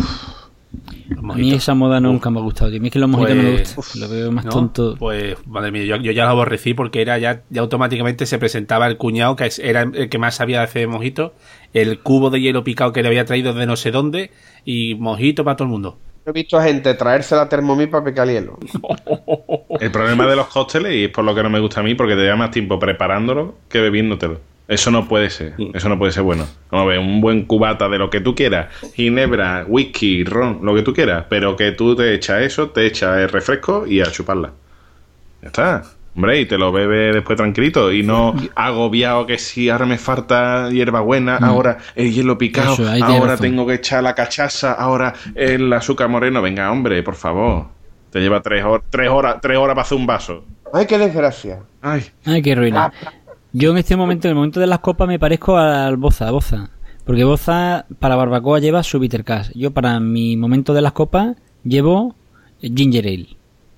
A 1.18 1.34
mí 1.34 1.52
esa 1.52 1.74
moda 1.74 2.00
nunca 2.00 2.30
me 2.30 2.38
ha 2.38 2.42
gustado. 2.42 2.70
tío. 2.70 2.78
A 2.78 2.82
mí 2.82 2.88
es 2.88 2.92
que 2.92 2.98
los 2.98 3.08
mojitos 3.10 3.36
no 3.36 3.42
me 3.42 3.52
Pues, 3.52 3.76
gustan. 3.76 4.00
Lo 4.00 4.08
veo 4.08 4.32
más 4.32 4.44
¿no? 4.46 4.50
tonto. 4.50 4.96
Pues, 4.98 5.36
madre 5.46 5.70
mía, 5.70 5.84
yo, 5.84 5.96
yo 5.96 6.12
ya 6.12 6.24
lo 6.24 6.30
aborrecí 6.30 6.72
porque 6.74 7.02
era 7.02 7.18
ya, 7.18 7.42
ya 7.50 7.60
automáticamente 7.60 8.24
se 8.26 8.38
presentaba 8.38 8.86
el 8.86 8.96
cuñado, 8.96 9.36
que 9.36 9.46
es- 9.46 9.58
era 9.58 9.82
el 9.82 10.08
que 10.08 10.18
más 10.18 10.36
sabía 10.36 10.62
hacer 10.62 10.88
mojitos, 10.88 11.32
el 11.74 11.98
cubo 12.00 12.30
de 12.30 12.40
hielo 12.40 12.64
picado 12.64 12.92
que 12.92 13.02
le 13.02 13.08
había 13.08 13.24
traído 13.24 13.52
de 13.52 13.66
no 13.66 13.76
sé 13.76 13.90
dónde, 13.90 14.30
y 14.64 14.94
mojito 14.94 15.44
para 15.44 15.56
todo 15.56 15.66
el 15.66 15.72
mundo. 15.72 15.98
He 16.26 16.32
visto 16.32 16.56
a 16.56 16.62
gente 16.64 16.94
traerse 16.94 17.36
la 17.36 17.50
Thermomix 17.50 17.90
para 17.90 18.02
picar 18.04 18.26
hielo. 18.26 18.58
El 19.80 19.90
problema 19.90 20.26
de 20.26 20.36
los 20.36 20.46
cócteles, 20.46 20.94
y 20.94 21.04
es 21.04 21.10
por 21.10 21.22
lo 21.24 21.34
que 21.34 21.42
no 21.42 21.50
me 21.50 21.60
gusta 21.60 21.80
a 21.80 21.82
mí, 21.82 21.94
porque 21.94 22.14
te 22.14 22.22
lleva 22.22 22.36
más 22.36 22.50
tiempo 22.50 22.78
preparándolo 22.78 23.56
que 23.68 23.80
bebiéndotelo. 23.80 24.40
Eso 24.66 24.90
no 24.90 25.06
puede 25.06 25.28
ser, 25.28 25.54
eso 25.74 25.88
no 25.90 25.98
puede 25.98 26.12
ser 26.12 26.22
bueno. 26.22 26.46
Vamos 26.70 26.86
a 26.86 26.88
ver, 26.88 26.98
un 26.98 27.20
buen 27.20 27.44
cubata 27.44 27.86
de 27.88 27.98
lo 27.98 28.08
que 28.08 28.20
tú 28.20 28.34
quieras, 28.34 28.68
ginebra, 28.94 29.64
whisky, 29.68 30.24
ron, 30.24 30.60
lo 30.62 30.74
que 30.74 30.80
tú 30.82 30.94
quieras, 30.94 31.26
pero 31.28 31.54
que 31.54 31.72
tú 31.72 31.94
te 31.94 32.14
echas 32.14 32.40
eso, 32.42 32.70
te 32.70 32.86
echas 32.86 33.18
el 33.18 33.28
refresco 33.28 33.86
y 33.86 34.00
a 34.00 34.04
chuparla. 34.06 34.52
Ya 35.42 35.48
está. 35.48 35.82
Hombre, 36.16 36.40
y 36.40 36.46
te 36.46 36.56
lo 36.56 36.70
bebes 36.72 37.12
después 37.12 37.36
tranquilito 37.36 37.92
y 37.92 38.04
no 38.04 38.34
agobiado 38.54 39.26
que 39.26 39.36
si 39.36 39.68
ahora 39.68 39.84
me 39.84 39.98
falta 39.98 40.70
hierbabuena, 40.70 41.36
ahora 41.38 41.78
el 41.96 42.12
hielo 42.14 42.38
picado, 42.38 42.74
Eso, 42.74 42.88
ahora 42.88 43.32
razón. 43.32 43.38
tengo 43.40 43.66
que 43.66 43.74
echar 43.74 44.02
la 44.04 44.14
cachaza, 44.14 44.72
ahora 44.72 45.12
el 45.34 45.70
azúcar 45.72 46.08
moreno. 46.08 46.40
Venga, 46.40 46.70
hombre, 46.70 47.02
por 47.02 47.16
favor. 47.16 47.66
Te 48.10 48.20
lleva 48.20 48.40
tres, 48.40 48.64
hor- 48.64 48.84
tres 48.88 49.10
horas 49.10 49.38
tres 49.42 49.58
horas 49.58 49.74
para 49.74 49.82
hacer 49.82 49.98
un 49.98 50.06
vaso. 50.06 50.44
Ay, 50.72 50.86
qué 50.86 50.98
desgracia. 50.98 51.58
Ay, 51.82 52.04
Ay, 52.24 52.40
qué 52.42 52.54
ruina. 52.54 52.92
Yo 53.56 53.70
en 53.70 53.78
este 53.78 53.96
momento, 53.96 54.26
en 54.26 54.30
el 54.30 54.34
momento 54.34 54.58
de 54.58 54.66
las 54.66 54.80
copas, 54.80 55.06
me 55.06 55.20
parezco 55.20 55.56
al 55.56 55.96
Boza, 55.96 56.26
a 56.26 56.32
Boza. 56.32 56.70
Porque 57.04 57.22
Boza 57.22 57.86
para 58.00 58.16
barbacoa 58.16 58.58
lleva 58.58 58.82
su 58.82 58.98
bitter 58.98 59.22
cash. 59.22 59.50
Yo 59.54 59.70
para 59.70 60.00
mi 60.00 60.36
momento 60.36 60.74
de 60.74 60.82
las 60.82 60.92
copas 60.92 61.36
llevo 61.62 62.16
ginger 62.60 63.06
ale. 63.06 63.28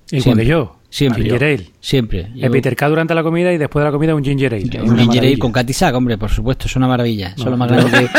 Igual 0.09 0.23
Siempre. 0.23 0.43
que 0.43 0.49
yo. 0.49 0.77
Siempre. 0.89 1.23
Ginger 1.23 1.43
ale. 1.43 1.69
Siempre. 1.79 2.19
El 2.21 2.33
Llevo 2.33 2.53
bitter 2.55 2.75
K 2.75 2.89
durante 2.89 3.13
la 3.13 3.21
comida 3.21 3.53
y 3.53 3.59
después 3.59 3.81
de 3.81 3.85
la 3.85 3.91
comida 3.91 4.15
un 4.15 4.23
ginger 4.23 4.55
ale. 4.55 4.81
Un 4.81 4.97
ginger 4.97 5.23
ale 5.23 5.37
con 5.37 5.51
catisac, 5.51 5.93
hombre, 5.93 6.17
por 6.17 6.31
supuesto, 6.31 6.65
es 6.65 6.75
una 6.75 6.87
maravilla. 6.87 7.33
Eso 7.35 7.43
es 7.43 7.51
lo 7.51 7.57
más 7.57 7.69
grande 7.69 7.91
que... 7.91 8.09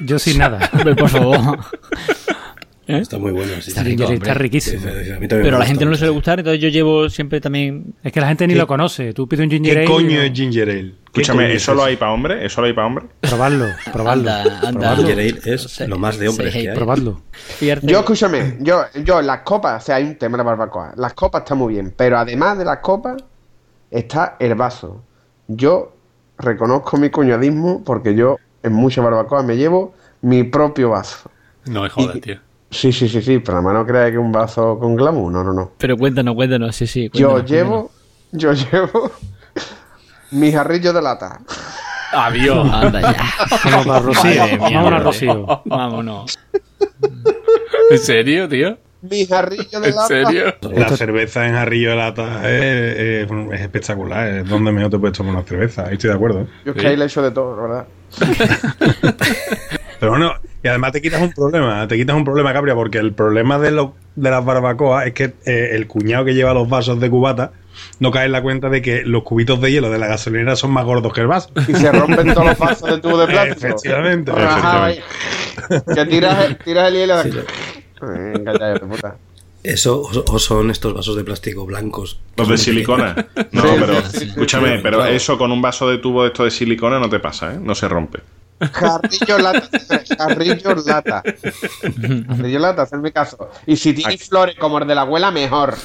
Yo 0.04 0.18
sin 0.18 0.36
nada. 0.36 0.68
Hombre, 0.74 0.94
por 0.94 1.08
favor. 1.08 1.58
¿Eh? 2.88 2.98
Está 2.98 3.18
muy 3.18 3.32
bueno. 3.32 3.52
Sí, 3.60 3.70
Está 3.70 3.82
sí. 3.82 3.88
rico, 3.90 4.04
hombre. 4.06 4.34
riquísimo. 4.34 4.80
sí, 4.82 5.10
a 5.10 5.18
Pero 5.18 5.56
a 5.56 5.58
la 5.58 5.66
gente 5.66 5.84
no 5.84 5.90
le 5.90 5.96
suele 5.96 6.12
gustar, 6.12 6.38
entonces 6.38 6.60
yo 6.62 6.68
llevo 6.68 7.10
siempre 7.10 7.40
también... 7.40 7.94
Es 8.04 8.12
que 8.12 8.20
la 8.20 8.28
gente 8.28 8.46
ni 8.46 8.52
¿Qué- 8.54 8.60
lo 8.60 8.66
conoce. 8.68 9.12
Tú 9.12 9.26
pides 9.26 9.44
un 9.44 9.50
ginger 9.50 9.72
¿Qué 9.74 9.78
ale. 9.80 9.84
y 9.84 9.88
coño 9.88 10.20
es 10.22 10.32
ginger 10.32 10.70
ale? 10.70 10.82
¿Qué 11.12 11.22
escúchame, 11.22 11.52
¿eso 11.52 11.74
lo 11.74 11.82
hay 11.84 11.96
para 11.96 12.12
hombre? 12.12 12.46
¿Eso 12.46 12.60
lo 12.60 12.68
hay 12.68 12.72
para 12.74 12.86
hombre? 12.86 13.06
Probarlo, 13.20 13.66
probarlo. 13.92 14.30
Anda, 14.30 14.60
anda. 14.60 14.70
probarlo. 14.70 14.96
Ginger 15.06 15.18
ale 15.18 15.54
es 15.54 15.80
lo 15.88 15.98
más 15.98 16.18
de 16.18 16.28
hombres 16.28 16.52
Sí, 16.52 16.62
que 16.62 16.70
hay. 16.70 16.76
Probarlo. 16.76 17.22
Yo, 17.82 17.98
escúchame, 17.98 18.56
yo, 18.60 18.82
yo, 19.02 19.20
las 19.20 19.40
copas, 19.40 19.82
o 19.82 19.86
sea, 19.86 19.96
hay 19.96 20.04
un 20.04 20.16
tema 20.16 20.36
de 20.36 20.44
la 20.44 20.50
barbacoa. 20.50 20.92
Las 20.96 21.14
copas 21.14 21.42
están 21.42 21.58
muy 21.58 21.74
bien, 21.74 21.92
pero 21.96 22.18
además 22.18 22.56
de 22.58 22.64
las 22.66 22.78
copas, 22.78 23.16
está 23.90 24.36
el 24.38 24.54
vaso. 24.54 25.02
Yo 25.48 25.96
reconozco 26.38 26.96
mi 26.98 27.10
cuñadismo 27.10 27.82
porque 27.84 28.14
yo 28.14 28.36
en 28.62 28.72
muchas 28.74 29.04
barbacoas 29.04 29.44
me 29.44 29.56
llevo 29.56 29.94
mi 30.22 30.44
propio 30.44 30.90
vaso. 30.90 31.30
No 31.66 31.82
me 31.82 31.88
jodas, 31.88 32.16
Y- 32.16 32.20
tío. 32.20 32.45
Sí, 32.76 32.92
sí, 32.92 33.08
sí, 33.08 33.22
sí, 33.22 33.38
pero 33.38 33.58
además 33.58 33.74
no 33.74 33.86
crea 33.86 34.10
que 34.10 34.18
un 34.18 34.30
vaso 34.32 34.78
con 34.78 34.94
glamour, 34.96 35.32
no, 35.32 35.42
no, 35.44 35.52
no. 35.52 35.72
Pero 35.78 35.96
cuéntanos, 35.96 36.34
cuéntanos, 36.34 36.76
sí, 36.76 36.86
sí. 36.86 37.10
Yo 37.12 37.30
cuéntanos, 37.30 37.50
llevo, 37.50 37.90
yo 38.32 38.52
llevo 38.52 39.10
mi 40.32 40.52
jarrillo 40.52 40.92
de 40.92 41.00
lata. 41.02 41.40
Adiós. 42.12 42.68
Anda 42.72 43.00
ya. 43.00 43.16
Vamos 43.64 43.86
para 43.86 44.00
Rocío. 44.00 44.42
Vámonos 44.60 45.00
a. 45.00 45.02
Rocío. 45.02 45.62
Vámonos. 45.64 46.38
¿En 47.90 47.98
serio, 47.98 48.48
tío? 48.48 48.78
mi 49.02 49.24
jarrillo 49.24 49.80
de 49.80 49.88
¿En 49.90 49.94
lata. 49.94 50.06
serio? 50.08 50.54
La 50.72 50.88
cerveza 50.96 51.46
en 51.46 51.54
jarrillo 51.54 51.90
de 51.90 51.96
lata 51.96 52.40
es, 52.50 52.98
es- 52.98 53.30
es 53.52 53.60
espectacular. 53.60 54.28
Es 54.28 54.48
donde 54.48 54.72
mejor 54.72 54.90
te 54.90 54.98
puedes 54.98 55.16
tomar 55.16 55.34
una 55.36 55.44
cerveza. 55.44 55.86
Ahí 55.86 55.92
estoy 55.94 56.10
de 56.10 56.16
acuerdo. 56.16 56.40
¿eh? 56.40 56.46
Yo 56.64 56.72
es 56.72 56.78
que 56.78 56.86
ahí 56.88 56.96
le 56.96 57.04
echo 57.04 57.22
de 57.22 57.30
todo, 57.30 57.56
¿verdad? 57.56 57.86
Pero 60.06 60.18
bueno, 60.18 60.34
y 60.62 60.68
además 60.68 60.92
te 60.92 61.02
quitas 61.02 61.20
un 61.20 61.32
problema. 61.32 61.88
Te 61.88 61.96
quitas 61.96 62.14
un 62.16 62.24
problema, 62.24 62.52
Capria, 62.52 62.74
porque 62.74 62.98
el 62.98 63.12
problema 63.12 63.58
de, 63.58 63.70
los 63.72 63.90
de 64.14 64.30
las 64.30 64.44
barbacoas 64.44 65.06
es 65.06 65.12
que 65.14 65.34
eh, 65.44 65.70
el 65.72 65.86
cuñado 65.86 66.24
que 66.24 66.34
lleva 66.34 66.54
los 66.54 66.68
vasos 66.68 67.00
de 67.00 67.10
cubata 67.10 67.52
no 67.98 68.10
cae 68.10 68.26
en 68.26 68.32
la 68.32 68.40
cuenta 68.42 68.68
de 68.68 68.80
que 68.82 69.02
los 69.04 69.22
cubitos 69.22 69.60
de 69.60 69.70
hielo 69.72 69.90
de 69.90 69.98
la 69.98 70.06
gasolinera 70.06 70.56
son 70.56 70.70
más 70.70 70.84
gordos 70.84 71.12
que 71.12 71.22
el 71.22 71.26
vaso. 71.26 71.50
Y 71.68 71.74
se 71.74 71.90
rompen 71.90 72.32
todos 72.32 72.46
los 72.46 72.58
vasos 72.58 72.88
de 72.88 72.98
tubo 72.98 73.18
de 73.18 73.26
plástico. 73.26 73.66
Efectivamente. 73.66 74.32
Que 75.94 76.06
tiras, 76.06 76.44
el- 76.46 76.56
tiras 76.58 76.88
el 76.88 76.94
hielo. 76.94 77.16
Venga, 78.00 78.78
puta. 78.80 79.16
Eso 79.62 80.02
o, 80.02 80.38
son 80.38 80.70
estos 80.70 80.94
vasos 80.94 81.16
de 81.16 81.24
plástico 81.24 81.66
blancos. 81.66 82.20
Los 82.36 82.48
de 82.48 82.56
silicona. 82.58 83.26
No, 83.50 83.62
pero 83.62 83.98
escúchame, 83.98 84.78
pero 84.78 85.04
eso 85.04 85.36
con 85.36 85.50
un 85.50 85.60
vaso 85.60 85.88
de 85.88 85.98
tubo 85.98 86.22
de 86.22 86.28
esto 86.28 86.44
de 86.44 86.50
silicona 86.52 87.00
no 87.00 87.08
te 87.10 87.18
pasa, 87.18 87.54
¿eh? 87.54 87.58
No 87.60 87.74
se 87.74 87.88
rompe. 87.88 88.20
Jarrillo 88.58 89.38
lata, 89.38 89.68
jarrillo 90.18 90.74
lata. 90.86 91.22
Jarrillo 92.28 92.58
lata, 92.58 92.82
hacerme 92.82 93.12
caso. 93.12 93.50
Y 93.66 93.76
si 93.76 93.92
tiene 93.92 94.16
flores 94.18 94.56
como 94.56 94.78
el 94.78 94.86
de 94.88 94.94
la 94.94 95.02
abuela, 95.02 95.30
mejor. 95.30 95.76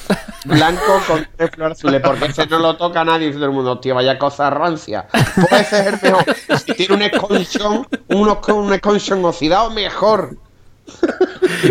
Blanco 0.45 1.01
con 1.07 1.27
tres 1.35 1.51
flores 1.51 1.77
azules, 1.77 2.01
porque 2.03 2.25
ese 2.25 2.47
no 2.47 2.59
lo 2.59 2.77
toca 2.77 3.03
nadie. 3.03 3.27
Dice 3.27 3.37
todo 3.39 3.45
el 3.47 3.51
mundo, 3.51 3.79
tío, 3.79 3.95
vaya 3.95 4.17
cosa 4.17 4.49
rancia. 4.49 5.07
Pues 5.49 5.61
ese 5.73 5.79
es 5.81 5.87
el 5.87 5.99
mejor. 6.01 6.23
Y 6.49 6.57
si 6.57 6.73
tiene 6.73 6.95
un 6.95 7.01
esconchón, 7.01 7.87
uno 8.07 8.39
con 8.41 8.55
un 8.57 8.73
esconchón 8.73 9.23
oxidado, 9.25 9.69
mejor. 9.71 10.37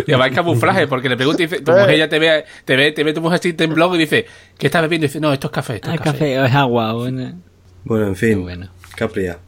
Y 0.07 0.13
además 0.13 0.27
hay 0.29 0.33
camuflaje, 0.35 0.87
porque 0.87 1.09
le 1.09 1.17
pregunta 1.17 1.43
y 1.43 1.47
dice, 1.47 1.61
tu 1.63 1.73
mujer 1.73 1.97
ya 1.99 2.09
te 2.09 2.19
ve, 2.19 2.45
te 2.65 2.77
ve, 2.77 2.93
te 2.93 3.05
ve 3.05 3.13
tu 3.13 3.21
mujer 3.21 3.39
así 3.39 3.55
en 3.59 3.75
blog 3.75 3.95
y 3.97 3.99
dice, 3.99 4.27
¿qué 4.59 4.67
estás 4.67 4.83
bebiendo? 4.83 5.07
Y 5.07 5.09
dice, 5.09 5.21
no, 5.21 5.33
esto 5.33 5.49
es 5.49 5.53
café, 5.53 5.75
esto 5.77 5.91
Ah, 5.91 5.95
es 5.95 6.01
café. 6.01 6.13
café 6.19 6.39
o 6.41 6.45
es 6.45 6.55
agua. 6.55 6.93
Bueno. 6.93 7.33
Bueno, 7.85 8.07
en 8.07 8.17
fin. 8.17 8.43
bueno. 8.43 8.69
Capria, 8.95 9.39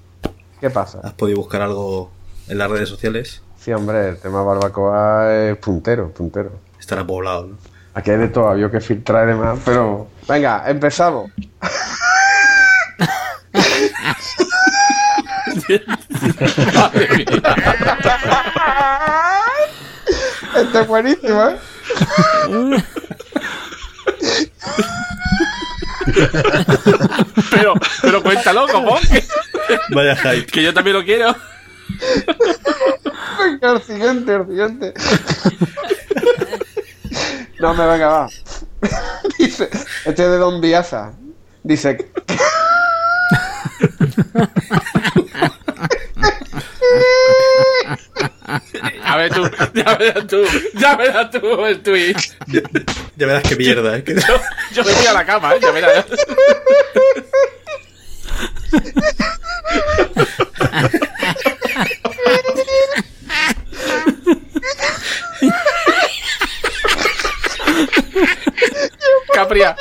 ¿Qué 0.62 0.70
pasa? 0.70 1.00
¿has 1.02 1.12
podido 1.14 1.38
buscar 1.38 1.60
algo 1.60 2.12
en 2.46 2.56
las 2.56 2.70
redes 2.70 2.88
sociales? 2.88 3.42
Sí, 3.58 3.72
hombre, 3.72 4.10
el 4.10 4.18
tema 4.18 4.44
barbacoa 4.44 5.34
es 5.34 5.56
puntero, 5.56 6.12
puntero. 6.12 6.52
Estará 6.78 7.04
poblado, 7.04 7.48
¿no? 7.48 7.58
Aquí 7.94 8.12
hay 8.12 8.18
de 8.18 8.28
todo, 8.28 8.48
había 8.48 8.70
que 8.70 8.80
filtrar 8.80 9.24
y 9.24 9.32
demás, 9.32 9.58
pero... 9.64 10.06
Venga, 10.28 10.62
empezamos. 10.70 11.32
Este 20.54 20.80
es 20.80 20.86
buenísimo, 20.86 21.42
¿eh? 21.42 21.56
Pero, 27.50 27.74
pero 28.00 28.22
cuéntalo, 28.22 28.66
¿cómo? 28.68 28.98
Que, 29.00 29.24
Vaya 29.90 30.16
hype. 30.16 30.46
que 30.46 30.62
yo 30.62 30.74
también 30.74 30.96
lo 30.96 31.04
quiero. 31.04 31.34
Venga, 33.38 33.72
el 33.72 33.82
siguiente, 33.82 34.34
el 34.34 34.46
siguiente. 34.46 34.94
No 37.60 37.74
me 37.74 37.86
venga, 37.86 38.08
va. 38.08 38.28
Dice, 39.38 39.68
este 40.04 40.10
es 40.10 40.16
de 40.30 40.36
Don 40.36 40.60
Biasa. 40.60 41.12
Dice, 41.62 42.10
A 49.04 49.16
ver 49.16 49.32
tú, 49.32 49.42
ya 49.74 49.96
verás 49.96 50.26
tú, 50.26 50.42
ya 50.74 50.96
verás 50.96 51.30
tú 51.30 51.66
el 51.66 51.80
tweet. 51.82 52.16
Ya 53.22 53.28
verás 53.28 53.44
qué 53.44 53.54
mierda, 53.54 53.96
¿eh? 53.98 54.02
Que- 54.02 54.14
Yo, 54.20 54.20
yo 54.72 54.82
me 54.84 54.92
voy 54.94 55.06
a 55.06 55.12
la 55.12 55.24
cama, 55.24 55.54
¿eh? 55.54 55.60
ya 55.62 55.70
verás. 55.70 56.04
Capria, 69.32 69.74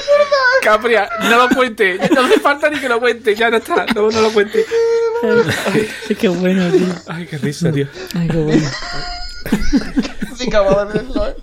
Capria, 0.64 1.10
no 1.24 1.38
lo 1.48 1.50
cuente, 1.56 1.98
no 2.14 2.22
hace 2.22 2.40
falta 2.40 2.70
ni 2.70 2.80
que 2.80 2.88
lo 2.90 3.00
cuente, 3.00 3.36
ya 3.36 3.50
no 3.50 3.58
está, 3.58 3.86
no, 3.94 4.10
no 4.10 4.22
lo 4.22 4.32
cuente. 4.32 4.66
Es 6.10 6.18
que 6.18 6.28
bueno, 6.30 6.72
tío. 6.72 6.88
Ay, 7.08 7.28
qué 7.28 7.38
risa, 7.38 7.72
tío. 7.72 7.88
Ay, 8.16 8.28
qué 8.30 8.38
bueno. 8.38 8.70
sí, 10.38 10.50
decirlo, 10.94 11.28
¿eh? 11.30 11.36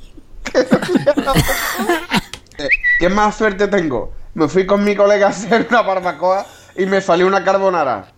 ¿Qué 3.08 3.14
más 3.14 3.38
suerte 3.38 3.68
tengo? 3.68 4.12
Me 4.34 4.48
fui 4.48 4.66
con 4.66 4.84
mi 4.84 4.94
colega 4.94 5.28
a 5.28 5.30
hacer 5.30 5.66
una 5.70 5.80
barbacoa 5.80 6.44
y 6.76 6.84
me 6.84 7.00
salió 7.00 7.26
una 7.26 7.42
carbonara. 7.42 8.12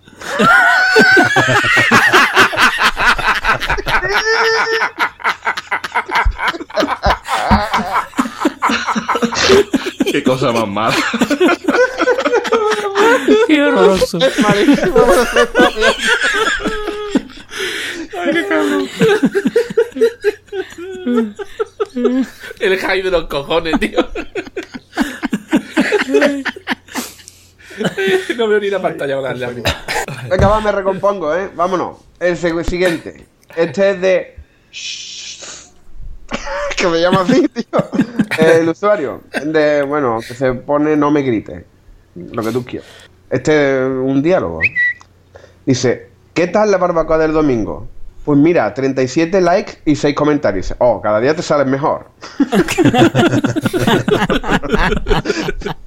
Qué 10.11 10.25
cosa 10.25 10.51
más 10.51 10.67
mala. 10.67 10.97
Qué 13.47 13.63
horroroso. 13.63 14.19
Es 14.19 14.41
malísimo, 14.41 15.05
se 15.33 15.43
está 15.43 15.69
bien. 15.69 15.95
El 22.59 22.79
high 22.79 23.03
de 23.03 23.11
los 23.13 23.29
cojones, 23.29 23.79
tío. 23.79 24.01
No 28.37 28.49
veo 28.49 28.61
ni 28.61 28.69
la 28.69 28.83
pantalla 28.83 29.15
con 29.15 29.25
las 29.25 29.39
lágrimas. 29.39 29.75
Venga, 30.29 30.49
va, 30.49 30.61
me 30.61 30.73
recompongo, 30.73 31.35
¿eh? 31.35 31.51
Vámonos. 31.55 31.99
El 32.19 32.37
siguiente. 32.37 33.25
Este 33.57 33.91
es 33.91 34.01
de... 34.01 34.37
que 36.77 36.87
me 36.87 37.01
llama 37.01 37.23
así, 37.23 37.49
tío. 37.49 37.65
El 38.39 38.69
usuario. 38.69 39.23
De, 39.45 39.83
bueno, 39.83 40.21
que 40.27 40.35
se 40.35 40.53
pone 40.55 40.97
no 40.97 41.11
me 41.11 41.23
grites. 41.23 41.65
Lo 42.15 42.43
que 42.43 42.53
tú 42.53 42.65
quieras. 42.65 42.89
Este 43.31 43.81
es 43.81 43.87
un 43.87 44.23
diálogo. 44.23 44.61
Dice, 45.65 46.09
¿qué 46.35 46.49
tal 46.49 46.71
la 46.71 46.79
barbacoa 46.79 47.19
del 47.19 47.33
domingo? 47.33 47.89
Pues 48.25 48.39
mira, 48.39 48.73
37 48.75 49.41
likes 49.41 49.79
y 49.85 49.97
6 49.97 50.15
comentarios. 50.15 50.67
Dice, 50.67 50.77
Oh, 50.79 51.01
cada 51.01 51.21
día 51.21 51.35
te 51.35 51.43
sales 51.43 51.67
mejor. 51.67 52.07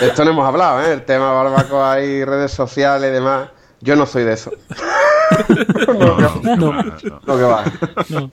esto 0.00 0.24
no 0.24 0.30
hemos 0.30 0.46
hablado, 0.46 0.82
¿eh? 0.82 0.92
El 0.92 1.04
tema 1.04 1.32
barbacoa 1.32 2.00
y 2.00 2.24
redes 2.24 2.52
sociales 2.52 3.10
y 3.10 3.12
demás. 3.12 3.50
Yo 3.80 3.94
no 3.96 4.06
soy 4.06 4.24
de 4.24 4.32
eso. 4.32 4.50
no, 5.88 6.18
no, 6.18 6.56
No, 6.56 6.72
no, 6.82 7.36
que 7.36 7.42
va. 7.42 7.64
no. 8.08 8.30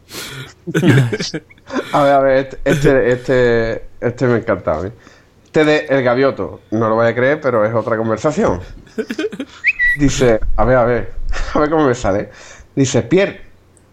A 1.93 2.03
ver, 2.03 2.13
a 2.13 2.19
ver, 2.19 2.37
este, 2.37 2.59
este, 2.65 3.11
este, 3.11 3.85
este 3.99 4.27
me 4.27 4.35
ha 4.35 4.37
encantado. 4.37 4.85
¿eh? 4.85 4.91
Este 5.45 5.65
de 5.65 5.85
El 5.89 6.03
Gavioto, 6.03 6.61
no 6.71 6.89
lo 6.89 6.95
voy 6.95 7.07
a 7.07 7.13
creer, 7.15 7.39
pero 7.41 7.63
es 7.65 7.73
otra 7.73 7.97
conversación. 7.97 8.61
Dice, 9.99 10.39
a 10.55 10.65
ver, 10.65 10.77
a 10.77 10.85
ver, 10.85 11.13
a 11.53 11.59
ver 11.59 11.69
cómo 11.69 11.85
me 11.87 11.93
sale. 11.93 12.29
Dice, 12.75 13.03
Pierre, 13.03 13.41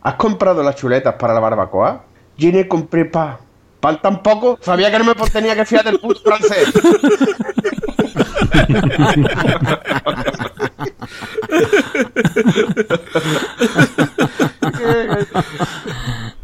¿has 0.03 0.15
comprado 0.15 0.63
las 0.63 0.77
chuletas 0.77 1.15
para 1.17 1.35
la 1.35 1.41
barbacoa? 1.41 2.05
Yo 2.39 2.51
no 2.53 2.67
compré 2.69 3.05
pa. 3.05 3.39
¿Pan 3.81 4.01
tampoco? 4.03 4.59
Sabía 4.61 4.91
que 4.91 4.99
no 4.99 5.05
me 5.05 5.15
tenía 5.15 5.57
que 5.57 5.65
fiar 5.65 5.85
del 5.85 5.99
puto 5.99 6.21
francés. 6.21 6.71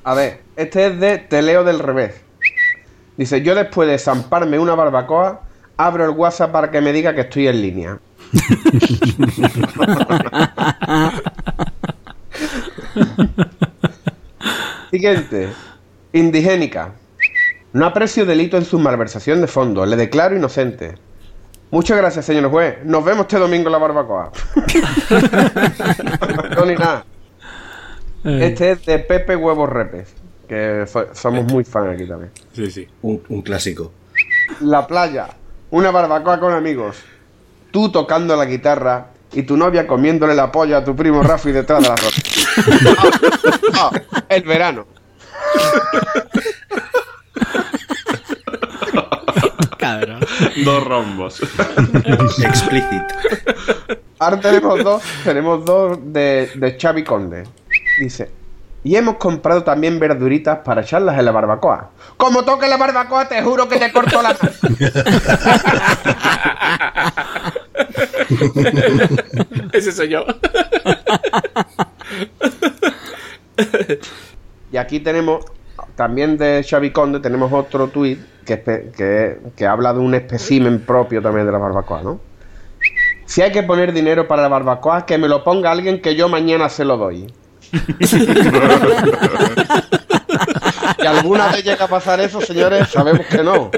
A 0.04 0.14
ver, 0.14 0.42
este 0.56 0.86
es 0.86 1.00
de 1.00 1.18
Teleo 1.18 1.64
del 1.64 1.78
revés. 1.78 2.14
Dice, 3.16 3.42
yo 3.42 3.54
después 3.54 3.88
de 3.88 3.98
zamparme 3.98 4.58
una 4.58 4.74
barbacoa, 4.74 5.42
abro 5.76 6.04
el 6.04 6.10
WhatsApp 6.10 6.52
para 6.52 6.70
que 6.70 6.80
me 6.80 6.92
diga 6.92 7.14
que 7.14 7.22
estoy 7.22 7.48
en 7.48 7.62
línea. 7.62 7.98
Siguiente. 14.90 15.48
Indigénica. 16.12 16.92
No 17.76 17.84
aprecio 17.84 18.24
delito 18.24 18.56
en 18.56 18.64
su 18.64 18.78
malversación 18.78 19.42
de 19.42 19.48
fondos. 19.48 19.86
Le 19.86 19.96
declaro 19.96 20.34
inocente. 20.34 20.94
Muchas 21.70 21.98
gracias, 21.98 22.24
señor 22.24 22.48
juez. 22.50 22.78
Nos 22.84 23.04
vemos 23.04 23.24
este 23.26 23.38
domingo 23.38 23.68
en 23.68 23.72
la 23.72 23.76
barbacoa. 23.78 24.32
no, 26.56 26.64
ni 26.64 26.74
nada. 26.74 27.04
Este 28.24 28.70
es 28.70 28.86
de 28.86 28.98
Pepe 29.00 29.36
Huevos 29.36 29.68
Repes. 29.68 30.14
Que 30.48 30.86
so- 30.90 31.14
somos 31.14 31.44
muy 31.52 31.64
fan 31.64 31.90
aquí 31.90 32.06
también. 32.08 32.30
Sí, 32.54 32.70
sí. 32.70 32.88
Un, 33.02 33.22
un 33.28 33.42
clásico. 33.42 33.92
La 34.60 34.86
playa. 34.86 35.28
Una 35.70 35.90
barbacoa 35.90 36.40
con 36.40 36.54
amigos. 36.54 36.96
Tú 37.72 37.90
tocando 37.90 38.36
la 38.36 38.46
guitarra 38.46 39.08
y 39.34 39.42
tu 39.42 39.58
novia 39.58 39.86
comiéndole 39.86 40.34
la 40.34 40.50
polla 40.50 40.78
a 40.78 40.84
tu 40.84 40.96
primo 40.96 41.22
Rafi 41.22 41.52
detrás 41.52 41.82
de 41.82 41.88
la 41.90 41.96
ropa. 41.96 42.16
Ah, 43.78 43.90
ah, 44.14 44.24
el 44.30 44.42
verano. 44.44 44.86
Dos 50.64 50.84
rombos. 50.84 51.40
Explicit. 52.42 53.02
Ahora 54.18 54.40
tenemos 54.40 54.82
dos, 54.82 55.02
tenemos 55.24 55.64
dos 55.64 55.98
de, 56.12 56.50
de 56.54 56.78
Xavi 56.80 57.04
Conde. 57.04 57.44
Dice, 58.00 58.30
y 58.86 58.96
hemos 58.96 59.16
comprado 59.16 59.64
también 59.64 59.98
verduritas 59.98 60.60
para 60.64 60.82
echarlas 60.82 61.18
en 61.18 61.24
la 61.24 61.32
barbacoa. 61.32 61.90
Como 62.16 62.44
toque 62.44 62.68
la 62.68 62.76
barbacoa, 62.76 63.28
te 63.28 63.42
juro 63.42 63.68
que 63.68 63.78
te 63.78 63.92
corto 63.92 64.22
la. 64.22 64.30
Ese 69.72 69.90
soy 69.90 70.10
yo. 70.10 70.24
Y 74.72 74.76
aquí 74.76 75.00
tenemos, 75.00 75.44
también 75.96 76.36
de 76.36 76.64
Xavi 76.68 76.90
Conde, 76.90 77.20
tenemos 77.20 77.52
otro 77.52 77.88
tuit 77.88 78.20
que, 78.44 78.62
que, 78.62 79.38
que 79.56 79.66
habla 79.66 79.92
de 79.92 79.98
un 79.98 80.14
espécimen 80.14 80.80
propio 80.80 81.20
también 81.20 81.46
de 81.46 81.52
la 81.52 81.58
barbacoa, 81.58 82.02
¿no? 82.02 82.20
Si 83.24 83.42
hay 83.42 83.50
que 83.50 83.64
poner 83.64 83.92
dinero 83.92 84.28
para 84.28 84.42
la 84.42 84.48
barbacoa, 84.48 85.04
que 85.04 85.18
me 85.18 85.26
lo 85.26 85.42
ponga 85.42 85.72
alguien 85.72 86.00
que 86.00 86.14
yo 86.14 86.28
mañana 86.28 86.68
se 86.68 86.84
lo 86.84 86.96
doy. 86.96 87.26
Y 90.98 91.06
alguna 91.06 91.48
vez 91.48 91.64
llega 91.64 91.84
a 91.84 91.88
pasar 91.88 92.20
eso, 92.20 92.40
señores, 92.40 92.88
sabemos 92.88 93.26
que 93.26 93.42
no. 93.42 93.70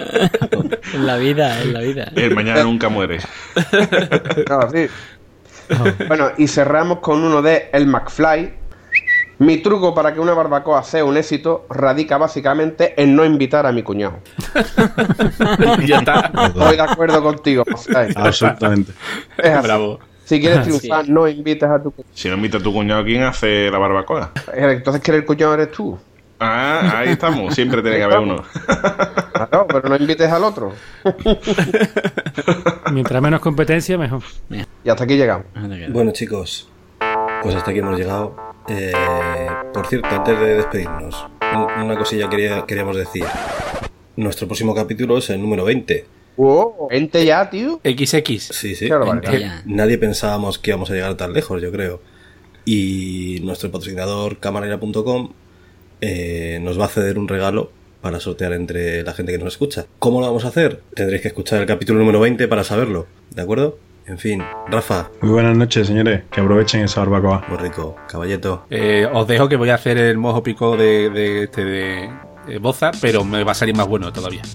En 0.95 1.07
la 1.07 1.17
vida, 1.17 1.61
en 1.63 1.73
la 1.73 1.81
vida. 1.81 2.13
El 2.15 2.35
mañana 2.35 2.63
nunca 2.63 2.89
muere. 2.89 3.19
Claro, 4.47 4.71
sí. 4.71 4.87
Bueno, 6.07 6.31
y 6.39 6.49
cerramos 6.49 7.01
con 7.01 7.23
uno 7.23 7.43
de 7.43 7.69
El 7.73 7.87
McFly. 7.87 8.53
Mi 9.39 9.59
truco 9.59 9.95
para 9.95 10.13
que 10.13 10.21
una 10.21 10.35
barbacoa 10.35 10.83
sea 10.83 11.05
un 11.05 11.17
éxito 11.17 11.67
radica 11.71 12.19
básicamente 12.19 13.01
en 13.01 13.15
no 13.15 13.25
invitar 13.25 13.67
a 13.67 13.73
mi 13.73 13.83
cuñado. 13.85 14.19
ya 15.87 15.99
está. 15.99 16.33
Estoy 16.47 16.77
de 16.77 16.83
acuerdo 16.83 17.23
contigo. 17.23 17.65
Absolutamente. 18.17 18.93
Es 19.37 19.51
así. 19.51 19.67
Bravo. 19.67 20.01
Si 20.25 20.41
quieres 20.41 20.63
triunfar, 20.63 21.09
no 21.09 21.27
invites 21.29 21.69
a 21.69 21.83
tu 21.83 21.91
cuñado. 21.93 22.13
Si 22.15 22.29
no 22.29 22.35
invita 22.35 22.59
a 22.59 22.61
tu 22.61 22.73
cuñado, 22.73 23.05
¿quién 23.05 23.23
hace 23.23 23.71
la 23.71 23.79
barbacoa? 23.79 24.33
Entonces, 24.53 25.03
¿quién 25.03 25.17
el 25.17 25.25
cuñado 25.25 25.55
eres 25.55 25.71
tú? 25.71 25.99
Ah, 26.41 26.99
ahí 26.99 27.11
estamos. 27.11 27.55
Siempre 27.55 27.81
tiene 27.81 27.97
que 27.97 28.05
haber 28.05 28.19
uno. 28.19 28.45
Claro, 29.33 29.67
pero 29.69 29.89
no 29.89 29.97
invites 29.97 30.31
al 30.31 30.45
otro. 30.45 30.73
Mientras 32.93 33.23
menos 33.23 33.41
competencia, 33.41 33.97
mejor. 33.97 34.23
Y 34.85 34.91
hasta 34.91 35.05
aquí 35.05 35.17
llegamos. 35.17 35.47
Bueno, 35.91 36.11
chicos, 36.13 36.69
pues 37.43 37.55
hasta 37.55 37.71
aquí 37.71 37.79
hemos 37.81 37.99
llegado. 37.99 38.48
Eh, 38.69 38.93
por 39.73 39.87
cierto, 39.87 40.09
antes 40.09 40.39
de 40.39 40.55
despedirnos, 40.57 41.27
un- 41.55 41.85
una 41.85 41.97
cosilla 41.97 42.29
quería, 42.29 42.65
queríamos 42.67 42.97
decir. 42.97 43.25
Nuestro 44.17 44.47
próximo 44.49 44.75
capítulo 44.75 45.19
es 45.19 45.31
el 45.31 45.41
número 45.41 45.65
20. 45.65 46.05
Wow, 46.37 46.89
20 46.91 47.25
ya, 47.25 47.49
tío. 47.51 47.81
XX. 47.85 48.39
Sí, 48.55 48.75
sí. 48.75 48.87
Claro, 48.87 49.07
vale. 49.07 49.51
Nadie 49.65 49.99
pensábamos 49.99 50.59
que 50.59 50.71
íbamos 50.71 50.91
a 50.91 50.95
llegar 50.95 51.17
tan 51.17 51.33
lejos, 51.33 51.61
yo 51.63 51.71
creo. 51.73 52.01
Y 52.65 53.41
nuestro 53.43 53.71
patrocinador, 53.71 54.39
camarera.com, 54.39 55.33
eh, 56.01 56.59
nos 56.63 56.79
va 56.79 56.85
a 56.85 56.89
ceder 56.89 57.19
un 57.19 57.27
regalo 57.29 57.73
para 58.03 58.21
sortear 58.21 58.53
entre 58.53 59.03
la 59.03 59.15
gente 59.15 59.33
que 59.33 59.39
nos 59.39 59.55
escucha. 59.55 59.87
¿Cómo 59.99 60.21
lo 60.21 60.27
vamos 60.27 60.45
a 60.45 60.49
hacer? 60.49 60.83
Tendréis 60.95 61.23
que 61.23 61.29
escuchar 61.29 61.61
el 61.61 61.67
capítulo 61.67 61.99
número 61.99 62.21
20 62.21 62.47
para 62.47 62.63
saberlo, 62.63 63.07
¿de 63.35 63.43
acuerdo? 63.43 63.79
En 64.09 64.19
fin, 64.19 64.43
Rafa, 64.71 65.11
Muy 65.21 65.33
buenas 65.33 65.55
noches, 65.57 65.87
señores. 65.87 66.23
Que 66.31 66.41
aprovechen 66.41 66.81
esa 66.83 67.01
barbacoa. 67.01 67.45
muy 67.49 67.59
rico, 67.59 67.95
caballeto. 68.09 68.65
Eh, 68.71 69.07
os 69.13 69.27
dejo 69.29 69.49
que 69.51 69.57
voy 69.57 69.69
a 69.69 69.75
hacer 69.75 69.99
el 69.99 70.17
mojo 70.17 70.43
pico 70.43 70.77
de, 70.79 71.11
de, 71.11 71.43
este 71.45 71.63
de, 71.65 72.11
de 72.47 72.59
Boza, 72.59 72.91
pero 73.03 73.23
me 73.25 73.45
va 73.45 73.53
a 73.53 73.55
salir 73.55 73.77
más 73.77 73.87
bueno 73.87 74.11
todavía. 74.13 74.41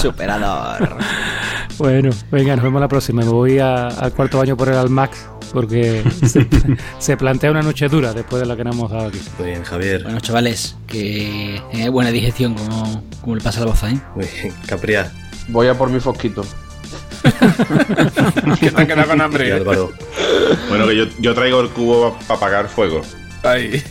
Superador. 0.00 0.96
Bueno, 1.78 2.10
venga, 2.30 2.54
nos 2.54 2.62
vemos 2.64 2.80
la 2.80 2.86
próxima. 2.88 3.22
Me 3.22 3.28
voy 3.28 3.58
a- 3.58 3.88
al 3.88 4.12
cuarto 4.12 4.38
baño 4.38 4.56
por 4.56 4.68
el 4.68 4.76
Almax 4.76 5.26
porque 5.52 6.04
se, 6.26 6.46
se 6.98 7.16
plantea 7.16 7.50
una 7.50 7.62
noche 7.62 7.88
dura 7.88 8.12
después 8.12 8.40
de 8.40 8.46
la 8.46 8.54
que 8.56 8.62
nos 8.64 8.76
hemos 8.76 8.90
dado 8.92 9.08
aquí. 9.08 9.20
Muy 9.38 9.48
bien, 9.48 9.64
Javier. 9.64 10.04
Bueno, 10.04 10.20
chavales, 10.20 10.76
que 10.86 11.60
tengáis 11.72 11.90
buena 11.90 12.10
digestión 12.12 12.54
como, 12.54 13.02
como 13.20 13.34
le 13.34 13.42
pasa 13.42 13.58
a 13.60 13.64
la 13.64 13.70
boza, 13.70 13.90
¿eh? 13.90 13.98
Muy 14.14 14.26
bien, 14.40 14.54
Capria 14.66 15.10
Voy 15.48 15.66
a 15.66 15.74
por 15.76 15.90
mi 15.90 15.98
fosquito. 16.00 16.42
que 18.60 18.70
te 18.70 18.80
han 18.80 18.86
quedado 18.86 19.08
con 19.08 19.20
hambre. 19.20 19.60
Bueno, 20.68 20.86
que 20.86 20.96
yo, 20.96 21.04
yo 21.18 21.34
traigo 21.34 21.60
el 21.60 21.70
cubo 21.70 22.16
para 22.26 22.34
apagar 22.34 22.68
fuego. 22.68 23.02
Ay. 23.42 23.82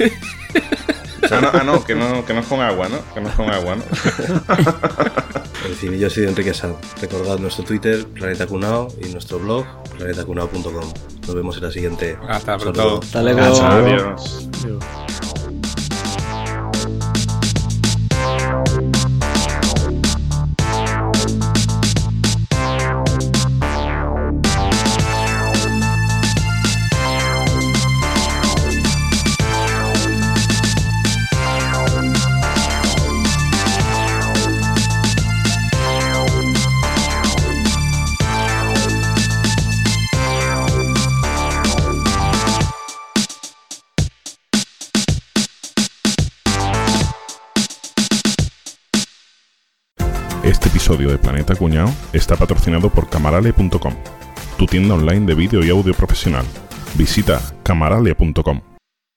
Ah 1.32 1.40
no, 1.42 1.50
ah, 1.54 1.64
no, 1.64 1.84
que 1.84 1.96
no, 1.96 2.26
que 2.26 2.34
no 2.34 2.42
es 2.42 2.48
con 2.48 2.60
agua, 2.62 2.90
¿no? 2.90 2.98
Que 3.14 3.22
no 3.22 3.30
es 3.30 3.36
con 3.36 3.50
agua, 3.50 3.78
¿no? 3.78 3.84
En 5.66 5.76
fin, 5.76 5.98
yo 5.98 6.10
soy 6.10 6.26
Enrique 6.26 6.54
Sanz. 6.54 6.76
Recordad 7.02 7.40
nuestro 7.40 7.64
Twitter, 7.64 8.06
Planeta 8.06 8.46
Cunao, 8.46 8.90
y 9.02 9.10
nuestro 9.10 9.40
blog, 9.40 9.66
planetacunao.com. 9.98 10.94
Nos 11.26 11.36
vemos 11.36 11.56
en 11.58 11.64
la 11.64 11.72
siguiente. 11.72 12.18
Hasta 12.28 12.58
pronto. 12.58 13.00
Hasta 13.02 13.24
luego. 13.24 13.42
Adiós. 13.42 14.50
Este 14.52 15.23
episodio 50.94 51.12
de 51.12 51.18
Planeta 51.18 51.56
Cuñao 51.56 51.90
está 52.14 52.36
patrocinado 52.36 52.90
por 52.90 53.10
camarale.com, 53.10 53.94
tu 54.60 54.66
tienda 54.68 54.94
online 54.94 55.26
de 55.26 55.34
vídeo 55.34 55.64
y 55.64 55.70
audio 55.72 55.94
profesional. 55.96 56.46
Visita 56.96 57.42
camarale.com. 57.64 58.73